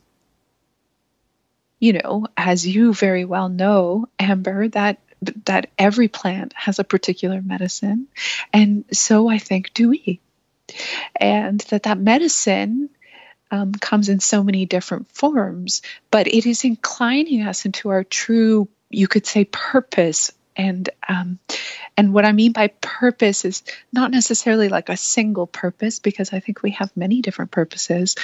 you 1.84 1.92
know, 1.92 2.28
as 2.38 2.66
you 2.66 2.94
very 2.94 3.26
well 3.26 3.50
know, 3.50 4.06
Amber, 4.18 4.70
that 4.70 5.02
that 5.46 5.70
every 5.78 6.08
plant 6.08 6.54
has 6.56 6.80
a 6.80 6.86
particular 6.86 7.42
medicine, 7.42 8.08
and 8.54 8.86
so 8.94 9.28
I 9.28 9.38
think 9.38 9.74
do 9.74 9.90
we, 9.90 10.22
and 11.14 11.60
that 11.72 11.84
that 11.84 12.00
medicine 12.00 12.90
um, 13.52 13.74
comes 13.74 14.08
in 14.08 14.22
so 14.22 14.44
many 14.44 14.66
different 14.66 15.12
forms, 15.12 15.82
but 16.10 16.28
it 16.28 16.46
is 16.46 16.64
inclining 16.64 17.42
us 17.42 17.66
into 17.66 17.90
our 17.90 18.06
true, 18.06 18.70
you 18.90 19.10
could 19.10 19.26
say, 19.26 19.44
purpose. 19.44 20.32
And 20.56 20.90
um, 21.10 21.40
and 21.98 22.14
what 22.14 22.24
I 22.24 22.32
mean 22.32 22.54
by 22.54 22.68
purpose 22.68 23.44
is 23.44 23.64
not 23.92 24.12
necessarily 24.12 24.70
like 24.70 24.88
a 24.88 24.96
single 24.96 25.48
purpose, 25.48 26.00
because 26.00 26.32
I 26.32 26.40
think 26.40 26.64
we 26.64 26.72
have 26.72 26.96
many 26.96 27.22
different 27.22 27.52
purposes, 27.52 28.16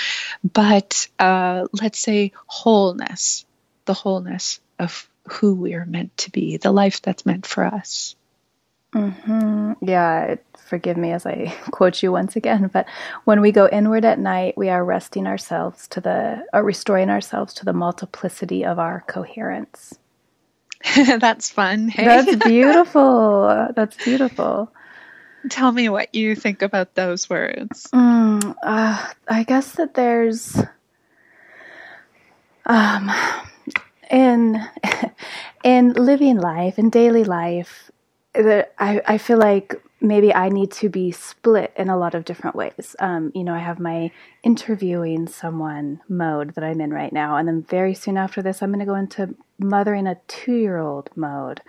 but 0.43 1.10
uh, 1.20 1.68
let's 1.74 1.99
say 1.99 2.32
wholeness 2.45 3.45
the 3.90 3.96
wholeness 3.96 4.60
of 4.78 5.10
who 5.28 5.56
we 5.56 5.74
are 5.74 5.84
meant 5.84 6.16
to 6.16 6.30
be, 6.30 6.58
the 6.58 6.72
life 6.72 7.02
that's 7.02 7.26
meant 7.26 7.48
for 7.48 7.66
us. 7.66 8.16
Mm-hmm. 8.94 9.84
Yeah, 9.84 10.36
forgive 10.68 10.96
me 10.96 11.12
as 11.12 11.26
I 11.26 11.58
quote 11.72 12.04
you 12.04 12.12
once 12.12 12.36
again, 12.36 12.70
but 12.72 12.86
when 13.24 13.42
we 13.42 13.52
go 13.52 13.68
inward 13.68 14.06
at 14.06 14.20
night, 14.20 14.56
we 14.56 14.70
are 14.70 14.86
resting 14.86 15.26
ourselves 15.26 15.88
to 15.88 16.02
the, 16.02 16.46
or 16.54 16.62
restoring 16.62 17.10
ourselves 17.10 17.56
to 17.56 17.66
the 17.66 17.74
multiplicity 17.74 18.64
of 18.64 18.78
our 18.78 19.04
coherence. 19.08 19.98
That's 20.96 21.50
fun. 21.50 21.88
Hey? 21.88 22.06
That's 22.06 22.36
beautiful. 22.46 23.70
That's 23.76 23.98
beautiful. 24.04 24.72
Tell 25.50 25.72
me 25.72 25.90
what 25.90 26.14
you 26.14 26.36
think 26.36 26.62
about 26.62 26.94
those 26.94 27.28
words. 27.28 27.88
Mm, 27.92 28.56
uh, 28.62 29.08
I 29.28 29.44
guess 29.46 29.72
that 29.78 29.96
there's, 29.96 30.62
um, 32.68 33.10
in 34.10 34.64
in 35.64 35.93
living 35.93 36.38
life 36.38 36.80
in 36.80 36.89
daily 36.89 37.24
life 37.24 37.91
I, 38.36 39.01
I 39.05 39.18
feel 39.18 39.38
like 39.38 39.76
maybe 40.01 40.34
I 40.34 40.49
need 40.49 40.72
to 40.74 40.88
be 40.88 41.12
split 41.12 41.74
in 41.76 41.89
a 41.89 41.97
lot 41.97 42.16
of 42.16 42.26
different 42.26 42.55
ways. 42.55 42.95
Um, 42.99 43.32
you 43.36 43.43
know, 43.43 43.53
I 43.53 43.60
have 43.60 43.80
my 43.80 44.12
interviewing 44.43 45.28
someone 45.28 45.99
mode 46.07 46.55
that 46.55 46.64
I'm 46.64 46.80
in 46.80 46.93
right 46.93 47.12
now, 47.12 47.36
and 47.36 47.47
then 47.47 47.64
very 47.64 47.93
soon 47.93 48.18
after 48.18 48.41
this, 48.41 48.62
I'm 48.62 48.70
going 48.70 48.80
to 48.80 48.86
go 48.86 48.95
into 48.95 49.36
mothering 49.57 50.07
a 50.07 50.18
two 50.28 50.53
year 50.53 50.78
old 50.78 51.10
mode, 51.16 51.62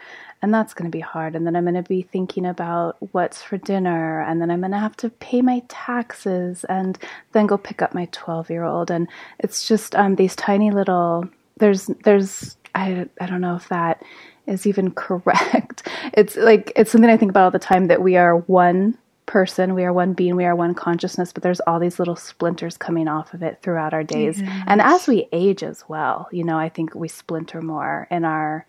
and 0.43 0.55
that's 0.55 0.75
going 0.75 0.91
to 0.91 0.97
be 0.97 1.01
hard. 1.01 1.35
And 1.35 1.47
then 1.47 1.57
I'm 1.57 1.65
going 1.65 1.75
to 1.75 1.83
be 1.83 2.03
thinking 2.03 2.47
about 2.47 2.97
what's 3.13 3.43
for 3.43 3.57
dinner, 3.57 4.21
and 4.21 4.41
then 4.41 4.51
I'm 4.51 4.61
going 4.61 4.73
to 4.73 4.79
have 4.79 4.97
to 4.99 5.11
pay 5.11 5.43
my 5.43 5.63
taxes, 5.69 6.65
and 6.65 6.99
then 7.33 7.47
go 7.47 7.57
pick 7.59 7.83
up 7.83 7.95
my 7.95 8.07
12 8.13 8.51
year 8.51 8.65
old. 8.65 8.91
And 8.91 9.09
it's 9.39 9.67
just 9.67 9.95
um, 9.97 10.15
these 10.17 10.37
tiny 10.37 10.71
little 10.71 11.29
there's 11.61 11.87
there's 12.05 12.57
I 12.75 13.07
I 13.21 13.27
don't 13.27 13.41
know 13.41 13.55
if 13.55 13.69
that 13.69 14.03
is 14.47 14.67
even 14.67 14.91
correct. 14.95 15.89
It's 16.15 16.37
like 16.37 16.73
it's 16.77 16.91
something 16.91 17.11
I 17.11 17.17
think 17.17 17.31
about 17.31 17.45
all 17.45 17.51
the 17.51 17.59
time 17.59 17.87
that 17.87 18.03
we 18.03 18.17
are 18.17 18.37
one 18.37 18.99
person, 19.31 19.75
we 19.75 19.85
are 19.85 19.93
one 19.93 20.13
being, 20.13 20.35
we 20.35 20.45
are 20.45 20.57
one 20.57 20.75
consciousness, 20.75 21.33
but 21.33 21.45
there's 21.45 21.61
all 21.61 21.79
these 21.79 22.01
little 22.01 22.17
splinters 22.17 22.77
coming 22.77 23.07
off 23.07 23.33
of 23.33 23.45
it 23.45 23.61
throughout 23.63 23.95
our 23.95 24.03
days. 24.03 24.41
Yes. 24.41 24.65
And 24.67 24.81
as 24.81 25.07
we 25.07 25.29
age 25.31 25.63
as 25.63 25.85
well, 25.89 26.29
you 26.33 26.43
know, 26.43 26.59
I 26.59 26.69
think 26.69 26.97
we 26.97 27.07
splinter 27.07 27.63
more 27.63 28.09
in 28.11 28.25
our 28.25 28.67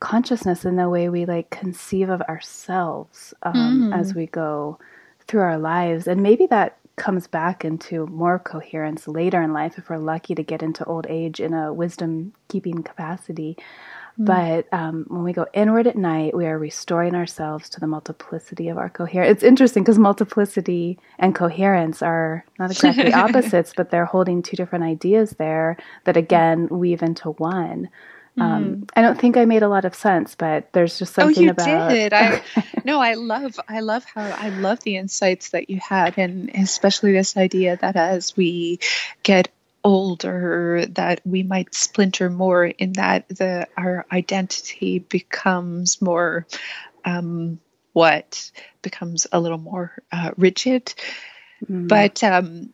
consciousness 0.00 0.64
in 0.64 0.76
the 0.76 0.90
way 0.90 1.08
we 1.08 1.24
like 1.24 1.50
conceive 1.50 2.10
of 2.10 2.20
ourselves 2.22 3.32
um, 3.42 3.90
mm. 3.90 3.98
as 3.98 4.14
we 4.14 4.26
go 4.26 4.78
through 5.26 5.40
our 5.40 5.58
lives. 5.58 6.06
And 6.06 6.22
maybe 6.22 6.46
that 6.46 6.77
comes 6.98 7.26
back 7.26 7.64
into 7.64 8.06
more 8.06 8.38
coherence 8.38 9.08
later 9.08 9.40
in 9.42 9.52
life 9.52 9.78
if 9.78 9.88
we're 9.88 9.98
lucky 9.98 10.34
to 10.34 10.42
get 10.42 10.62
into 10.62 10.84
old 10.84 11.06
age 11.08 11.40
in 11.40 11.54
a 11.54 11.72
wisdom 11.72 12.32
keeping 12.48 12.82
capacity. 12.82 13.56
Mm. 14.18 14.26
But 14.26 14.78
um, 14.78 15.04
when 15.08 15.22
we 15.22 15.32
go 15.32 15.46
inward 15.54 15.86
at 15.86 15.96
night, 15.96 16.36
we 16.36 16.46
are 16.46 16.58
restoring 16.58 17.14
ourselves 17.14 17.68
to 17.70 17.80
the 17.80 17.86
multiplicity 17.86 18.68
of 18.68 18.78
our 18.78 18.90
coherence. 18.90 19.36
It's 19.36 19.44
interesting 19.44 19.84
because 19.84 19.98
multiplicity 19.98 20.98
and 21.18 21.34
coherence 21.34 22.02
are 22.02 22.44
not 22.58 22.70
exactly 22.70 23.12
opposites, 23.24 23.72
but 23.76 23.90
they're 23.90 24.04
holding 24.04 24.42
two 24.42 24.56
different 24.56 24.84
ideas 24.84 25.30
there 25.38 25.76
that 26.04 26.16
again 26.16 26.68
weave 26.68 27.02
into 27.02 27.30
one. 27.30 27.88
Um, 28.40 28.76
mm. 28.76 28.90
I 28.94 29.02
don't 29.02 29.18
think 29.18 29.36
I 29.36 29.44
made 29.44 29.62
a 29.62 29.68
lot 29.68 29.84
of 29.84 29.94
sense, 29.94 30.34
but 30.34 30.72
there's 30.72 30.98
just 30.98 31.14
something 31.14 31.36
oh, 31.38 31.40
you 31.40 31.50
about. 31.50 31.90
did. 31.90 32.12
I 32.12 32.42
no, 32.84 33.00
I 33.00 33.14
love, 33.14 33.58
I 33.68 33.80
love 33.80 34.04
how 34.04 34.22
I 34.22 34.50
love 34.50 34.80
the 34.80 34.96
insights 34.96 35.50
that 35.50 35.70
you 35.70 35.80
had, 35.80 36.18
and 36.18 36.50
especially 36.54 37.12
this 37.12 37.36
idea 37.36 37.76
that 37.76 37.96
as 37.96 38.36
we 38.36 38.80
get 39.22 39.48
older, 39.84 40.84
that 40.90 41.20
we 41.24 41.42
might 41.42 41.74
splinter 41.74 42.30
more 42.30 42.64
in 42.64 42.94
that 42.94 43.28
the 43.28 43.66
our 43.76 44.06
identity 44.12 44.98
becomes 44.98 46.02
more, 46.02 46.46
um, 47.04 47.58
what 47.92 48.50
becomes 48.82 49.26
a 49.32 49.40
little 49.40 49.58
more 49.58 49.92
uh, 50.12 50.32
rigid, 50.36 50.94
mm. 51.68 51.88
but. 51.88 52.22
Um, 52.22 52.72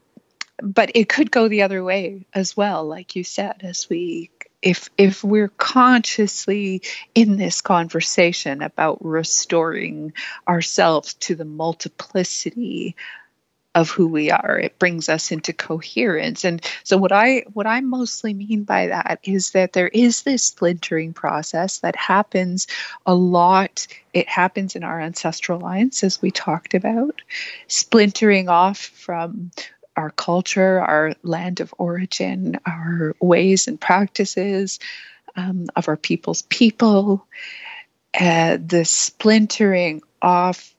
but 0.62 0.92
it 0.94 1.08
could 1.08 1.32
go 1.32 1.48
the 1.48 1.62
other 1.62 1.82
way 1.82 2.26
as 2.32 2.56
well, 2.56 2.86
like 2.86 3.16
you 3.16 3.24
said, 3.24 3.62
as 3.62 3.88
we 3.90 4.30
if 4.64 4.88
if 4.96 5.22
we're 5.22 5.48
consciously 5.48 6.82
in 7.14 7.36
this 7.36 7.60
conversation 7.60 8.62
about 8.62 9.04
restoring 9.04 10.14
ourselves 10.48 11.14
to 11.14 11.34
the 11.34 11.44
multiplicity 11.44 12.96
of 13.74 13.90
who 13.90 14.06
we 14.06 14.30
are 14.30 14.58
it 14.58 14.78
brings 14.78 15.08
us 15.08 15.32
into 15.32 15.52
coherence. 15.52 16.44
And 16.44 16.64
so 16.82 16.96
what 16.96 17.12
i 17.12 17.44
what 17.52 17.66
i 17.66 17.80
mostly 17.80 18.32
mean 18.32 18.64
by 18.64 18.86
that 18.86 19.18
is 19.22 19.50
that 19.50 19.72
there 19.72 19.88
is 19.88 20.22
this 20.22 20.44
splintering 20.44 21.12
process 21.12 21.78
that 21.80 21.96
happens 21.96 22.66
a 23.04 23.14
lot. 23.14 23.86
It 24.14 24.28
happens 24.28 24.76
in 24.76 24.84
our 24.84 25.00
ancestral 25.00 25.60
lines 25.60 26.02
as 26.02 26.22
we 26.22 26.30
talked 26.30 26.72
about 26.74 27.20
splintering 27.66 28.48
off 28.48 28.78
from 28.78 29.50
our 29.96 30.10
culture, 30.10 30.80
our 30.80 31.14
land 31.22 31.60
of 31.60 31.74
origin, 31.78 32.58
our 32.66 33.14
ways 33.20 33.68
and 33.68 33.80
practices 33.80 34.78
um, 35.36 35.66
of 35.76 35.88
our 35.88 35.96
people's 35.96 36.42
people. 36.42 37.26
Uh, 38.18 38.58
the 38.64 38.84
splintering 38.84 40.02
off 40.22 40.74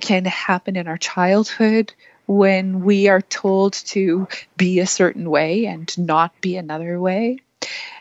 can 0.00 0.24
happen 0.24 0.76
in 0.76 0.88
our 0.88 0.98
childhood 0.98 1.92
when 2.26 2.84
we 2.84 3.08
are 3.08 3.20
told 3.20 3.72
to 3.72 4.28
be 4.56 4.78
a 4.78 4.86
certain 4.86 5.28
way 5.28 5.66
and 5.66 5.96
not 5.98 6.40
be 6.40 6.56
another 6.56 7.00
way. 7.00 7.38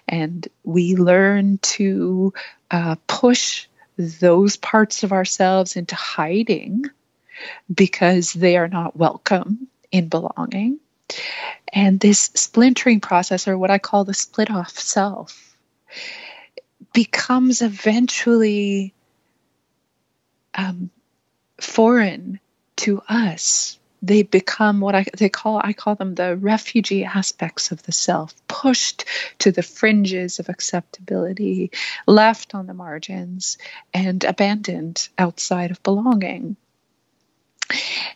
And 0.07 0.47
we 0.63 0.95
learn 0.95 1.57
to 1.57 2.33
uh, 2.69 2.95
push 3.07 3.67
those 3.97 4.55
parts 4.55 5.03
of 5.03 5.11
ourselves 5.11 5.75
into 5.75 5.95
hiding 5.95 6.85
because 7.73 8.31
they 8.33 8.57
are 8.57 8.67
not 8.67 8.95
welcome 8.95 9.67
in 9.91 10.07
belonging. 10.07 10.79
And 11.71 11.99
this 11.99 12.19
splintering 12.35 12.99
process, 12.99 13.47
or 13.47 13.57
what 13.57 13.71
I 13.71 13.77
call 13.77 14.03
the 14.03 14.13
split 14.13 14.49
off 14.51 14.77
self, 14.77 15.55
becomes 16.93 17.61
eventually 17.61 18.93
um, 20.55 20.89
foreign 21.59 22.39
to 22.77 23.01
us 23.07 23.79
they 24.01 24.23
become 24.23 24.79
what 24.79 24.95
I 24.95 25.05
they 25.17 25.29
call 25.29 25.59
I 25.63 25.73
call 25.73 25.95
them 25.95 26.15
the 26.15 26.35
refugee 26.35 27.03
aspects 27.03 27.71
of 27.71 27.83
the 27.83 27.91
self, 27.91 28.33
pushed 28.47 29.05
to 29.39 29.51
the 29.51 29.63
fringes 29.63 30.39
of 30.39 30.49
acceptability, 30.49 31.71
left 32.07 32.55
on 32.55 32.67
the 32.67 32.73
margins, 32.73 33.57
and 33.93 34.23
abandoned 34.23 35.09
outside 35.17 35.71
of 35.71 35.83
belonging. 35.83 36.55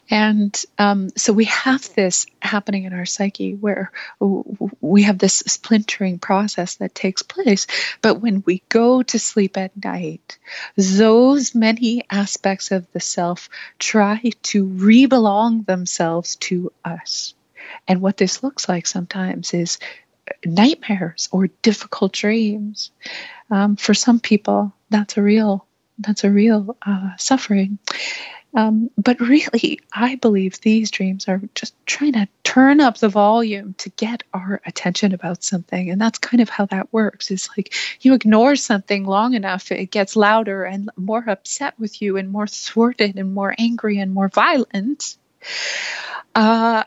And 0.10 0.64
um, 0.78 1.10
so 1.16 1.34
we 1.34 1.45
have 1.45 1.93
this 1.95 2.26
happening 2.41 2.86
in 2.86 2.93
our 2.93 3.06
psyche 3.06 3.54
where 3.54 3.91
we 4.82 5.04
have 5.04 5.18
this 5.18 5.36
splintering 5.47 6.20
process 6.20 6.76
that 6.76 6.95
takes 6.95 7.24
place. 7.24 7.68
But 8.01 8.22
when 8.22 8.43
we 8.45 8.64
go 8.70 9.04
to 9.04 9.20
sleep 9.20 9.58
at 9.58 9.72
night, 9.84 10.38
those 10.76 11.56
many 11.56 12.04
aspects 12.10 12.72
of 12.72 12.91
the 12.91 12.99
self 12.99 13.49
try 13.80 14.22
to 14.43 14.66
rebelong 14.66 15.66
themselves 15.66 16.36
to 16.38 16.72
us. 16.84 17.34
And 17.88 18.01
what 18.01 18.18
this 18.18 18.43
looks 18.43 18.68
like 18.68 18.88
sometimes 18.88 19.54
is 19.54 19.80
nightmares 20.45 21.30
or 21.32 21.47
difficult 21.62 22.14
dreams. 22.14 22.91
Um, 23.49 23.76
for 23.76 23.93
some 23.93 24.20
people, 24.20 24.74
that's 24.89 25.18
a 25.18 25.22
real 25.22 25.66
that's 25.99 26.24
a 26.24 26.30
real 26.30 26.76
uh, 26.82 27.12
suffering. 27.18 27.78
Um, 28.56 28.91
but 28.97 29.20
really, 29.20 29.80
I 29.91 30.16
believe 30.16 30.62
these 30.62 30.91
dreams 30.91 31.28
are 31.28 31.41
just 31.56 31.74
trying 31.86 32.14
to 32.14 32.28
turn 32.43 32.80
up 32.80 32.97
the 32.97 33.10
volume 33.10 33.74
to 33.80 33.89
get 33.89 34.24
our 34.34 34.62
attention 34.66 35.14
about 35.14 35.43
something. 35.43 35.89
And 35.89 35.99
that's 35.99 36.20
kind 36.20 36.41
of 36.41 36.49
how 36.49 36.66
that 36.68 36.93
works. 36.93 37.32
It's 37.32 37.49
like 37.58 37.74
you 38.01 38.14
ignore 38.14 38.56
something 38.56 39.06
long 39.06 39.34
enough, 39.34 39.72
it 39.72 39.89
gets 39.89 40.16
louder 40.16 40.64
and 40.64 40.89
more 40.95 41.24
upset 41.28 41.80
with 41.80 42.01
you, 42.01 42.18
and 42.18 42.30
more 42.30 42.47
thwarted, 42.47 43.18
and 43.18 43.34
more 43.34 43.56
angry, 43.58 43.97
and 43.99 44.14
more 44.14 44.30
violent. 44.30 45.18
Uh, 46.36 46.84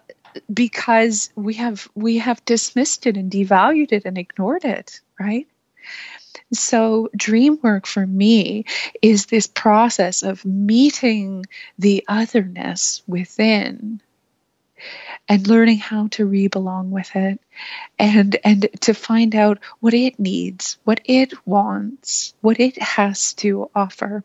because 0.52 1.30
we 1.34 1.54
have 1.54 1.88
we 1.94 2.18
have 2.18 2.44
dismissed 2.44 3.06
it 3.06 3.16
and 3.16 3.30
devalued 3.30 3.92
it 3.92 4.04
and 4.04 4.18
ignored 4.18 4.64
it, 4.64 5.00
right? 5.18 5.48
So, 6.52 7.10
dream 7.16 7.58
work 7.60 7.86
for 7.86 8.06
me 8.06 8.66
is 9.02 9.26
this 9.26 9.48
process 9.48 10.22
of 10.22 10.44
meeting 10.44 11.46
the 11.78 12.04
otherness 12.08 13.02
within 13.06 14.00
and 15.28 15.48
learning 15.48 15.78
how 15.78 16.08
to 16.08 16.24
re-belong 16.24 16.90
with 16.90 17.14
it 17.16 17.40
and 17.98 18.36
and 18.44 18.68
to 18.82 18.94
find 18.94 19.34
out 19.34 19.58
what 19.80 19.94
it 19.94 20.18
needs 20.20 20.78
what 20.84 21.00
it 21.04 21.32
wants 21.46 22.34
what 22.40 22.60
it 22.60 22.80
has 22.80 23.32
to 23.34 23.70
offer. 23.74 24.22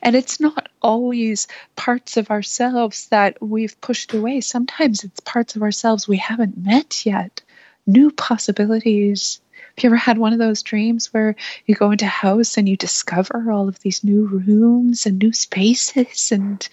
And 0.00 0.14
it's 0.14 0.38
not 0.38 0.68
always 0.80 1.48
parts 1.74 2.16
of 2.16 2.30
ourselves 2.30 3.08
that 3.08 3.42
we've 3.42 3.80
pushed 3.80 4.14
away. 4.14 4.40
Sometimes 4.40 5.02
it's 5.02 5.20
parts 5.20 5.56
of 5.56 5.62
ourselves 5.62 6.06
we 6.06 6.18
haven't 6.18 6.56
met 6.56 7.04
yet. 7.04 7.42
New 7.84 8.12
possibilities 8.12 9.40
have 9.76 9.84
you 9.84 9.88
ever 9.90 9.96
had 9.96 10.16
one 10.16 10.32
of 10.32 10.38
those 10.38 10.62
dreams 10.62 11.12
where 11.12 11.36
you 11.66 11.74
go 11.74 11.90
into 11.90 12.06
a 12.06 12.08
house 12.08 12.56
and 12.56 12.68
you 12.68 12.76
discover 12.76 13.50
all 13.52 13.68
of 13.68 13.78
these 13.80 14.02
new 14.02 14.24
rooms 14.26 15.04
and 15.04 15.18
new 15.18 15.32
spaces 15.32 16.32
and 16.32 16.66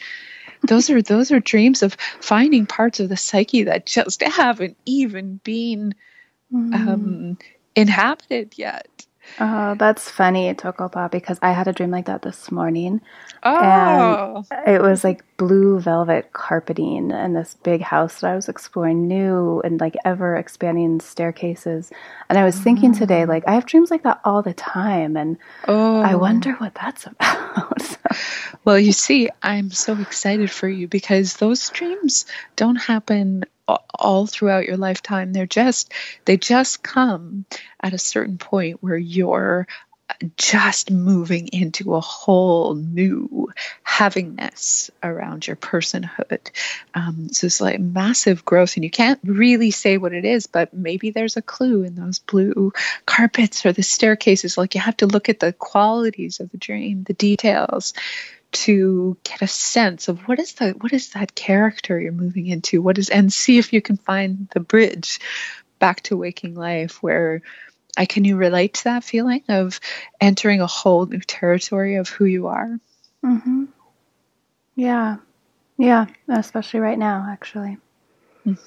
those 0.66 0.90
are 0.90 1.02
those 1.02 1.32
are 1.32 1.42
dreams 1.42 1.84
of 1.84 1.96
finding 2.22 2.66
parts 2.66 3.02
of 3.02 3.10
the 3.10 3.18
psyche 3.18 3.64
that 3.64 3.86
just 3.86 4.22
haven't 4.22 4.78
even 4.86 5.42
been 5.44 5.94
mm. 6.54 6.74
um, 6.74 7.38
inhabited 7.76 8.54
yet. 8.58 8.88
Oh, 9.40 9.76
that's 9.76 10.10
funny, 10.10 10.54
Toko-pa, 10.54 11.08
because 11.08 11.40
I 11.42 11.52
had 11.52 11.68
a 11.68 11.74
dream 11.74 11.92
like 11.92 12.06
that 12.06 12.22
this 12.22 12.52
morning. 12.52 13.02
Oh. 13.42 14.46
And 14.52 14.68
it 14.68 14.82
was 14.82 15.04
like 15.04 15.24
blue 15.38 15.80
velvet 15.80 16.34
carpeting 16.34 17.12
and 17.12 17.36
this 17.36 17.56
big 17.64 17.82
house 17.82 18.22
that 18.22 18.32
I 18.32 18.36
was 18.36 18.48
exploring 18.50 19.08
new 19.08 19.62
and 19.62 19.80
like 19.80 19.96
ever 20.06 20.36
expanding 20.36 21.00
staircases. 21.00 21.92
And 22.30 22.38
I 22.38 22.44
was 22.44 22.60
thinking 22.60 22.94
today, 22.94 23.24
mm. 23.24 23.28
like, 23.28 23.44
I 23.48 23.54
have 23.56 23.66
dreams 23.66 23.92
like 23.92 24.04
that 24.04 24.20
all 24.24 24.42
the 24.42 24.54
time. 24.54 25.18
And 25.18 25.38
oh. 25.68 26.02
I 26.02 26.16
wonder 26.16 26.54
what 26.54 26.76
that's 26.76 27.06
about. 27.08 27.98
well, 28.64 28.80
you 28.80 28.92
see, 28.92 29.30
I'm 29.42 29.72
so 29.72 29.98
excited 30.00 30.52
for 30.52 30.68
you 30.68 30.88
because 30.88 31.38
those 31.38 31.70
dreams 31.70 32.26
don't 32.56 32.76
happen 32.76 33.46
all 33.68 34.28
throughout 34.28 34.66
your 34.66 34.78
lifetime. 34.78 35.34
They're 35.34 35.46
just 35.46 35.94
they 36.26 36.38
just 36.38 36.84
come 36.84 37.46
at 37.80 37.94
a 37.94 37.98
certain 37.98 38.38
point 38.38 38.82
where 38.82 38.98
you're 38.98 39.68
just 40.38 40.92
moving 40.92 41.48
into 41.48 41.96
a 41.96 42.02
whole 42.02 42.76
new 42.76 43.52
havingness 43.86 44.90
around 45.02 45.48
your 45.48 45.56
personhood. 45.56 46.52
Um, 46.94 47.30
so 47.32 47.48
it's 47.48 47.62
like 47.62 47.80
massive 47.80 48.46
growth, 48.46 48.76
and 48.76 48.84
you 48.84 48.90
can't 48.90 49.20
really 49.24 49.72
say 49.72 49.98
what 49.98 50.14
it 50.14 50.26
is, 50.26 50.48
but 50.48 50.74
maybe 50.74 51.12
there's 51.12 51.38
a 51.38 51.42
clue 51.42 51.84
in 51.84 51.96
those 51.96 52.20
blue 52.20 52.74
carpets 53.06 53.66
or 53.66 53.74
the 53.74 53.84
staircases. 53.84 54.58
Like 54.58 54.76
you 54.76 54.82
have 54.82 54.98
to 54.98 55.08
look 55.08 55.30
at 55.30 55.40
the 55.40 55.54
qualities 55.54 56.40
of 56.40 56.52
the 56.52 56.58
dream, 56.58 57.04
the 57.04 57.14
details, 57.14 57.94
to 58.54 59.18
get 59.24 59.42
a 59.42 59.48
sense 59.48 60.08
of 60.08 60.22
what 60.28 60.40
is 60.40 60.54
the 60.54 60.72
what 60.72 60.94
is 60.94 61.10
that 61.10 61.36
character 61.36 62.00
you're 62.00 62.12
moving 62.12 62.48
into 62.48 62.82
what 62.82 62.98
is 62.98 63.10
and 63.10 63.32
see 63.34 63.58
if 63.58 63.74
you 63.74 63.82
can 63.82 63.98
find 63.98 64.48
the 64.54 64.60
bridge 64.60 65.20
back 65.80 66.02
to 66.02 66.18
waking 66.18 66.56
life 66.56 67.02
where 67.04 67.42
I 67.98 68.06
can 68.06 68.26
you 68.26 68.38
relate 68.38 68.76
to 68.76 68.84
that 68.86 69.04
feeling 69.04 69.44
of 69.50 69.80
entering 70.22 70.62
a 70.62 70.68
whole 70.68 71.06
new 71.06 71.20
territory 71.20 71.96
of 71.96 72.10
who 72.10 72.26
you 72.26 72.48
are 72.48 72.80
mm-hmm. 73.24 73.66
yeah 74.76 75.18
yeah 75.78 76.06
especially 76.30 76.80
right 76.80 77.00
now 77.00 77.28
actually 77.30 77.78
mm. 78.46 78.58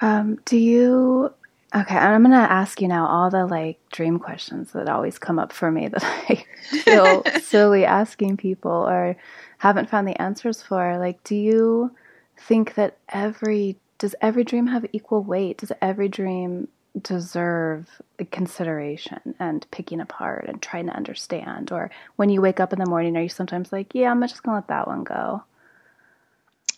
um, 0.00 0.38
do 0.44 0.56
you 0.56 1.32
Okay, 1.74 1.96
I'm 1.96 2.22
going 2.22 2.32
to 2.32 2.38
ask 2.38 2.80
you 2.80 2.88
now 2.88 3.06
all 3.06 3.30
the 3.30 3.44
like 3.44 3.78
dream 3.90 4.18
questions 4.18 4.72
that 4.72 4.88
always 4.88 5.18
come 5.18 5.38
up 5.38 5.52
for 5.52 5.70
me 5.70 5.88
that 5.88 6.02
I 6.28 6.44
feel 6.82 7.22
silly 7.42 7.84
asking 7.84 8.38
people 8.38 8.70
or 8.70 9.16
haven't 9.58 9.90
found 9.90 10.08
the 10.08 10.20
answers 10.20 10.62
for. 10.62 10.98
Like, 10.98 11.22
do 11.24 11.36
you 11.36 11.94
think 12.38 12.74
that 12.74 12.96
every 13.10 13.76
does 13.98 14.14
every 14.22 14.44
dream 14.44 14.68
have 14.68 14.86
equal 14.92 15.22
weight? 15.22 15.58
Does 15.58 15.72
every 15.82 16.08
dream 16.08 16.68
deserve 17.02 18.00
consideration 18.30 19.34
and 19.38 19.66
picking 19.70 20.00
apart 20.00 20.46
and 20.48 20.62
trying 20.62 20.86
to 20.86 20.96
understand? 20.96 21.70
Or 21.70 21.90
when 22.16 22.30
you 22.30 22.40
wake 22.40 22.60
up 22.60 22.72
in 22.72 22.78
the 22.78 22.86
morning, 22.86 23.16
are 23.16 23.22
you 23.22 23.28
sometimes 23.28 23.72
like, 23.72 23.94
yeah, 23.94 24.10
I'm 24.10 24.22
just 24.22 24.42
going 24.42 24.54
to 24.54 24.56
let 24.56 24.68
that 24.68 24.86
one 24.86 25.04
go? 25.04 25.42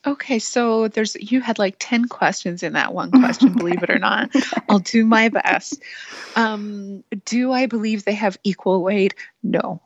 Okay, 0.06 0.38
so 0.38 0.88
there's 0.88 1.14
you 1.14 1.40
had 1.42 1.58
like 1.58 1.76
10 1.78 2.06
questions 2.06 2.62
in 2.62 2.72
that 2.72 2.94
one 2.94 3.10
question, 3.10 3.52
believe 3.52 3.82
it 3.82 3.90
or 3.90 3.98
not. 3.98 4.30
I'll 4.68 4.78
do 4.78 5.04
my 5.04 5.28
best. 5.28 5.82
Um, 6.36 7.04
do 7.26 7.52
I 7.52 7.66
believe 7.66 8.04
they 8.04 8.14
have 8.14 8.38
equal 8.42 8.82
weight? 8.82 9.14
No. 9.42 9.82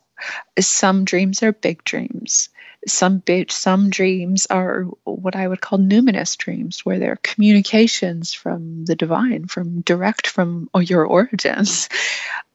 Some 0.58 1.04
dreams 1.04 1.42
are 1.42 1.52
big 1.52 1.82
dreams. 1.82 2.48
Some 2.86 3.18
big, 3.18 3.50
some 3.50 3.90
dreams 3.90 4.46
are 4.46 4.82
what 5.02 5.34
I 5.34 5.48
would 5.48 5.60
call 5.60 5.78
numinous 5.78 6.36
dreams, 6.36 6.84
where 6.84 6.98
they're 6.98 7.18
communications 7.22 8.34
from 8.34 8.84
the 8.84 8.94
divine, 8.94 9.46
from 9.46 9.80
direct 9.80 10.28
from 10.28 10.68
your 10.76 11.04
origins 11.04 11.88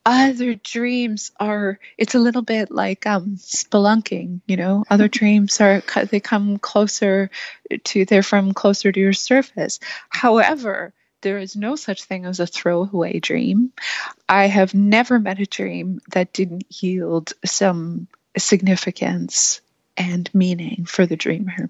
other 0.05 0.55
dreams 0.55 1.31
are 1.39 1.79
it's 1.97 2.15
a 2.15 2.19
little 2.19 2.41
bit 2.41 2.71
like 2.71 3.05
um 3.05 3.35
spelunking 3.37 4.41
you 4.47 4.57
know? 4.57 4.83
Other 4.89 5.07
dreams 5.19 5.59
are 5.61 5.81
they 6.09 6.19
come 6.19 6.57
closer 6.57 7.29
to 7.83 8.05
they're 8.05 8.23
from 8.23 8.53
closer 8.53 8.91
to 8.91 8.99
your 8.99 9.13
surface. 9.13 9.79
However 10.09 10.93
there 11.21 11.37
is 11.37 11.55
no 11.55 11.75
such 11.75 12.03
thing 12.03 12.25
as 12.25 12.39
a 12.39 12.47
throwaway 12.47 13.19
dream. 13.19 13.73
I 14.27 14.47
have 14.47 14.73
never 14.73 15.19
met 15.19 15.39
a 15.39 15.45
dream 15.45 15.99
that 16.11 16.33
didn't 16.33 16.81
yield 16.81 17.33
some 17.45 18.07
significance 18.37 19.59
and 19.97 20.29
meaning 20.33 20.85
for 20.85 21.05
the 21.05 21.17
dreamer. 21.17 21.69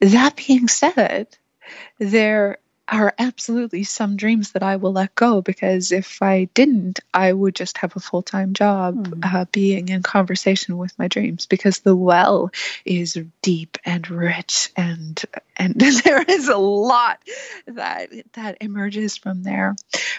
That 0.00 0.34
being 0.34 0.66
said 0.66 1.28
there 1.98 2.58
are 2.88 3.14
absolutely 3.18 3.84
some 3.84 4.16
dreams 4.16 4.52
that 4.52 4.62
I 4.62 4.76
will 4.76 4.92
let 4.92 5.14
go 5.14 5.40
because 5.40 5.92
if 5.92 6.20
I 6.20 6.44
didn't, 6.52 7.00
I 7.14 7.32
would 7.32 7.54
just 7.54 7.78
have 7.78 7.96
a 7.96 8.00
full 8.00 8.22
time 8.22 8.54
job 8.54 9.06
mm. 9.06 9.34
uh, 9.34 9.44
being 9.52 9.88
in 9.88 10.02
conversation 10.02 10.76
with 10.76 10.98
my 10.98 11.08
dreams 11.08 11.46
because 11.46 11.78
the 11.80 11.94
well 11.94 12.50
is 12.84 13.18
deep 13.40 13.78
and 13.84 14.08
rich 14.10 14.70
and 14.76 15.22
and 15.56 15.74
there 16.04 16.22
is 16.22 16.48
a 16.48 16.56
lot 16.56 17.20
that 17.66 18.10
that 18.34 18.58
emerges 18.60 19.16
from 19.16 19.42
there. 19.42 19.76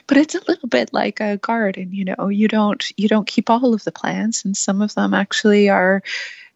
But 0.08 0.18
it's 0.18 0.36
a 0.36 0.44
little 0.48 0.70
bit 0.70 0.94
like 0.94 1.20
a 1.20 1.38
garden, 1.38 1.92
you 1.92 2.06
know. 2.06 2.30
You 2.30 2.48
don't 2.48 2.84
you 2.98 3.08
don't 3.08 3.28
keep 3.28 3.50
all 3.50 3.74
of 3.74 3.84
the 3.84 3.92
plants, 3.92 4.46
and 4.46 4.56
some 4.56 4.82
of 4.82 4.94
them 4.96 5.14
actually 5.14 5.70
are. 5.70 6.02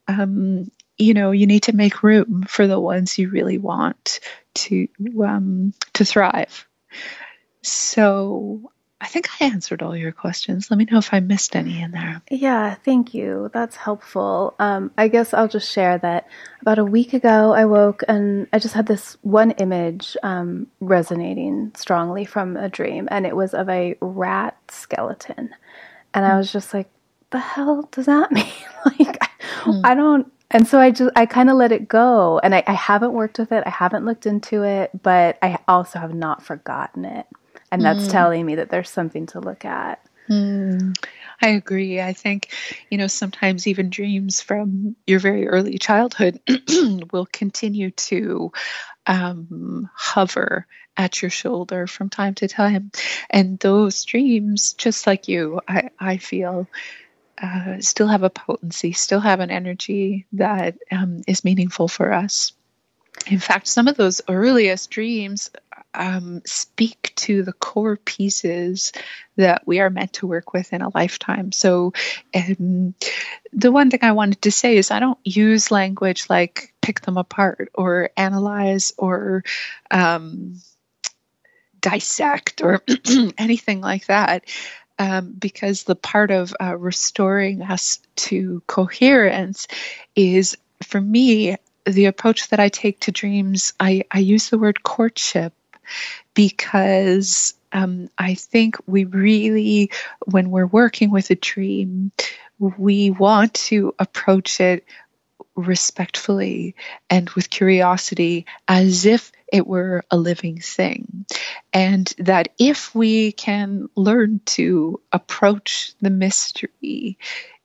Um, 0.08 0.72
you 0.98 1.14
know 1.14 1.32
you 1.32 1.48
need 1.48 1.64
to 1.64 1.76
make 1.76 2.04
room 2.04 2.44
for 2.48 2.68
the 2.68 2.80
ones 2.80 3.18
you 3.18 3.30
really 3.30 3.58
want 3.58 4.20
to 4.56 4.88
um, 5.24 5.74
to 5.94 6.06
thrive. 6.06 6.68
So 7.62 8.72
I 9.00 9.08
think 9.08 9.30
I 9.40 9.46
answered 9.46 9.84
all 9.84 9.96
your 9.96 10.12
questions. 10.12 10.72
Let 10.72 10.78
me 10.78 10.88
know 10.90 10.98
if 10.98 11.14
I 11.14 11.20
missed 11.20 11.56
any 11.56 11.82
in 11.82 11.92
there. 11.92 12.22
Yeah, 12.32 12.74
thank 12.74 13.14
you. 13.14 13.52
That's 13.54 13.76
helpful. 13.76 14.56
Um, 14.58 14.92
I 14.98 15.08
guess 15.08 15.36
I'll 15.36 15.48
just 15.48 15.72
share 15.72 16.00
that 16.00 16.28
about 16.62 16.80
a 16.80 16.84
week 16.84 17.14
ago, 17.14 17.54
I 17.54 17.66
woke 17.66 18.04
and 18.08 18.48
I 18.52 18.60
just 18.60 18.74
had 18.74 18.88
this 18.88 19.16
one 19.22 19.52
image 19.52 20.18
um, 20.24 20.68
resonating 20.80 21.74
strongly 21.76 22.26
from 22.26 22.58
a 22.58 22.70
dream, 22.70 23.08
and 23.12 23.28
it 23.28 23.36
was 23.36 23.54
of 23.54 23.70
a 23.70 23.96
rat 24.02 24.58
skeleton. 24.70 25.54
And 26.14 26.26
I 26.26 26.36
was 26.36 26.52
just 26.52 26.74
like, 26.74 26.90
the 27.30 27.40
hell 27.40 27.88
does 27.92 28.08
that 28.08 28.32
mean? 28.32 28.46
like, 28.86 29.22
mm. 29.64 29.82
I 29.84 29.94
don't. 29.94 30.32
And 30.50 30.68
so 30.68 30.80
I 30.80 30.92
just, 30.92 31.12
I 31.16 31.26
kind 31.26 31.50
of 31.50 31.58
let 31.58 31.72
it 31.72 31.88
go. 31.88 32.40
And 32.40 32.56
I, 32.56 32.64
I 32.68 32.74
haven't 32.74 33.14
worked 33.14 33.38
with 33.40 33.52
it, 33.52 33.64
I 33.66 33.70
haven't 33.70 34.06
looked 34.06 34.26
into 34.26 34.64
it, 34.64 34.92
but 35.04 35.38
I 35.42 35.60
also 35.68 36.00
have 36.00 36.14
not 36.14 36.44
forgotten 36.44 37.06
it 37.06 37.28
and 37.72 37.82
that's 37.82 38.08
mm. 38.08 38.12
telling 38.12 38.46
me 38.46 38.56
that 38.56 38.70
there's 38.70 38.90
something 38.90 39.26
to 39.28 39.40
look 39.40 39.66
at. 39.66 40.02
Mm. 40.30 40.98
I 41.42 41.50
agree. 41.50 42.02
I 42.02 42.14
think, 42.14 42.52
you 42.90 42.98
know, 42.98 43.08
sometimes 43.08 43.68
even 43.68 43.90
dreams 43.90 44.42
from 44.42 44.96
your 45.06 45.20
very 45.20 45.48
early 45.48 45.78
childhood 45.78 46.40
will 47.12 47.28
continue 47.32 47.92
to 47.92 48.52
um, 49.06 49.90
hover 49.94 50.66
at 50.98 51.22
your 51.22 51.30
shoulder 51.30 51.88
from 51.88 52.10
time 52.10 52.34
to 52.36 52.48
time. 52.48 52.92
And 53.30 53.60
those 53.60 54.04
dreams, 54.04 54.74
just 54.74 55.06
like 55.06 55.28
you, 55.28 55.62
I, 55.68 55.90
I 56.00 56.18
feel 56.18 56.68
uh, 57.42 57.80
still 57.80 58.08
have 58.08 58.24
a 58.24 58.30
potency, 58.30 58.94
still 58.94 59.20
have 59.20 59.40
an 59.40 59.52
energy 59.52 60.26
that 60.34 60.78
um, 60.92 61.22
is 61.28 61.44
meaningful 61.44 61.88
for 61.88 62.12
us. 62.14 62.54
In 63.26 63.40
fact, 63.40 63.68
some 63.68 63.88
of 63.88 63.98
those 63.98 64.22
earliest 64.30 64.90
dreams 64.90 65.50
um, 65.94 66.42
speak 66.46 67.12
to 67.16 67.44
the 67.44 67.54
core 67.54 67.98
pieces 67.98 68.94
that 69.36 69.66
we 69.66 69.80
are 69.80 69.90
meant 69.90 70.14
to 70.14 70.28
work 70.28 70.54
with 70.54 70.72
in 70.72 70.82
a 70.82 70.92
lifetime. 70.94 71.52
So, 71.52 71.94
um, 72.36 72.94
the 73.54 73.72
one 73.72 73.90
thing 73.90 74.02
I 74.04 74.12
wanted 74.12 74.42
to 74.44 74.52
say 74.52 74.78
is 74.78 74.92
I 74.92 75.00
don't 75.00 75.20
use 75.24 75.72
language 75.72 76.30
like 76.30 76.74
pick 76.82 77.02
them 77.02 77.18
apart 77.18 77.70
or 77.74 78.12
analyze 78.16 78.94
or 78.98 79.44
um, 79.90 80.62
dissect 81.82 82.62
or 82.62 82.84
anything 83.38 83.82
like 83.82 84.06
that. 84.08 84.46
Um, 85.00 85.34
because 85.38 85.84
the 85.84 85.96
part 85.96 86.32
of 86.32 86.56
uh, 86.60 86.76
restoring 86.76 87.62
us 87.62 88.00
to 88.16 88.64
coherence 88.66 89.68
is, 90.16 90.58
for 90.82 91.00
me, 91.00 91.56
the 91.86 92.06
approach 92.06 92.50
that 92.50 92.60
I 92.60 92.70
take 92.70 93.00
to 93.02 93.12
dreams, 93.12 93.74
I, 93.80 94.04
I 94.10 94.20
use 94.20 94.50
the 94.50 94.58
word 94.58 94.82
courtship 94.82 95.54
because 96.34 97.54
um, 97.72 98.10
I 98.18 98.34
think 98.34 98.78
we 98.88 99.06
really, 99.06 99.92
when 100.26 100.50
we're 100.50 100.68
working 100.68 101.12
with 101.12 101.30
a 101.30 101.36
dream, 101.36 102.12
we 102.60 103.12
want 103.12 103.54
to 103.54 103.94
approach 104.00 104.60
it 104.60 104.84
respectfully 105.58 106.76
and 107.10 107.30
with 107.32 107.50
curiosity 107.50 108.46
as 108.68 109.06
if 109.06 109.32
it 109.52 109.66
were 109.66 110.04
a 110.12 110.18
living 110.18 110.60
thing. 110.62 111.26
And 111.74 112.14
that 112.20 112.50
if 112.60 112.94
we 112.94 113.32
can 113.34 113.90
learn 113.96 114.40
to 114.46 115.02
approach 115.12 115.94
the 116.00 116.12
mystery 116.12 117.18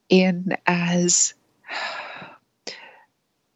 in 0.08 0.56
as 0.66 1.34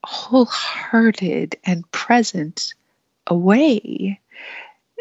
wholehearted 0.05 1.57
and 1.65 1.91
present 1.91 2.75
a 3.27 3.35
way, 3.35 4.21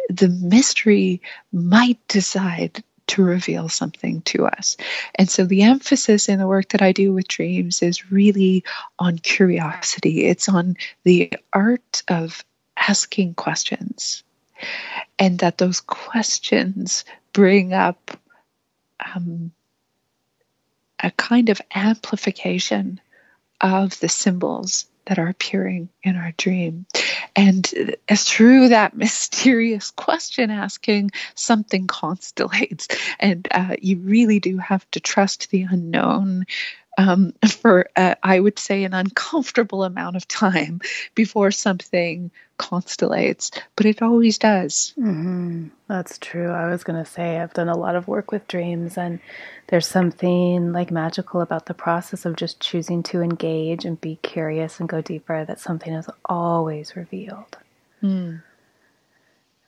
the 0.09 0.29
mystery 0.29 1.21
might 1.51 1.99
decide 2.07 2.83
to 3.07 3.23
reveal 3.23 3.69
something 3.69 4.21
to 4.23 4.45
us. 4.45 4.77
And 5.13 5.29
so 5.29 5.45
the 5.45 5.63
emphasis 5.63 6.29
in 6.29 6.39
the 6.39 6.47
work 6.47 6.69
that 6.69 6.81
I 6.81 6.91
do 6.91 7.13
with 7.13 7.27
dreams 7.27 7.81
is 7.81 8.11
really 8.11 8.63
on 8.97 9.17
curiosity, 9.17 10.25
it's 10.25 10.49
on 10.49 10.77
the 11.03 11.31
art 11.53 12.03
of 12.07 12.43
asking 12.77 13.35
questions. 13.35 14.23
And 15.19 15.39
that 15.39 15.57
those 15.57 15.81
questions 15.81 17.05
bring 17.33 17.73
up 17.73 18.17
um, 19.13 19.51
a 20.99 21.11
kind 21.11 21.49
of 21.49 21.61
amplification 21.73 22.99
of 23.61 23.99
the 23.99 24.09
symbols 24.09 24.85
that 25.05 25.19
are 25.19 25.27
appearing 25.27 25.89
in 26.03 26.15
our 26.15 26.33
dream. 26.37 26.85
And 27.35 27.65
through 28.09 28.69
that 28.69 28.95
mysterious 28.97 29.91
question 29.91 30.51
asking, 30.51 31.11
something 31.35 31.87
constellates. 31.87 32.95
And 33.19 33.47
uh, 33.51 33.75
you 33.81 33.97
really 33.97 34.39
do 34.39 34.57
have 34.57 34.89
to 34.91 34.99
trust 34.99 35.49
the 35.49 35.63
unknown 35.63 36.45
um, 36.97 37.33
for, 37.61 37.89
uh, 37.95 38.15
I 38.21 38.39
would 38.39 38.59
say, 38.59 38.83
an 38.83 38.93
uncomfortable 38.93 39.83
amount 39.83 40.15
of 40.15 40.27
time 40.27 40.81
before 41.13 41.51
something 41.51 42.31
constellates, 42.57 43.51
but 43.75 43.85
it 43.85 44.01
always 44.01 44.37
does. 44.37 44.93
Mm-hmm. 44.97 45.67
That's 45.87 46.17
true. 46.17 46.49
I 46.49 46.69
was 46.69 46.83
going 46.83 47.03
to 47.03 47.09
say, 47.09 47.37
I've 47.39 47.53
done 47.53 47.69
a 47.69 47.77
lot 47.77 47.95
of 47.95 48.07
work 48.07 48.31
with 48.31 48.47
dreams, 48.47 48.97
and 48.97 49.19
there's 49.67 49.87
something 49.87 50.71
like 50.71 50.91
magical 50.91 51.41
about 51.41 51.65
the 51.65 51.73
process 51.73 52.25
of 52.25 52.35
just 52.35 52.59
choosing 52.59 53.03
to 53.03 53.21
engage 53.21 53.85
and 53.85 53.99
be 53.99 54.17
curious 54.21 54.79
and 54.79 54.89
go 54.89 55.01
deeper 55.01 55.43
that 55.45 55.59
something 55.59 55.93
is 55.93 56.09
always 56.25 56.95
revealed. 56.95 57.57
Mm. 58.01 58.41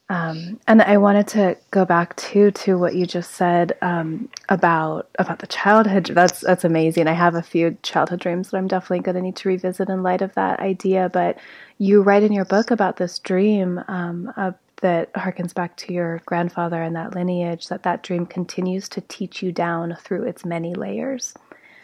Um, 0.10 0.60
and 0.68 0.82
I 0.82 0.97
wanted 0.97 1.28
to 1.30 1.58
go 1.72 1.84
back 1.84 2.16
too 2.16 2.51
to 2.51 2.78
what 2.78 2.95
you 2.95 3.05
just 3.05 3.32
said 3.32 3.74
um, 3.82 4.30
about 4.47 5.10
about 5.20 5.39
the 5.39 5.47
childhood. 5.47 6.05
That's 6.14 6.39
that's 6.41 6.64
amazing. 6.64 7.08
I 7.08 7.14
have 7.14 7.36
a 7.36 7.41
few 7.41 7.78
childhood 7.84 8.22
dreams 8.22 8.49
that 8.49 8.58
I'm 8.58 8.70
definitely 8.70 9.01
going 9.01 9.16
to 9.16 9.22
need 9.22 9.36
to 9.38 9.49
revisit 9.49 9.89
in 9.89 10.03
light 10.03 10.22
of 10.22 10.34
that 10.36 10.62
idea. 10.62 11.10
But 11.12 11.38
you 11.78 12.01
write 12.01 12.24
in 12.24 12.32
your 12.32 12.45
book 12.45 12.72
about 12.72 12.95
this 12.95 13.20
dream 13.20 13.84
um, 13.89 14.32
uh, 14.38 14.53
that 14.82 15.14
harkens 15.14 15.53
back 15.53 15.76
to 15.78 15.93
your 15.93 16.22
grandfather 16.26 16.82
and 16.82 16.95
that 16.95 17.14
lineage. 17.14 17.68
That 17.68 17.84
that 17.84 18.03
dream 18.03 18.26
continues 18.26 18.88
to 18.89 19.01
teach 19.01 19.43
you 19.43 19.51
down 19.51 19.97
through 20.01 20.24
its 20.24 20.45
many 20.45 20.74
layers. 20.74 21.34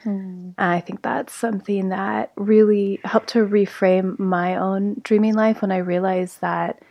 Mm. 0.06 0.54
I 0.58 0.80
think 0.80 1.02
that's 1.02 1.34
something 1.34 1.90
that 1.90 2.32
really 2.38 3.02
helped 3.04 3.30
to 3.30 3.46
reframe 3.46 4.18
my 4.18 4.56
own 4.56 5.02
dreaming 5.04 5.34
life 5.34 5.62
when 5.62 5.74
I 5.74 5.78
realized 5.78 6.40
that 6.40 6.82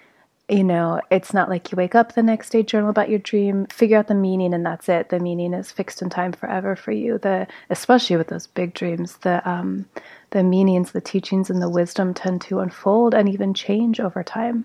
you 0.48 0.64
know, 0.64 1.00
it's 1.10 1.32
not 1.32 1.48
like 1.48 1.70
you 1.70 1.76
wake 1.76 1.94
up 1.94 2.14
the 2.14 2.22
next 2.22 2.50
day, 2.50 2.62
journal 2.62 2.90
about 2.90 3.08
your 3.08 3.18
dream, 3.18 3.66
figure 3.66 3.98
out 3.98 4.08
the 4.08 4.14
meaning, 4.14 4.52
and 4.52 4.66
that's 4.66 4.88
it. 4.88 5.08
The 5.08 5.20
meaning 5.20 5.54
is 5.54 5.70
fixed 5.70 6.02
in 6.02 6.10
time 6.10 6.32
forever 6.32 6.76
for 6.76 6.92
you. 6.92 7.18
The 7.18 7.46
especially 7.70 8.16
with 8.16 8.28
those 8.28 8.46
big 8.46 8.74
dreams, 8.74 9.16
the 9.18 9.48
um, 9.48 9.88
the 10.30 10.42
meanings, 10.42 10.92
the 10.92 11.00
teachings, 11.00 11.48
and 11.48 11.62
the 11.62 11.70
wisdom 11.70 12.12
tend 12.12 12.42
to 12.42 12.60
unfold 12.60 13.14
and 13.14 13.28
even 13.28 13.54
change 13.54 14.00
over 14.00 14.22
time. 14.22 14.64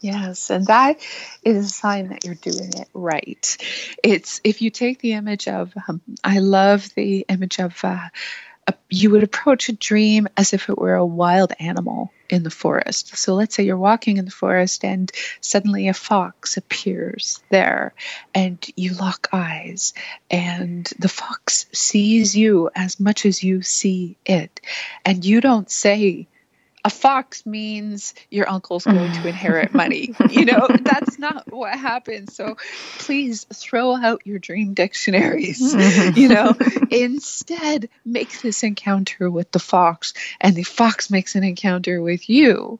Yes, 0.00 0.48
and 0.50 0.64
that 0.66 1.04
is 1.42 1.66
a 1.66 1.68
sign 1.68 2.08
that 2.08 2.24
you're 2.24 2.36
doing 2.36 2.70
it 2.76 2.88
right. 2.94 3.56
It's 4.04 4.40
if 4.44 4.62
you 4.62 4.70
take 4.70 5.00
the 5.00 5.14
image 5.14 5.48
of, 5.48 5.74
um, 5.88 6.00
I 6.22 6.38
love 6.38 6.88
the 6.94 7.26
image 7.28 7.58
of. 7.58 7.84
Uh, 7.84 8.08
you 8.88 9.10
would 9.10 9.22
approach 9.22 9.68
a 9.68 9.72
dream 9.72 10.28
as 10.36 10.52
if 10.52 10.68
it 10.68 10.78
were 10.78 10.94
a 10.94 11.06
wild 11.06 11.52
animal 11.58 12.12
in 12.28 12.42
the 12.42 12.50
forest. 12.50 13.16
So 13.16 13.34
let's 13.34 13.54
say 13.54 13.64
you're 13.64 13.76
walking 13.76 14.16
in 14.16 14.24
the 14.24 14.30
forest 14.30 14.84
and 14.84 15.10
suddenly 15.40 15.88
a 15.88 15.94
fox 15.94 16.56
appears 16.56 17.42
there 17.50 17.94
and 18.34 18.64
you 18.76 18.94
lock 18.94 19.28
eyes 19.32 19.94
and 20.30 20.90
the 20.98 21.08
fox 21.08 21.66
sees 21.72 22.36
you 22.36 22.70
as 22.74 23.00
much 23.00 23.24
as 23.24 23.42
you 23.42 23.62
see 23.62 24.16
it. 24.26 24.60
And 25.04 25.24
you 25.24 25.40
don't 25.40 25.70
say, 25.70 26.28
a 26.88 26.90
fox 26.90 27.44
means 27.44 28.14
your 28.30 28.48
uncle's 28.48 28.84
going 28.84 29.12
to 29.12 29.28
inherit 29.28 29.74
money. 29.74 30.14
You 30.30 30.44
know, 30.44 30.68
that's 30.68 31.18
not 31.18 31.50
what 31.50 31.74
happens. 31.74 32.34
So 32.34 32.56
please 32.98 33.44
throw 33.52 33.96
out 33.96 34.26
your 34.26 34.38
dream 34.38 34.74
dictionaries. 34.74 35.60
you 36.16 36.28
know, 36.28 36.54
instead 36.90 37.88
make 38.04 38.40
this 38.40 38.62
encounter 38.62 39.30
with 39.30 39.50
the 39.50 39.58
fox, 39.58 40.12
and 40.40 40.54
the 40.54 40.64
fox 40.64 41.10
makes 41.10 41.34
an 41.34 41.44
encounter 41.44 42.00
with 42.02 42.28
you, 42.28 42.78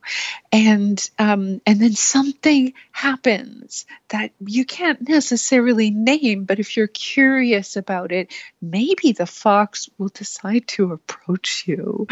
and 0.52 1.10
um, 1.18 1.60
and 1.66 1.80
then 1.80 1.94
something 1.94 2.74
happens 2.92 3.86
that 4.08 4.32
you 4.40 4.64
can't 4.64 5.08
necessarily 5.08 5.90
name, 5.90 6.44
but 6.44 6.58
if 6.58 6.76
you're 6.76 6.86
curious 6.86 7.76
about 7.76 8.12
it, 8.12 8.32
maybe 8.60 9.12
the 9.12 9.26
fox 9.26 9.88
will 9.98 10.08
decide 10.08 10.66
to 10.68 10.92
approach 10.92 11.64
you. 11.66 12.06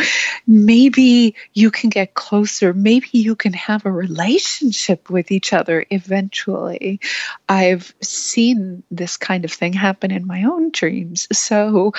Maybe 0.46 1.36
you 1.52 1.70
can 1.70 1.85
get 1.88 2.14
closer. 2.14 2.72
Maybe 2.72 3.08
you 3.12 3.34
can 3.36 3.52
have 3.54 3.86
a 3.86 3.92
relationship 3.92 5.10
with 5.10 5.30
each 5.30 5.52
other 5.52 5.84
eventually. 5.90 7.00
I've 7.48 7.94
seen 8.02 8.82
this 8.90 9.16
kind 9.16 9.44
of 9.44 9.52
thing 9.52 9.72
happen 9.72 10.10
in 10.10 10.26
my 10.26 10.44
own 10.44 10.70
dreams. 10.70 11.28
So, 11.32 11.92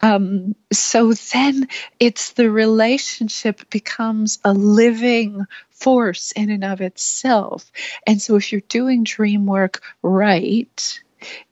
um, 0.00 0.54
so 0.72 1.12
then 1.12 1.68
it's 1.98 2.32
the 2.32 2.50
relationship 2.50 3.70
becomes 3.70 4.38
a 4.44 4.52
living 4.52 5.46
force 5.70 6.32
in 6.32 6.50
and 6.50 6.64
of 6.64 6.80
itself. 6.80 7.70
And 8.06 8.20
so 8.20 8.36
if 8.36 8.52
you're 8.52 8.62
doing 8.68 9.04
dream 9.04 9.46
work 9.46 9.82
right, 10.02 11.02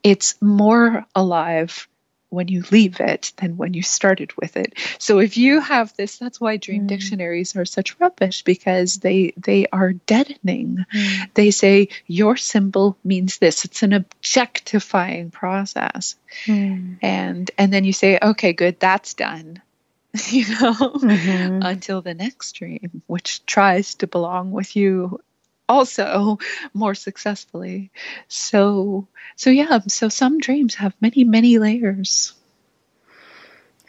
it's 0.03 0.41
more 0.41 1.07
alive 1.15 1.89
when 2.33 2.49
you 2.49 2.65
leave 2.71 2.99
it 3.01 3.33
than 3.37 3.57
when 3.57 3.75
you 3.75 3.83
started 3.83 4.33
with 4.37 4.57
it. 4.57 4.75
So 4.99 5.19
if 5.19 5.37
you 5.37 5.61
have 5.61 5.95
this, 5.97 6.19
that's 6.19 6.41
why 6.41 6.57
dream 6.57 6.85
mm. 6.85 6.89
dictionaries 6.89 7.55
are 7.57 7.65
such 7.65 7.99
rubbish 8.01 8.43
because 8.43 8.97
they 8.97 9.35
they 9.37 9.67
are 9.73 9.93
deadening. 9.93 10.85
Mm. 10.95 11.35
They 11.35 11.51
say 11.51 11.89
your 12.07 12.37
symbol 12.37 12.97
means 13.05 13.39
this. 13.39 13.65
It's 13.65 13.83
an 13.83 13.93
objectifying 13.93 15.31
process. 15.31 16.17
Mm. 16.47 16.99
And 17.03 17.51
and 17.59 17.73
then 17.73 17.85
you 17.85 17.93
say, 17.93 18.19
okay, 18.21 18.53
good, 18.53 18.81
that's 18.81 19.15
done. 19.15 19.61
you 20.29 20.47
know, 20.49 20.75
mm-hmm. 20.75 21.63
until 21.63 22.03
the 22.03 22.15
next 22.15 22.53
dream, 22.53 23.03
which 23.07 23.45
tries 23.47 23.95
to 23.97 24.07
belong 24.07 24.53
with 24.53 24.77
you 24.77 25.21
also 25.69 26.39
more 26.75 26.95
successfully. 26.95 27.91
So, 28.29 29.09
so 29.37 29.51
yeah, 29.51 29.81
so 29.89 30.09
some 30.09 30.39
dreams 30.39 30.75
have 30.77 30.95
many, 31.01 31.25
many 31.25 31.59
layers. 31.59 32.35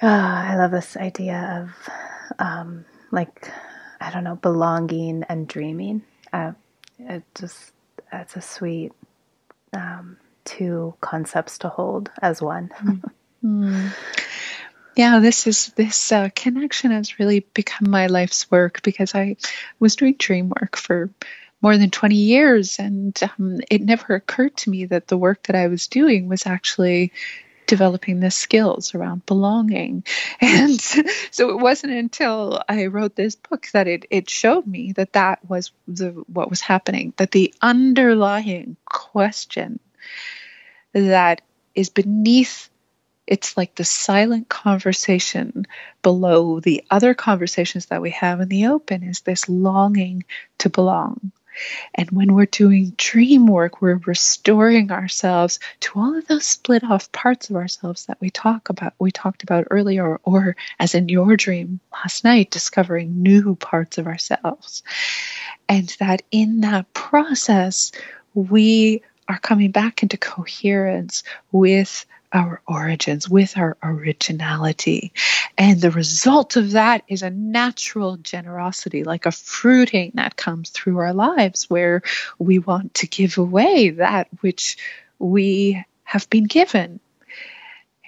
Oh, 0.02 0.08
I 0.08 0.56
love 0.58 0.72
this 0.72 0.98
idea 0.98 1.64
of 1.64 1.94
um, 2.40 2.86
like, 3.12 3.50
I 4.02 4.12
don't 4.12 4.24
know, 4.24 4.36
belonging 4.36 5.24
and 5.30 5.48
dreaming. 5.48 6.04
Uh, 6.32 6.54
it 7.00 7.24
just, 7.36 7.72
it's 8.12 8.36
a 8.36 8.42
sweet 8.42 8.92
um, 9.74 10.18
two 10.46 10.94
concepts 11.02 11.60
to 11.60 11.70
hold 11.70 12.12
as 12.22 12.42
one. 12.42 12.70
mm. 13.44 13.94
Yeah, 14.96 15.20
this 15.20 15.48
is 15.48 15.68
this 15.76 16.12
uh, 16.12 16.30
connection 16.36 16.92
has 16.92 17.18
really 17.18 17.40
become 17.54 17.90
my 17.90 18.08
life's 18.08 18.52
work 18.52 18.84
because 18.84 19.16
I 19.16 19.38
was 19.80 19.96
doing 19.96 20.16
dream 20.20 20.50
work 20.50 20.76
for 20.76 21.10
more 21.64 21.78
than 21.78 21.90
20 21.90 22.16
years. 22.16 22.78
And 22.78 23.18
um, 23.24 23.62
it 23.72 23.82
never 23.82 24.16
occurred 24.16 24.58
to 24.58 24.70
me 24.70 24.86
that 24.86 25.08
the 25.08 25.18
work 25.18 25.44
that 25.44 25.56
I 25.56 25.68
was 25.68 25.88
doing 25.88 26.28
was 26.28 26.46
actually 26.46 27.14
developing 27.66 28.20
the 28.20 28.30
skills 28.30 28.94
around 28.94 29.26
belonging. 29.26 30.04
And 30.42 30.80
so 30.80 31.50
it 31.50 31.60
wasn't 31.60 31.94
until 31.94 32.62
I 32.68 32.88
wrote 32.88 33.16
this 33.16 33.36
book 33.36 33.68
that 33.72 33.88
it, 33.88 34.06
it 34.12 34.30
showed 34.30 34.68
me 34.68 34.92
that 34.94 35.14
that 35.14 35.40
was 35.50 35.72
the, 35.88 36.10
what 36.32 36.50
was 36.50 36.60
happening, 36.60 37.14
that 37.16 37.32
the 37.32 37.54
underlying 37.62 38.76
question 38.86 39.80
that 40.92 41.42
is 41.74 41.90
beneath 41.90 42.70
it's 43.26 43.56
like 43.56 43.74
the 43.76 43.86
silent 43.86 44.50
conversation 44.50 45.66
below 46.02 46.60
the 46.60 46.84
other 46.92 47.14
conversations 47.14 47.86
that 47.86 48.02
we 48.02 48.10
have 48.10 48.42
in 48.42 48.50
the 48.50 48.68
open 48.68 49.02
is 49.02 49.22
this 49.22 49.48
longing 49.48 50.26
to 50.58 50.70
belong 50.70 51.32
and 51.96 52.10
when 52.12 52.34
we're 52.34 52.46
doing 52.46 52.94
dream 52.98 53.48
work, 53.48 53.82
we're 53.82 54.02
restoring 54.06 54.92
ourselves 54.92 55.60
to 55.82 56.00
all 56.00 56.18
of 56.18 56.28
those 56.28 56.46
split 56.46 56.84
off 56.84 57.12
parts 57.12 57.50
of 57.50 57.56
ourselves 57.56 58.06
that 58.06 58.20
we 58.20 58.30
talk 58.30 58.70
about, 58.70 58.94
we 59.00 59.12
talked 59.12 59.44
about 59.44 59.68
earlier, 59.72 60.18
or 60.24 60.56
as 60.80 60.96
in 60.96 61.10
your 61.10 61.38
dream 61.38 61.80
last 61.92 62.24
night, 62.24 62.52
discovering 62.52 63.22
new 63.22 63.56
parts 63.56 63.98
of 63.98 64.08
ourselves. 64.08 64.84
And 65.70 65.96
that 66.00 66.22
in 66.32 66.62
that 66.62 66.92
process, 66.94 67.92
we 68.34 69.02
are 69.28 69.40
coming 69.40 69.72
back 69.72 70.04
into 70.04 70.18
coherence 70.18 71.24
with 71.52 72.06
our 72.34 72.62
origins, 72.68 73.30
with 73.30 73.58
our 73.58 73.78
originality. 73.84 75.14
And 75.58 75.80
the 75.80 75.92
result 75.92 76.56
of 76.56 76.72
that 76.72 77.04
is 77.08 77.22
a 77.22 77.30
natural 77.30 78.18
generosity, 78.18 79.04
like 79.04 79.26
a 79.26 79.32
fruiting 79.32 80.12
that 80.16 80.36
comes 80.36 80.72
through 80.72 80.98
our 80.98 81.14
lives 81.14 81.70
where 81.70 82.02
we 82.40 82.60
want 82.60 82.96
to 82.96 83.08
give 83.08 83.38
away 83.38 83.92
that 83.92 84.28
which 84.42 84.78
we 85.20 85.84
have 86.04 86.30
been 86.30 86.46
given. 86.46 87.00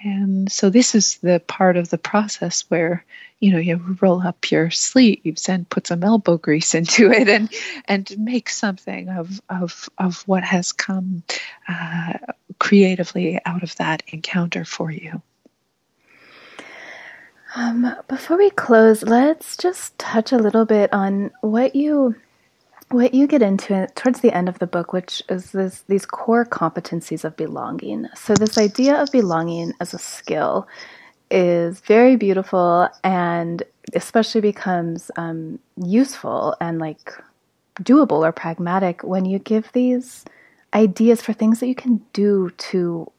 And 0.02 0.50
so 0.52 0.68
this 0.68 0.94
is 0.94 1.18
the 1.18 1.40
part 1.40 1.76
of 1.76 1.88
the 1.88 1.98
process 1.98 2.64
where 2.68 3.04
you 3.40 3.52
know 3.52 3.58
you 3.58 3.96
roll 4.00 4.20
up 4.20 4.50
your 4.50 4.70
sleeves 4.70 5.48
and 5.48 5.68
put 5.68 5.86
some 5.86 6.04
elbow 6.04 6.36
grease 6.36 6.74
into 6.80 7.10
it 7.10 7.28
and 7.28 7.52
and 7.86 8.14
make 8.18 8.50
something 8.50 9.08
of 9.08 9.40
of 9.48 9.88
of 9.98 10.22
what 10.26 10.44
has 10.44 10.72
come 10.72 11.22
uh, 11.68 12.14
creatively 12.58 13.40
out 13.44 13.62
of 13.62 13.74
that 13.76 14.02
encounter 14.08 14.64
for 14.64 14.90
you. 14.90 15.22
Um, 17.54 17.96
before 18.06 18.36
we 18.36 18.50
close, 18.50 19.02
let's 19.02 19.56
just 19.56 19.98
touch 19.98 20.30
a 20.30 20.36
little 20.36 20.66
bit 20.66 20.92
on 20.92 21.30
what 21.40 21.74
you 21.74 22.14
what 22.90 23.14
you 23.14 23.26
get 23.26 23.42
into 23.42 23.86
towards 23.94 24.20
the 24.20 24.32
end 24.32 24.48
of 24.48 24.58
the 24.58 24.66
book, 24.66 24.92
which 24.92 25.22
is 25.28 25.52
this 25.52 25.84
these 25.88 26.06
core 26.06 26.44
competencies 26.44 27.24
of 27.24 27.36
belonging. 27.36 28.06
So 28.14 28.34
this 28.34 28.58
idea 28.58 29.00
of 29.00 29.10
belonging 29.10 29.72
as 29.80 29.92
a 29.92 29.98
skill 29.98 30.68
is 31.30 31.80
very 31.80 32.16
beautiful 32.16 32.88
and 33.02 33.62
especially 33.94 34.40
becomes 34.40 35.10
um, 35.16 35.58
useful 35.76 36.54
and 36.60 36.78
like 36.78 37.12
doable 37.82 38.26
or 38.26 38.32
pragmatic 38.32 39.02
when 39.02 39.24
you 39.24 39.38
give 39.38 39.70
these 39.72 40.24
ideas 40.72 41.20
for 41.20 41.32
things 41.32 41.60
that 41.60 41.66
you 41.66 41.74
can 41.74 42.00
do 42.12 42.50
to 42.58 43.10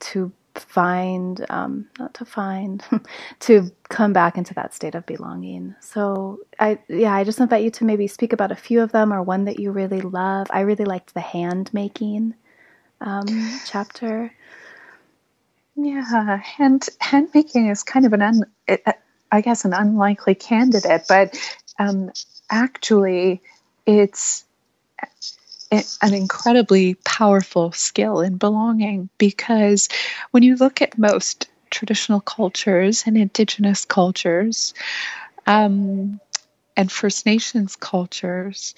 to 0.00 0.32
find 0.54 1.44
um, 1.50 1.88
not 1.98 2.14
to 2.14 2.24
find 2.24 2.82
to 3.40 3.70
come 3.88 4.12
back 4.12 4.36
into 4.38 4.54
that 4.54 4.74
state 4.74 4.94
of 4.94 5.06
belonging. 5.06 5.74
So 5.80 6.40
i 6.58 6.78
yeah 6.88 7.14
i 7.14 7.24
just 7.24 7.40
invite 7.40 7.64
you 7.64 7.70
to 7.70 7.84
maybe 7.84 8.06
speak 8.06 8.32
about 8.32 8.52
a 8.52 8.56
few 8.56 8.80
of 8.82 8.92
them 8.92 9.12
or 9.12 9.22
one 9.22 9.44
that 9.46 9.58
you 9.58 9.72
really 9.72 10.00
love. 10.00 10.48
I 10.50 10.60
really 10.60 10.84
liked 10.84 11.14
the 11.14 11.20
hand 11.20 11.70
making 11.72 12.34
um, 13.00 13.26
chapter. 13.66 14.32
Yeah 15.76 16.38
hand 16.38 16.88
hand 17.00 17.28
making 17.34 17.68
is 17.68 17.82
kind 17.82 18.06
of 18.06 18.12
an 18.12 18.22
un, 18.22 18.44
it, 18.68 18.82
i 19.30 19.40
guess 19.40 19.64
an 19.64 19.72
unlikely 19.72 20.34
candidate 20.34 21.04
but 21.08 21.34
um, 21.78 22.10
actually 22.50 23.40
it's 23.86 24.44
an 25.72 26.14
incredibly 26.14 26.94
powerful 26.94 27.72
skill 27.72 28.20
in 28.20 28.36
belonging 28.36 29.08
because 29.18 29.88
when 30.30 30.42
you 30.42 30.56
look 30.56 30.82
at 30.82 30.98
most 30.98 31.48
traditional 31.70 32.20
cultures 32.20 33.04
and 33.06 33.16
indigenous 33.16 33.84
cultures 33.84 34.74
um, 35.46 36.20
and 36.76 36.92
First 36.92 37.26
Nations 37.26 37.76
cultures, 37.76 38.74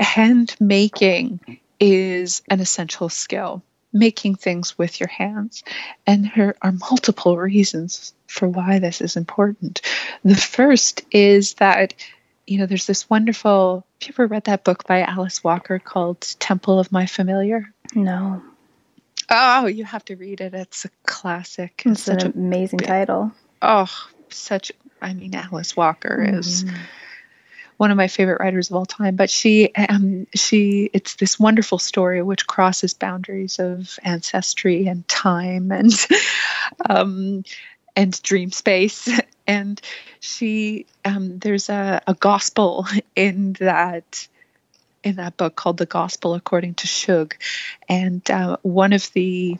hand 0.00 0.56
making 0.58 1.40
is 1.78 2.42
an 2.48 2.60
essential 2.60 3.08
skill. 3.08 3.62
Making 3.90 4.34
things 4.34 4.76
with 4.76 5.00
your 5.00 5.08
hands. 5.08 5.64
And 6.06 6.30
there 6.36 6.54
are 6.60 6.72
multiple 6.72 7.38
reasons 7.38 8.12
for 8.26 8.46
why 8.46 8.78
this 8.80 9.00
is 9.00 9.16
important. 9.16 9.80
The 10.24 10.36
first 10.36 11.02
is 11.10 11.54
that 11.54 11.94
you 12.48 12.58
know, 12.58 12.66
there's 12.66 12.86
this 12.86 13.08
wonderful. 13.10 13.84
Have 14.00 14.08
you 14.08 14.14
ever 14.14 14.26
read 14.26 14.44
that 14.44 14.64
book 14.64 14.86
by 14.86 15.02
Alice 15.02 15.44
Walker 15.44 15.78
called 15.78 16.20
Temple 16.38 16.78
of 16.78 16.90
My 16.90 17.06
Familiar? 17.06 17.72
No. 17.94 18.42
Oh, 19.30 19.66
you 19.66 19.84
have 19.84 20.04
to 20.06 20.16
read 20.16 20.40
it. 20.40 20.54
It's 20.54 20.86
a 20.86 20.90
classic. 21.04 21.82
It's, 21.84 22.02
such 22.02 22.24
an 22.24 22.32
amazing 22.34 22.78
big, 22.78 22.88
title. 22.88 23.32
Oh, 23.60 23.92
such. 24.30 24.72
I 25.02 25.12
mean, 25.12 25.34
Alice 25.34 25.76
Walker 25.76 26.24
mm-hmm. 26.26 26.38
is 26.38 26.64
one 27.76 27.90
of 27.90 27.96
my 27.98 28.08
favorite 28.08 28.40
writers 28.40 28.70
of 28.70 28.76
all 28.76 28.86
time. 28.86 29.14
But 29.14 29.28
she, 29.28 29.74
um, 29.74 30.26
she, 30.34 30.88
it's 30.94 31.16
this 31.16 31.38
wonderful 31.38 31.78
story 31.78 32.22
which 32.22 32.46
crosses 32.46 32.94
boundaries 32.94 33.58
of 33.58 33.98
ancestry 34.02 34.86
and 34.86 35.06
time 35.06 35.70
and, 35.70 35.92
um, 36.88 37.44
and 37.98 38.22
dream 38.22 38.50
space. 38.50 39.08
And 39.50 39.80
she, 40.20 40.84
um, 41.06 41.38
there's 41.38 41.70
a, 41.70 42.02
a 42.06 42.12
gospel 42.12 42.86
in 43.16 43.54
that 43.54 44.28
in 45.02 45.16
that 45.16 45.38
book 45.38 45.56
called 45.56 45.78
The 45.78 45.86
Gospel 45.86 46.34
According 46.34 46.74
to 46.74 46.86
Shug, 46.86 47.34
and 47.88 48.30
uh, 48.30 48.58
one 48.60 48.92
of 48.92 49.10
the, 49.14 49.56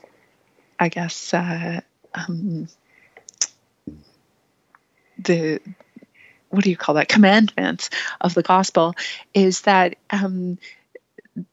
I 0.78 0.90
guess, 0.90 1.32
uh, 1.32 1.80
um, 2.12 2.68
the 5.18 5.60
what 6.50 6.64
do 6.64 6.68
you 6.68 6.76
call 6.76 6.96
that 6.96 7.08
commandments 7.08 7.88
of 8.20 8.34
the 8.34 8.42
gospel 8.42 8.94
is 9.32 9.62
that 9.62 9.96
um, 10.10 10.58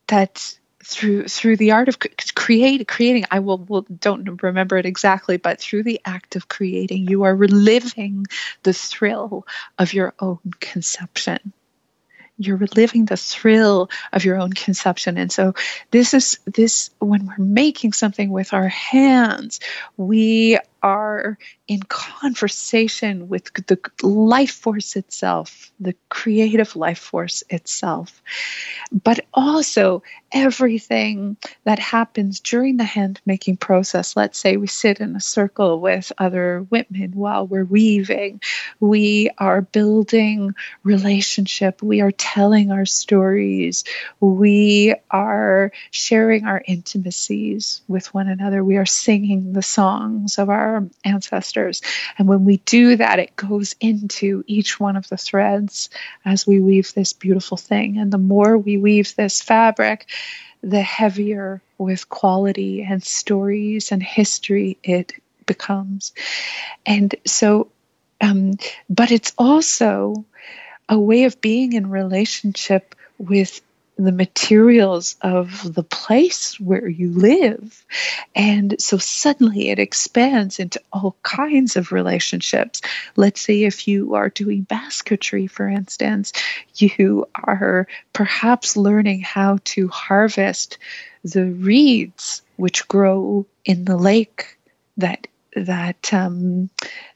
that 0.08 0.58
through 0.88 1.28
through 1.28 1.58
the 1.58 1.72
art 1.72 1.90
of 1.90 1.98
create 2.36 2.88
creating 2.88 3.26
i 3.32 3.40
will, 3.40 3.58
will 3.58 3.86
don't 4.00 4.42
remember 4.44 4.78
it 4.78 4.86
exactly 4.86 5.38
but 5.38 5.60
through 5.60 5.82
the 5.84 6.00
act 6.06 6.36
of 6.36 6.48
creating 6.48 7.08
you 7.08 7.24
are 7.24 7.36
reliving 7.36 8.26
the 8.64 8.74
thrill 8.74 9.46
of 9.78 9.94
your 9.94 10.14
own 10.20 10.40
conception. 10.60 11.54
You're 12.38 12.58
reliving 12.58 13.06
the 13.06 13.16
thrill 13.16 13.90
of 14.12 14.26
your 14.26 14.38
own 14.38 14.52
conception. 14.52 15.18
And 15.18 15.32
so 15.32 15.54
this 15.92 16.14
is 16.14 16.40
this 16.46 16.90
when 17.00 17.28
we're 17.28 17.46
making 17.46 17.94
something 17.94 18.30
with 18.30 18.54
our 18.54 18.68
hands 18.68 19.62
we 19.96 20.60
are 20.86 21.40
in 21.68 21.82
conversation 21.82 23.28
with 23.28 23.52
the 23.66 23.80
life 24.04 24.52
force 24.52 24.96
itself, 24.96 25.72
the 25.80 25.96
creative 26.10 26.76
life 26.76 27.00
force 27.00 27.44
itself, 27.50 28.22
but 28.92 29.20
also 29.34 30.04
everything 30.32 31.38
that 31.64 31.80
happens 31.80 32.40
during 32.40 32.78
the 32.78 32.84
hand 32.84 33.20
making 33.26 33.58
process. 33.58 34.16
Let's 34.16 34.38
say 34.38 34.58
we 34.58 34.68
sit 34.68 35.00
in 35.00 35.16
a 35.16 35.20
circle 35.20 35.80
with 35.80 36.12
other 36.20 36.68
women 36.70 37.14
while 37.16 37.48
we're 37.48 37.66
weaving, 37.66 38.42
we 38.80 39.32
are 39.40 39.62
building 39.62 40.54
relationship, 40.84 41.82
we 41.82 42.02
are 42.02 42.12
telling 42.12 42.72
our 42.72 42.86
stories, 42.86 43.86
we 44.20 44.94
are 45.10 45.72
sharing 45.90 46.46
our 46.46 46.62
intimacies 46.64 47.82
with 47.88 48.14
one 48.14 48.28
another, 48.28 48.64
we 48.64 48.78
are 48.78 48.86
singing 48.86 49.54
the 49.54 49.64
songs 49.64 50.38
of 50.38 50.50
our 50.50 50.75
ancestors. 51.04 51.82
And 52.18 52.28
when 52.28 52.46
we 52.46 52.58
do 52.58 52.96
that, 52.98 53.20
it 53.20 53.36
goes 53.36 53.76
into 53.80 54.44
each 54.48 54.80
one 54.80 54.96
of 54.96 55.08
the 55.10 55.18
threads 55.18 55.90
as 56.24 56.46
we 56.48 56.60
weave 56.60 56.94
this 56.94 57.14
beautiful 57.14 57.58
thing. 57.58 57.98
And 57.98 58.12
the 58.12 58.18
more 58.18 58.58
we 58.58 58.78
weave 58.78 59.16
this 59.16 59.42
fabric, 59.42 60.08
the 60.62 60.82
heavier 60.82 61.62
with 61.78 62.10
quality 62.10 62.84
and 62.84 63.04
stories 63.04 63.92
and 63.92 64.02
history 64.02 64.78
it 64.84 65.14
becomes. 65.46 66.14
And 66.86 67.14
so, 67.26 67.70
um, 68.22 68.58
but 68.90 69.12
it's 69.12 69.34
also 69.38 70.26
a 70.90 71.00
way 71.00 71.26
of 71.26 71.42
being 71.42 71.74
in 71.74 71.90
relationship 71.90 72.96
with 73.18 73.62
the 73.98 74.12
materials 74.12 75.16
of 75.22 75.74
the 75.74 75.84
place 75.84 76.60
where 76.60 76.88
you 76.88 77.12
live. 77.12 77.86
And 78.36 78.76
so 78.80 78.98
suddenly 78.98 79.70
it 79.70 79.80
expands 79.80 80.60
into 80.60 80.82
all 80.92 81.16
kinds 81.24 81.78
of 81.78 81.92
relationships. 81.92 82.82
Let's 83.16 83.42
say 83.42 83.64
if 83.64 83.88
you 83.88 84.16
are 84.16 84.30
doing 84.30 84.64
basketry, 84.64 85.48
for 85.48 85.68
instance, 85.68 86.34
you 86.76 87.28
are 87.36 87.88
perhaps 88.12 88.76
learning 88.76 89.22
how 89.22 89.60
to 89.64 89.88
harvest 89.88 90.78
the 91.24 91.46
reeds 91.46 92.42
which 92.58 92.88
grow 92.88 93.46
in 93.64 93.86
the 93.86 93.98
lake 93.98 94.58
that 94.98 95.28
that 95.56 96.14
um, 96.14 96.70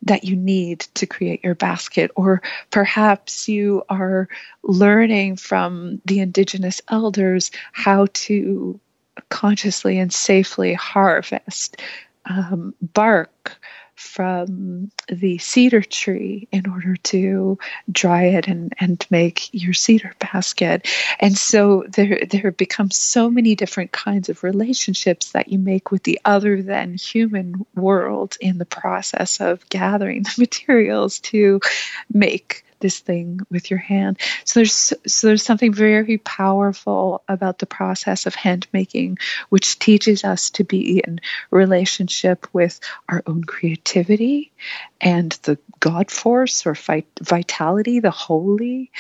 that 0.04 0.24
you 0.24 0.36
need 0.36 0.82
to 0.96 1.06
create 1.06 1.44
your 1.44 1.56
basket, 1.56 2.12
or 2.16 2.42
perhaps 2.72 3.48
you 3.48 3.84
are 3.90 4.28
learning 4.64 5.36
from 5.36 6.02
the 6.06 6.20
indigenous 6.20 6.82
elders 6.88 7.52
how 7.72 8.08
to 8.14 8.80
consciously 9.30 10.00
and 10.00 10.14
safely 10.14 10.74
harvest 10.74 11.82
um, 12.26 12.74
bark 12.82 13.58
from 14.00 14.90
the 15.10 15.38
cedar 15.40 15.82
tree 15.82 16.48
in 16.54 16.70
order 16.70 16.96
to 16.96 17.60
dry 17.92 18.24
it 18.24 18.48
and, 18.48 18.74
and 18.80 19.06
make 19.10 19.50
your 19.52 19.74
cedar 19.74 20.14
basket. 20.20 20.88
And 21.20 21.38
so 21.38 21.84
there 21.90 22.22
there 22.30 22.52
become 22.52 22.92
so 22.92 23.30
many 23.30 23.56
different 23.56 23.92
kinds 23.92 24.30
of 24.30 24.42
relationships 24.42 25.34
that 25.34 25.50
you 25.50 25.60
make 25.60 25.92
with 25.92 26.04
the 26.04 26.20
other 26.24 26.62
than 26.62 26.94
human 26.94 27.66
world 27.76 28.38
in 28.40 28.58
the 28.58 28.66
process 28.66 29.42
of 29.42 29.68
gathering 29.68 30.24
the 30.24 30.36
materials 30.38 31.20
to 31.20 31.60
make 32.12 32.64
this 32.80 33.00
thing 33.00 33.40
with 33.50 33.70
your 33.70 33.80
hand. 33.80 34.20
So 34.46 34.60
there's 34.60 34.94
so 35.06 35.28
there's 35.28 35.44
something 35.44 35.74
very 35.74 36.18
powerful 36.18 37.24
about 37.28 37.60
the 37.60 37.66
process 37.66 38.26
of 38.26 38.36
hand 38.36 38.68
making, 38.74 39.20
which 39.50 39.80
teaches 39.80 40.24
us 40.24 40.50
to 40.52 40.64
be 40.64 41.00
in 41.00 41.22
relationship 41.52 42.48
with 42.54 42.80
our 43.08 43.24
own 43.26 43.44
creativity 43.44 44.52
and 45.02 45.32
the 45.44 45.58
God 45.80 46.12
force 46.12 46.66
or 46.66 46.76
vitality, 47.22 48.00
the 48.00 48.12
holy. 48.12 48.92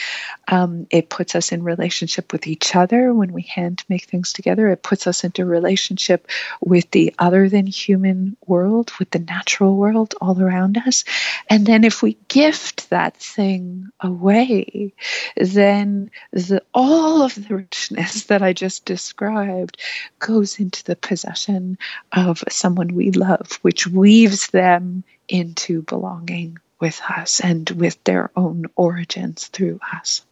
Um, 0.47 0.88
it 0.89 1.09
puts 1.09 1.36
us 1.36 1.51
in 1.51 1.63
relationship 1.63 2.32
with 2.32 2.47
each 2.47 2.75
other 2.75 3.13
when 3.13 3.34
we 3.34 3.41
hand 3.41 3.84
make 3.89 4.05
things 4.05 4.32
together. 4.32 4.69
It 4.69 4.82
puts 4.82 5.07
us 5.07 5.23
into 5.23 5.45
relationship 5.45 6.27
with 6.61 6.89
the 6.91 7.13
other 7.19 7.49
than 7.49 7.67
human 7.67 8.38
world, 8.45 8.91
with 8.97 9.11
the 9.11 9.19
natural 9.19 9.75
world 9.75 10.15
all 10.21 10.41
around 10.41 10.77
us. 10.77 11.03
And 11.49 11.65
then 11.65 11.84
if 11.84 12.01
we 12.01 12.17
gift 12.27 12.89
that 12.89 13.17
thing 13.17 13.68
away, 13.99 14.93
then 15.36 16.11
the, 16.32 16.63
all 16.74 17.22
of 17.24 17.36
the 17.36 17.55
richness 17.55 18.26
that 18.26 18.41
I 18.41 18.53
just 18.53 18.86
described 18.86 19.80
goes 20.20 20.59
into 20.59 20.84
the 20.84 20.95
possession 20.95 21.78
of 22.11 22.43
someone 22.49 22.95
we 22.95 23.11
love, 23.11 23.59
which 23.61 23.88
weaves 23.88 24.47
them 24.47 25.03
into 25.28 25.82
belonging 25.84 26.57
with 26.80 27.01
us 27.09 27.39
and 27.39 27.70
with 27.70 28.01
their 28.03 28.32
own 28.36 28.65
origins 28.76 29.47
through 29.47 29.80
us. 29.93 30.26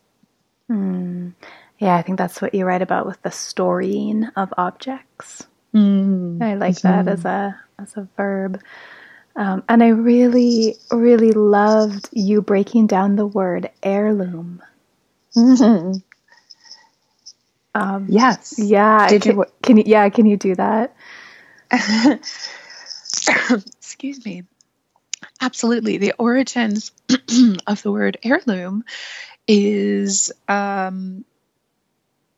Mm. 0.69 1.33
Yeah, 1.79 1.95
I 1.95 2.01
think 2.01 2.17
that's 2.17 2.41
what 2.41 2.55
you 2.55 2.65
write 2.65 2.81
about 2.81 3.05
with 3.05 3.21
the 3.21 3.31
storying 3.31 4.25
of 4.35 4.53
objects. 4.57 5.45
Mm. 5.73 6.41
I 6.41 6.55
like 6.55 6.75
mm-hmm. 6.75 7.05
that 7.05 7.11
as 7.11 7.25
a 7.25 7.59
as 7.79 7.97
a 7.97 8.07
verb. 8.17 8.61
Um, 9.37 9.63
and 9.69 9.83
I 9.83 9.89
really, 9.89 10.77
really 10.91 11.31
loved 11.31 12.09
you 12.11 12.41
breaking 12.41 12.87
down 12.87 13.15
the 13.15 13.25
word 13.27 13.69
heirloom. 13.83 14.63
Mm-hmm. 15.35 15.99
Um, 17.75 18.07
yes. 18.09 18.55
Yeah. 18.57 19.07
Did 19.07 19.21
can, 19.21 19.37
you? 19.37 19.45
Can 19.61 19.77
you? 19.77 19.83
Yeah. 19.85 20.09
Can 20.09 20.25
you 20.25 20.37
do 20.37 20.55
that? 20.55 20.95
Excuse 23.77 24.25
me. 24.25 24.43
Absolutely. 25.39 25.97
The 25.97 26.13
origins 26.17 26.91
of 27.67 27.83
the 27.83 27.91
word 27.91 28.17
heirloom 28.23 28.83
is 29.47 30.31
um, 30.47 31.25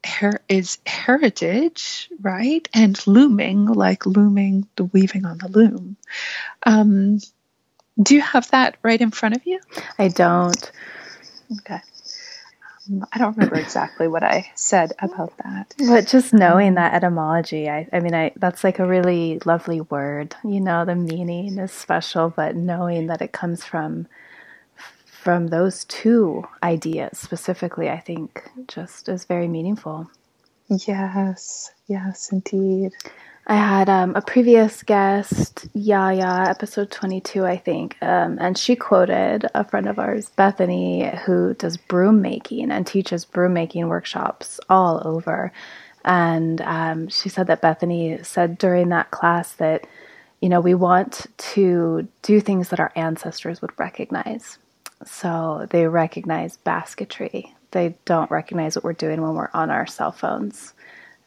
her- 0.09 0.41
is 0.49 0.79
heritage, 0.85 2.09
right? 2.21 2.67
And 2.73 2.99
looming, 3.07 3.65
like 3.65 4.05
looming, 4.05 4.67
the 4.75 4.85
weaving 4.85 5.25
on 5.25 5.39
the 5.39 5.49
loom. 5.49 5.97
Um, 6.65 7.19
do 8.01 8.15
you 8.15 8.21
have 8.21 8.49
that 8.51 8.77
right 8.83 8.99
in 8.99 9.11
front 9.11 9.35
of 9.35 9.45
you? 9.45 9.59
I 9.97 10.09
don't. 10.09 10.71
Okay. 11.59 11.81
Um, 12.89 13.05
I 13.11 13.17
don't 13.19 13.35
remember 13.35 13.57
exactly 13.57 14.07
what 14.07 14.23
I 14.23 14.51
said 14.55 14.93
about 14.99 15.33
that. 15.43 15.73
But 15.77 16.07
just 16.07 16.33
knowing 16.33 16.75
that 16.75 16.93
etymology, 16.93 17.69
I, 17.69 17.87
I 17.93 17.99
mean, 17.99 18.15
I 18.15 18.31
that's 18.35 18.63
like 18.63 18.79
a 18.79 18.87
really 18.87 19.39
lovely 19.45 19.81
word. 19.81 20.35
You 20.43 20.61
know, 20.61 20.85
the 20.85 20.95
meaning 20.95 21.57
is 21.57 21.71
special, 21.71 22.29
but 22.29 22.55
knowing 22.55 23.07
that 23.07 23.21
it 23.21 23.31
comes 23.31 23.63
from 23.65 24.07
from 25.21 25.47
those 25.47 25.83
two 25.85 26.47
ideas 26.63 27.17
specifically, 27.17 27.89
I 27.89 27.99
think 27.99 28.49
just 28.67 29.09
is 29.09 29.25
very 29.25 29.47
meaningful. 29.47 30.09
Yes, 30.69 31.71
yes, 31.87 32.31
indeed. 32.31 32.93
I 33.47 33.55
had 33.55 33.89
um, 33.89 34.15
a 34.15 34.21
previous 34.21 34.83
guest, 34.83 35.67
Yaya, 35.73 36.47
episode 36.47 36.91
22, 36.91 37.45
I 37.45 37.57
think, 37.57 37.97
um, 38.01 38.37
and 38.39 38.55
she 38.55 38.75
quoted 38.75 39.45
a 39.55 39.63
friend 39.63 39.89
of 39.89 39.97
ours, 39.97 40.29
Bethany, 40.29 41.09
who 41.25 41.55
does 41.55 41.75
broom 41.75 42.21
making 42.21 42.69
and 42.69 42.85
teaches 42.85 43.25
broom 43.25 43.53
making 43.53 43.87
workshops 43.87 44.59
all 44.69 45.01
over. 45.05 45.51
And 46.05 46.61
um, 46.61 47.07
she 47.09 47.27
said 47.27 47.47
that 47.47 47.61
Bethany 47.61 48.19
said 48.23 48.57
during 48.57 48.89
that 48.89 49.11
class 49.11 49.53
that, 49.53 49.87
you 50.41 50.47
know, 50.47 50.61
we 50.61 50.75
want 50.75 51.25
to 51.55 52.07
do 52.21 52.39
things 52.39 52.69
that 52.69 52.79
our 52.79 52.91
ancestors 52.95 53.61
would 53.61 53.77
recognize. 53.79 54.59
So 55.05 55.67
they 55.69 55.87
recognize 55.87 56.57
basketry. 56.57 57.55
They 57.71 57.95
don't 58.05 58.31
recognize 58.31 58.75
what 58.75 58.83
we're 58.83 58.93
doing 58.93 59.21
when 59.21 59.33
we're 59.33 59.49
on 59.53 59.69
our 59.69 59.87
cell 59.87 60.11
phones. 60.11 60.73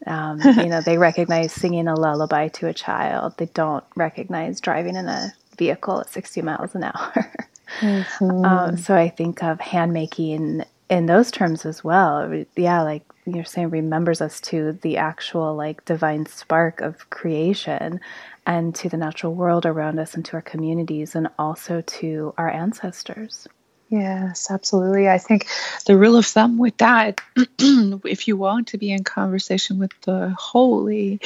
Um, 0.06 0.40
you 0.44 0.66
know, 0.66 0.80
they 0.80 0.98
recognize 0.98 1.52
singing 1.52 1.88
a 1.88 1.94
lullaby 1.94 2.48
to 2.48 2.66
a 2.66 2.74
child. 2.74 3.34
They 3.38 3.46
don't 3.46 3.84
recognize 3.96 4.60
driving 4.60 4.96
in 4.96 5.08
a 5.08 5.32
vehicle 5.56 6.00
at 6.00 6.10
60 6.10 6.42
miles 6.42 6.74
an 6.74 6.84
hour. 6.84 7.34
mm-hmm. 7.80 8.44
um, 8.44 8.76
so 8.76 8.94
I 8.94 9.08
think 9.08 9.42
of 9.42 9.60
handmaking 9.60 10.64
in 10.88 11.06
those 11.06 11.30
terms 11.30 11.64
as 11.64 11.82
well. 11.82 12.44
Yeah, 12.56 12.82
like 12.82 13.04
you're 13.24 13.44
saying, 13.44 13.70
remembers 13.70 14.20
us 14.20 14.40
to 14.42 14.72
the 14.82 14.96
actual 14.98 15.54
like 15.54 15.84
divine 15.84 16.26
spark 16.26 16.80
of 16.80 17.08
creation 17.10 18.00
and 18.46 18.74
to 18.74 18.88
the 18.88 18.96
natural 18.96 19.34
world 19.34 19.64
around 19.64 19.98
us 19.98 20.14
and 20.14 20.24
to 20.26 20.34
our 20.34 20.42
communities 20.42 21.14
and 21.14 21.28
also 21.38 21.80
to 21.82 22.34
our 22.36 22.50
ancestors. 22.50 23.46
Yes, 23.92 24.50
absolutely. 24.50 25.06
I 25.10 25.18
think 25.18 25.48
the 25.84 25.98
rule 25.98 26.16
of 26.16 26.24
thumb 26.24 26.56
with 26.56 26.78
that, 26.78 27.20
if 27.60 28.26
you 28.26 28.38
want 28.38 28.68
to 28.68 28.78
be 28.78 28.90
in 28.90 29.04
conversation 29.04 29.78
with 29.78 29.92
the 30.06 30.34
holy, 30.38 31.20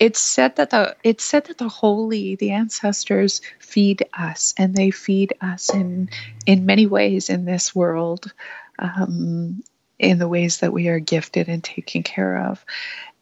it's 0.00 0.18
said 0.18 0.56
that 0.56 0.70
the 0.70 0.96
it's 1.04 1.24
said 1.24 1.44
that 1.46 1.58
the 1.58 1.68
holy, 1.68 2.36
the 2.36 2.52
ancestors, 2.52 3.42
feed 3.60 4.06
us, 4.18 4.54
and 4.58 4.74
they 4.74 4.90
feed 4.90 5.34
us 5.42 5.74
in 5.74 6.08
in 6.46 6.64
many 6.64 6.86
ways 6.86 7.28
in 7.28 7.44
this 7.44 7.74
world. 7.74 8.32
Um, 8.78 9.62
in 9.98 10.18
the 10.18 10.28
ways 10.28 10.58
that 10.60 10.72
we 10.72 10.88
are 10.88 10.98
gifted 10.98 11.48
and 11.48 11.62
taken 11.62 12.02
care 12.02 12.38
of. 12.48 12.64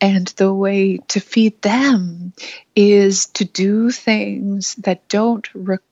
And 0.00 0.26
the 0.28 0.54
way 0.54 0.98
to 1.08 1.20
feed 1.20 1.60
them 1.60 2.32
is 2.74 3.26
to 3.34 3.44
do 3.44 3.90
things 3.90 4.76
that 4.76 5.06
don't 5.08 5.46
require 5.54 5.89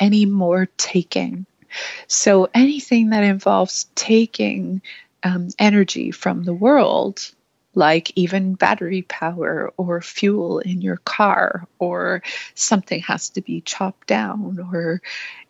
any 0.00 0.26
more 0.26 0.66
taking. 0.76 1.46
So 2.06 2.48
anything 2.54 3.10
that 3.10 3.24
involves 3.24 3.86
taking 3.94 4.82
um, 5.22 5.48
energy 5.58 6.10
from 6.10 6.44
the 6.44 6.54
world 6.54 7.32
like 7.74 8.12
even 8.16 8.54
battery 8.54 9.02
power 9.02 9.72
or 9.76 10.00
fuel 10.00 10.58
in 10.58 10.82
your 10.82 10.98
car 10.98 11.66
or 11.78 12.22
something 12.54 13.00
has 13.00 13.30
to 13.30 13.40
be 13.40 13.60
chopped 13.60 14.06
down 14.06 14.58
or 14.72 15.00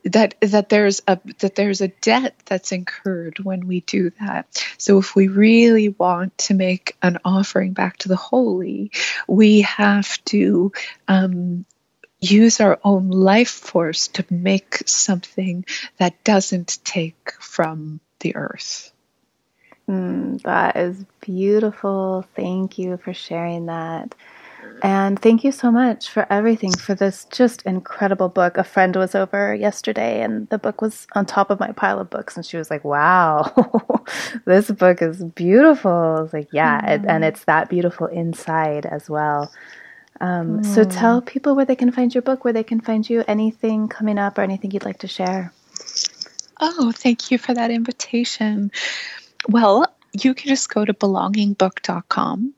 that 0.05 0.35
that 0.41 0.69
there's 0.69 1.03
a 1.09 1.19
that 1.39 1.55
there's 1.55 1.81
a 1.81 1.89
debt 1.89 2.35
that's 2.45 2.73
incurred 2.73 3.39
when 3.41 3.67
we 3.67 3.81
do 3.81 4.11
that 4.21 4.47
so 4.79 4.99
if 4.99 5.17
we 5.17 5.29
really 5.29 5.89
want 5.91 6.37
to 6.39 6.55
make 6.55 6.97
an 7.03 7.19
offering 7.25 7.73
back 7.73 7.97
to 7.97 8.09
the 8.09 8.17
holy 8.17 8.91
we 9.27 9.63
have 9.63 10.23
to 10.25 10.73
um, 11.09 11.65
use 12.23 12.61
our 12.61 12.81
own 12.85 13.11
life 13.11 13.51
force 13.51 14.09
to 14.09 14.27
make 14.31 14.83
something 14.87 15.67
that 15.99 16.25
doesn't 16.25 16.79
take 16.85 17.33
from 17.41 18.01
the 18.21 18.37
earth 18.37 18.93
Mm, 19.89 20.43
that 20.43 20.77
is 20.77 21.05
beautiful. 21.21 22.25
Thank 22.37 22.79
you 22.79 22.97
for 22.99 23.13
sharing 23.15 23.67
that. 23.67 24.15
And 24.83 25.21
thank 25.21 25.45
you 25.45 25.53
so 25.53 25.71
much 25.73 26.11
for 26.11 26.27
everything, 26.31 26.73
for 26.73 26.95
this 26.95 27.27
just 27.27 27.63
incredible 27.65 28.29
book. 28.29 28.59
A 28.59 28.65
friend 28.65 28.97
was 28.97 29.15
over 29.15 29.55
yesterday 29.55 30.23
and 30.23 30.49
the 30.51 30.59
book 30.59 30.83
was 30.83 31.07
on 31.15 31.27
top 31.27 31.51
of 31.51 31.61
my 31.61 31.73
pile 31.73 32.01
of 32.01 32.11
books. 32.11 32.37
And 32.37 32.47
she 32.47 32.57
was 32.57 32.71
like, 32.71 32.85
wow, 32.85 33.53
this 34.47 34.71
book 34.71 35.03
is 35.03 35.23
beautiful. 35.25 35.93
I 35.93 36.21
was 36.23 36.33
like, 36.33 36.49
yeah. 36.53 36.81
Mm. 36.81 36.91
It, 36.91 37.07
and 37.09 37.25
it's 37.25 37.45
that 37.45 37.71
beautiful 37.71 38.07
inside 38.09 38.87
as 38.87 39.11
well. 39.11 39.53
Um, 40.23 40.61
mm. 40.61 40.67
So 40.67 40.85
tell 40.85 41.21
people 41.21 41.57
where 41.57 41.65
they 41.65 41.77
can 41.77 41.91
find 41.91 42.15
your 42.15 42.23
book, 42.23 42.45
where 42.45 42.53
they 42.55 42.63
can 42.63 42.81
find 42.81 43.09
you, 43.09 43.25
anything 43.27 43.89
coming 43.89 44.19
up 44.19 44.39
or 44.39 44.43
anything 44.43 44.71
you'd 44.71 44.85
like 44.85 45.01
to 45.01 45.09
share. 45.09 45.53
Oh, 46.61 46.93
thank 46.95 47.33
you 47.33 47.39
for 47.39 47.53
that 47.53 47.73
invitation. 47.73 48.71
Well, 49.49 49.93
you 50.13 50.33
can 50.35 50.49
just 50.49 50.73
go 50.73 50.85
to 50.85 50.95
belongingbook.com 50.95 52.55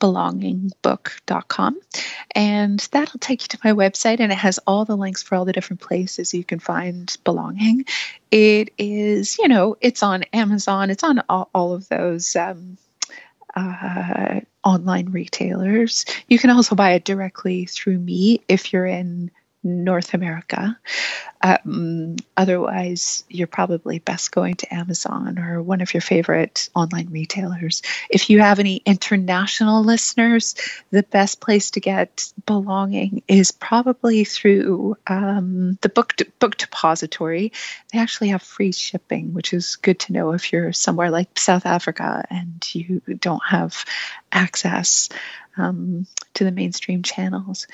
belongingbook.com 0.00 1.78
and 2.34 2.88
that'll 2.92 3.18
take 3.18 3.42
you 3.42 3.48
to 3.48 3.58
my 3.62 3.72
website 3.72 4.20
and 4.20 4.32
it 4.32 4.38
has 4.38 4.58
all 4.66 4.86
the 4.86 4.96
links 4.96 5.22
for 5.22 5.34
all 5.34 5.44
the 5.44 5.52
different 5.52 5.82
places 5.82 6.32
you 6.32 6.44
can 6.44 6.58
find 6.58 7.14
belonging 7.24 7.84
it 8.30 8.72
is 8.78 9.38
you 9.38 9.48
know 9.48 9.76
it's 9.82 10.02
on 10.02 10.22
amazon 10.32 10.88
it's 10.88 11.04
on 11.04 11.22
all, 11.28 11.50
all 11.54 11.74
of 11.74 11.86
those 11.90 12.34
um, 12.36 12.78
uh, 13.54 14.40
online 14.64 15.10
retailers. 15.10 16.04
You 16.28 16.38
can 16.38 16.50
also 16.50 16.74
buy 16.74 16.92
it 16.92 17.04
directly 17.04 17.66
through 17.66 17.98
me 17.98 18.42
if 18.48 18.72
you're 18.72 18.86
in 18.86 19.30
North 19.62 20.14
America. 20.14 20.78
Um, 21.42 22.16
otherwise, 22.36 23.24
you're 23.28 23.46
probably 23.46 23.98
best 23.98 24.30
going 24.30 24.54
to 24.56 24.74
Amazon 24.74 25.38
or 25.38 25.62
one 25.62 25.80
of 25.80 25.92
your 25.94 26.00
favorite 26.00 26.68
online 26.74 27.08
retailers. 27.10 27.82
If 28.10 28.30
you 28.30 28.40
have 28.40 28.58
any 28.58 28.76
international 28.76 29.82
listeners, 29.82 30.54
the 30.90 31.02
best 31.02 31.40
place 31.40 31.72
to 31.72 31.80
get 31.80 32.32
belonging 32.46 33.22
is 33.28 33.52
probably 33.52 34.24
through 34.24 34.96
um, 35.06 35.78
the 35.82 35.88
book 35.88 36.14
book 36.38 36.56
depository. 36.56 37.52
They 37.92 37.98
actually 37.98 38.28
have 38.28 38.42
free 38.42 38.72
shipping, 38.72 39.34
which 39.34 39.52
is 39.52 39.76
good 39.76 39.98
to 40.00 40.12
know 40.12 40.32
if 40.32 40.52
you're 40.52 40.72
somewhere 40.72 41.10
like 41.10 41.38
South 41.38 41.66
Africa 41.66 42.24
and 42.30 42.66
you 42.74 43.00
don't 43.18 43.42
have 43.46 43.84
access 44.32 45.08
um, 45.56 46.06
to 46.34 46.44
the 46.44 46.52
mainstream 46.52 47.02
channels 47.02 47.66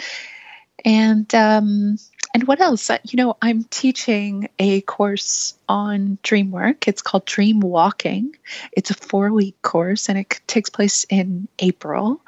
and 0.85 1.33
um, 1.35 1.99
and 2.35 2.47
what 2.47 2.61
else? 2.61 2.91
Uh, 2.91 2.99
you 3.05 3.17
know, 3.17 3.37
I'm 3.41 3.65
teaching 3.65 4.49
a 4.59 4.83
course 4.83 5.55
on 5.69 6.19
dream 6.23 6.51
work. 6.51 6.87
It's 6.87 7.03
called 7.03 7.25
Dream 7.25 7.61
Walking. 7.61 8.37
It's 8.73 8.91
a 8.91 8.95
four 8.95 9.33
week 9.33 9.61
course, 9.63 10.09
and 10.09 10.19
it 10.19 10.41
takes 10.47 10.71
place 10.71 11.05
in 11.09 11.49
April. 11.59 12.21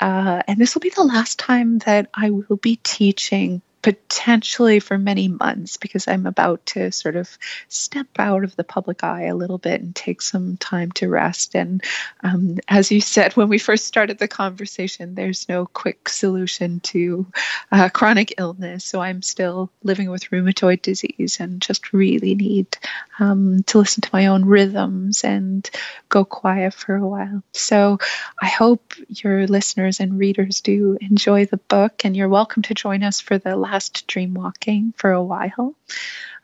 Uh, 0.00 0.42
and 0.46 0.58
this 0.58 0.74
will 0.74 0.80
be 0.80 0.90
the 0.90 1.02
last 1.02 1.40
time 1.40 1.78
that 1.78 2.08
I 2.14 2.30
will 2.30 2.56
be 2.56 2.76
teaching 2.76 3.62
potentially 3.82 4.80
for 4.80 4.98
many 4.98 5.28
months 5.28 5.76
because 5.76 6.08
I'm 6.08 6.26
about 6.26 6.66
to 6.66 6.90
sort 6.90 7.16
of 7.16 7.38
step 7.68 8.08
out 8.18 8.44
of 8.44 8.56
the 8.56 8.64
public 8.64 9.04
eye 9.04 9.24
a 9.24 9.36
little 9.36 9.58
bit 9.58 9.80
and 9.80 9.94
take 9.94 10.20
some 10.20 10.56
time 10.56 10.90
to 10.92 11.08
rest. 11.08 11.54
And 11.54 11.82
um, 12.22 12.58
as 12.68 12.90
you 12.90 13.00
said 13.00 13.34
when 13.34 13.48
we 13.48 13.58
first 13.58 13.86
started 13.86 14.18
the 14.18 14.28
conversation, 14.28 15.14
there's 15.14 15.48
no 15.48 15.66
quick 15.66 16.08
solution 16.08 16.80
to 16.80 17.26
uh, 17.70 17.88
chronic 17.88 18.34
illness. 18.38 18.84
So 18.84 19.00
I'm 19.00 19.22
still 19.22 19.70
living 19.82 20.10
with 20.10 20.30
rheumatoid 20.30 20.82
disease 20.82 21.38
and 21.40 21.62
just 21.62 21.92
really 21.92 22.34
need 22.34 22.76
um, 23.18 23.62
to 23.64 23.78
listen 23.78 24.00
to 24.02 24.10
my 24.12 24.26
own 24.26 24.44
rhythms 24.44 25.24
and 25.24 25.68
go 26.08 26.24
quiet 26.24 26.74
for 26.74 26.96
a 26.96 27.06
while. 27.06 27.42
So 27.52 27.98
I 28.40 28.46
hope 28.46 28.94
your 29.08 29.46
listeners 29.46 30.00
and 30.00 30.18
readers 30.18 30.60
do 30.60 30.98
enjoy 31.00 31.46
the 31.46 31.56
book, 31.56 32.04
and 32.04 32.16
you're 32.16 32.28
welcome 32.28 32.62
to 32.64 32.74
join 32.74 33.02
us 33.02 33.20
for 33.20 33.38
the 33.38 33.56
last 33.70 34.06
dream 34.06 34.34
walking 34.34 34.94
for 34.96 35.10
a 35.10 35.22
while. 35.22 35.74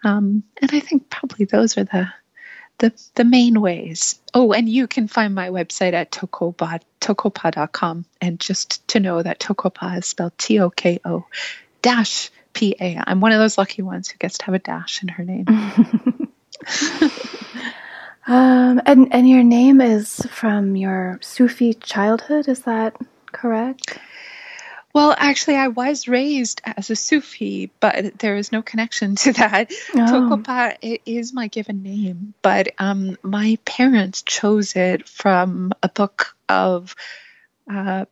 Um, 0.03 0.43
and 0.61 0.71
I 0.73 0.81
think 0.81 1.09
probably 1.09 1.47
those 1.47 1.79
are 1.79 1.85
the 1.85 2.13
the, 2.79 2.93
the 3.15 3.25
main 3.25 3.61
ways. 3.61 4.21
Oh, 4.35 4.53
and 4.53 4.69
you 4.69 4.87
can 4.89 5.07
find 5.09 5.35
my 5.35 5.51
website 5.51 5.93
at 5.93 6.11
tokopa, 6.11 6.81
tokopa.com. 7.01 8.05
And 8.21 8.41
just 8.41 8.87
to 8.89 9.01
know 9.01 9.23
that 9.23 9.39
Toko-pa 9.39 9.95
is 9.95 10.07
spelled 10.07 10.37
T 10.39 10.59
O 10.59 10.71
K 10.71 10.99
O 11.05 11.25
dash 11.83 12.31
P 12.53 12.75
A. 12.81 13.01
I'm 13.07 13.21
one 13.21 13.33
of 13.33 13.39
those 13.39 13.59
lucky 13.59 13.83
ones 13.83 14.09
who 14.09 14.19
gets 14.19 14.39
to 14.39 14.47
have 14.47 14.55
a 14.55 14.59
dash 14.59 15.03
in 15.03 15.09
her 15.09 15.25
name. 15.25 15.47
um, 18.27 18.83
and, 18.85 19.15
and 19.15 19.29
your 19.29 19.45
name 19.45 19.81
is 19.81 20.17
from 20.31 20.75
your 20.75 21.19
Sufi 21.23 21.75
childhood, 21.75 22.49
is 22.49 22.63
that 22.63 22.97
correct? 23.33 23.99
Well, 24.95 25.13
actually, 25.19 25.57
I 25.57 25.69
was 25.69 26.07
raised 26.07 26.63
as 26.65 26.89
a 26.89 26.95
Sufi, 26.95 27.73
but 27.81 28.17
there 28.21 28.37
is 28.37 28.53
no 28.53 28.63
connection 28.63 29.17
to 29.17 29.33
that. 29.33 29.73
Oh. 29.93 30.07
Toko-pa 30.07 30.75
is 30.81 31.33
my 31.33 31.49
given 31.49 31.83
name, 31.83 32.33
but 32.43 32.69
um, 32.79 33.19
my 33.23 33.59
parents 33.65 34.23
chose 34.23 34.77
it 34.77 35.09
from 35.09 35.73
a 35.83 35.89
book 35.89 36.37
of 36.49 36.95
uh, 37.69 38.05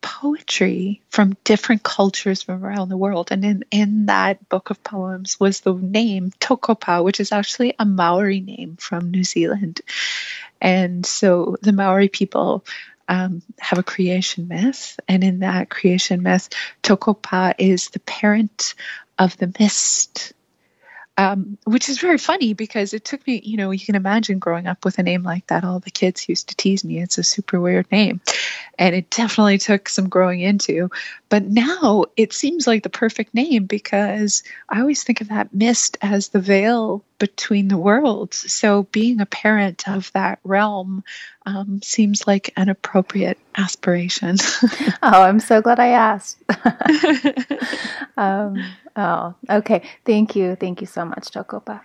poetry 0.00 1.02
from 1.10 1.36
different 1.42 1.82
cultures 1.82 2.42
from 2.42 2.64
around 2.64 2.88
the 2.88 2.96
world. 2.96 3.32
And 3.32 3.44
in, 3.44 3.64
in 3.72 4.06
that 4.06 4.48
book 4.48 4.70
of 4.70 4.84
poems 4.84 5.40
was 5.40 5.60
the 5.60 5.74
name 5.74 6.32
Toko-pa, 6.38 7.02
which 7.02 7.18
is 7.18 7.32
actually 7.32 7.74
a 7.80 7.84
Maori 7.84 8.40
name 8.40 8.76
from 8.78 9.10
New 9.10 9.24
Zealand. 9.24 9.80
And 10.60 11.04
so 11.04 11.56
the 11.62 11.72
Maori 11.72 12.08
people 12.08 12.64
um, 13.08 13.42
have 13.58 13.78
a 13.78 13.82
creation 13.82 14.48
myth, 14.48 15.00
and 15.08 15.24
in 15.24 15.40
that 15.40 15.70
creation 15.70 16.22
myth, 16.22 16.50
Toko-pa 16.82 17.54
is 17.58 17.88
the 17.88 18.00
parent 18.00 18.74
of 19.18 19.36
the 19.38 19.52
mist. 19.58 20.34
Um, 21.16 21.58
which 21.64 21.88
is 21.88 21.98
very 21.98 22.18
funny 22.18 22.54
because 22.54 22.94
it 22.94 23.04
took 23.04 23.26
me, 23.26 23.40
you 23.44 23.56
know, 23.56 23.72
you 23.72 23.84
can 23.84 23.96
imagine 23.96 24.38
growing 24.38 24.68
up 24.68 24.84
with 24.84 25.00
a 25.00 25.02
name 25.02 25.24
like 25.24 25.48
that. 25.48 25.64
All 25.64 25.80
the 25.80 25.90
kids 25.90 26.28
used 26.28 26.50
to 26.50 26.54
tease 26.54 26.84
me. 26.84 27.00
It's 27.00 27.18
a 27.18 27.24
super 27.24 27.60
weird 27.60 27.90
name. 27.90 28.20
And 28.78 28.94
it 28.94 29.10
definitely 29.10 29.58
took 29.58 29.88
some 29.88 30.08
growing 30.08 30.40
into. 30.40 30.90
But 31.28 31.44
now 31.44 32.06
it 32.16 32.32
seems 32.32 32.66
like 32.66 32.82
the 32.82 32.88
perfect 32.88 33.34
name 33.34 33.66
because 33.66 34.42
I 34.68 34.80
always 34.80 35.02
think 35.02 35.20
of 35.20 35.28
that 35.28 35.52
mist 35.52 35.98
as 36.00 36.28
the 36.28 36.40
veil 36.40 37.04
between 37.18 37.68
the 37.68 37.76
worlds. 37.76 38.52
So 38.52 38.84
being 38.84 39.20
a 39.20 39.26
parent 39.26 39.88
of 39.88 40.12
that 40.12 40.38
realm 40.44 41.04
um, 41.44 41.80
seems 41.82 42.26
like 42.26 42.52
an 42.56 42.68
appropriate 42.68 43.38
aspiration. 43.56 44.36
oh, 45.02 45.22
I'm 45.22 45.40
so 45.40 45.60
glad 45.60 45.80
I 45.80 45.88
asked. 45.88 46.38
um, 48.16 48.64
oh, 48.96 49.34
okay. 49.50 49.82
Thank 50.04 50.36
you. 50.36 50.56
Thank 50.56 50.80
you 50.80 50.86
so 50.86 51.04
much, 51.04 51.30
Toko-pa. 51.30 51.82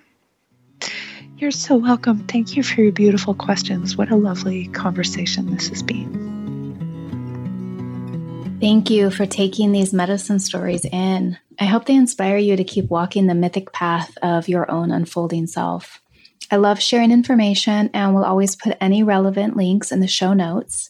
You're 1.37 1.51
so 1.51 1.75
welcome. 1.75 2.19
Thank 2.27 2.55
you 2.55 2.63
for 2.63 2.81
your 2.81 2.91
beautiful 2.91 3.33
questions. 3.33 3.97
What 3.97 4.11
a 4.11 4.15
lovely 4.15 4.67
conversation 4.67 5.53
this 5.53 5.69
has 5.69 5.81
been. 5.81 6.32
Thank 8.64 8.89
you 8.89 9.11
for 9.11 9.25
taking 9.25 9.74
these 9.74 9.92
medicine 9.92 10.39
stories 10.39 10.86
in. 10.86 11.37
I 11.59 11.66
hope 11.66 11.83
they 11.83 11.96
inspire 11.96 12.37
you 12.37 12.55
to 12.55 12.63
keep 12.63 12.89
walking 12.89 13.28
the 13.28 13.36
mythic 13.36 13.74
path 13.74 14.17
of 14.21 14.47
your 14.47 14.71
own 14.71 14.89
unfolding 14.89 15.47
self. 15.47 16.01
I 16.50 16.55
love 16.55 16.82
sharing 16.82 17.12
information 17.12 17.89
and 17.93 18.16
will 18.16 18.24
always 18.24 18.55
put 18.55 18.78
any 18.79 19.04
relevant 19.04 19.58
links 19.58 19.92
in 19.92 20.00
the 20.00 20.08
show 20.08 20.32
notes. 20.32 20.89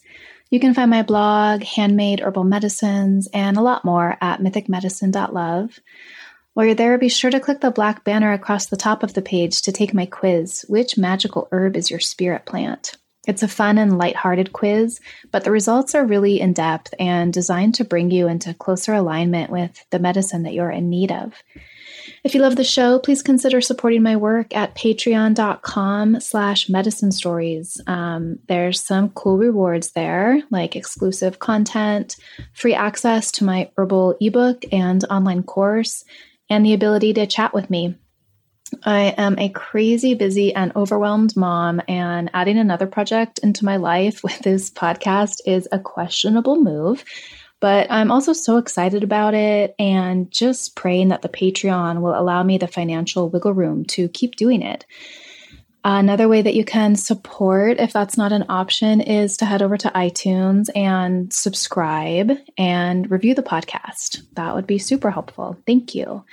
You 0.52 0.60
can 0.60 0.76
find 0.76 0.91
my 0.91 1.02
blog, 1.02 1.64
handmade 1.64 2.19
herbal 2.19 2.43
medicines, 2.43 3.27
and 3.34 3.57
a 3.57 3.61
lot 3.61 3.84
more 3.84 4.19
at 4.22 4.39
mythicmedicine.love. 4.39 5.80
While 6.53 6.65
you're 6.68 6.76
there, 6.76 6.99
be 6.99 7.10
sure 7.10 7.31
to 7.31 7.39
click 7.39 7.61
the 7.61 7.72
black 7.72 8.03
banner 8.03 8.34
across 8.34 8.68
the 8.68 8.77
top 8.77 9.02
of 9.02 9.15
the 9.15 9.23
page 9.23 9.64
to 9.64 9.72
take 9.72 9.95
my 9.95 10.06
quiz 10.06 10.64
Which 10.69 10.95
magical 10.95 11.47
herb 11.52 11.76
is 11.76 11.89
your 11.89 11.99
spirit 11.99 12.45
plant? 12.45 12.97
It's 13.25 13.43
a 13.43 13.47
fun 13.47 13.77
and 13.77 13.97
lighthearted 13.97 14.51
quiz, 14.51 14.99
but 15.31 15.45
the 15.45 15.51
results 15.51 15.95
are 15.95 16.05
really 16.05 16.41
in 16.41 16.51
depth 16.51 16.93
and 16.99 17.31
designed 17.31 17.75
to 17.75 17.85
bring 17.85 18.11
you 18.11 18.27
into 18.27 18.53
closer 18.53 18.93
alignment 18.93 19.49
with 19.49 19.85
the 19.91 19.99
medicine 19.99 20.43
that 20.43 20.53
you're 20.53 20.71
in 20.71 20.89
need 20.89 21.11
of. 21.11 21.33
If 22.23 22.35
you 22.35 22.41
love 22.41 22.57
the 22.57 22.63
show, 22.65 22.99
please 22.99 23.21
consider 23.21 23.61
supporting 23.61 24.03
my 24.03 24.17
work 24.17 24.55
at 24.55 24.75
patreon.com 24.75 26.19
slash 26.19 26.67
medicine 26.67 27.11
stories. 27.11 27.79
Um, 27.87 28.39
there's 28.47 28.81
some 28.81 29.09
cool 29.09 29.37
rewards 29.37 29.91
there, 29.91 30.41
like 30.49 30.75
exclusive 30.75 31.39
content, 31.39 32.17
free 32.53 32.73
access 32.73 33.31
to 33.33 33.45
my 33.45 33.71
herbal 33.77 34.17
ebook 34.19 34.65
and 34.71 35.03
online 35.05 35.43
course, 35.43 36.03
and 36.49 36.65
the 36.65 36.73
ability 36.73 37.13
to 37.13 37.27
chat 37.27 37.53
with 37.53 37.69
me. 37.69 37.95
I 38.83 39.13
am 39.17 39.37
a 39.39 39.49
crazy, 39.49 40.13
busy, 40.13 40.53
and 40.53 40.75
overwhelmed 40.75 41.35
mom, 41.35 41.81
and 41.87 42.29
adding 42.33 42.57
another 42.57 42.87
project 42.87 43.39
into 43.39 43.65
my 43.65 43.77
life 43.77 44.23
with 44.23 44.39
this 44.39 44.69
podcast 44.69 45.41
is 45.45 45.67
a 45.71 45.79
questionable 45.79 46.61
move. 46.61 47.03
But 47.59 47.87
I'm 47.89 48.11
also 48.11 48.33
so 48.33 48.57
excited 48.57 49.03
about 49.03 49.33
it 49.33 49.73
and 49.79 50.29
just 50.29 50.75
praying 50.75 51.09
that 51.09 51.21
the 51.21 51.29
Patreon 51.29 52.01
will 52.01 52.19
allow 52.19 52.43
me 52.43 52.57
the 52.57 52.67
financial 52.67 53.29
wiggle 53.29 53.53
room 53.53 53.85
to 53.85 54.09
keep 54.09 54.35
doing 54.35 54.61
it. 54.61 54.85
Another 55.85 56.29
way 56.29 56.41
that 56.41 56.55
you 56.55 56.63
can 56.63 56.95
support, 56.95 57.79
if 57.79 57.91
that's 57.91 58.17
not 58.17 58.31
an 58.31 58.45
option, 58.47 59.01
is 59.01 59.35
to 59.37 59.45
head 59.45 59.61
over 59.61 59.77
to 59.77 59.89
iTunes 59.89 60.69
and 60.75 61.31
subscribe 61.33 62.31
and 62.57 63.11
review 63.11 63.35
the 63.35 63.43
podcast. 63.43 64.21
That 64.33 64.55
would 64.55 64.65
be 64.65 64.79
super 64.79 65.11
helpful. 65.11 65.57
Thank 65.67 65.93
you. 65.93 66.23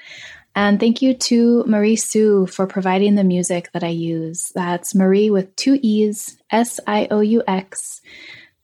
And 0.55 0.81
thank 0.81 1.01
you 1.01 1.15
to 1.15 1.65
Mariee 1.67 1.97
Sioux 1.97 2.47
for 2.47 2.67
providing 2.67 3.15
the 3.15 3.25
music 3.25 3.71
that 3.73 3.85
I 3.85 3.89
use. 3.89 4.51
That's 4.55 4.95
Mariee 4.95 5.31
with 5.31 5.55
two 5.57 5.79
E's, 5.81 6.37
S 6.51 6.81
I 6.87 7.07
O 7.11 7.21
U 7.21 7.43
X. 7.47 8.01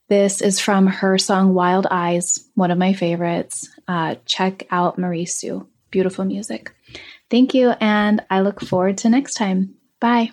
This 0.09 0.41
is 0.41 0.59
from 0.59 0.87
her 0.87 1.17
song 1.17 1.53
Wild 1.53 1.87
Eyes, 1.89 2.49
one 2.55 2.71
of 2.71 2.77
my 2.77 2.93
favorites. 2.93 3.69
Uh, 3.87 4.15
check 4.25 4.65
out 4.71 4.97
Mariee 4.97 5.25
Sioux. 5.25 5.67
Beautiful 5.91 6.25
music. 6.25 6.73
Thank 7.29 7.53
you, 7.53 7.71
and 7.81 8.23
I 8.29 8.41
look 8.41 8.61
forward 8.61 8.97
to 8.99 9.09
next 9.09 9.33
time. 9.33 9.75
Bye. 9.99 10.31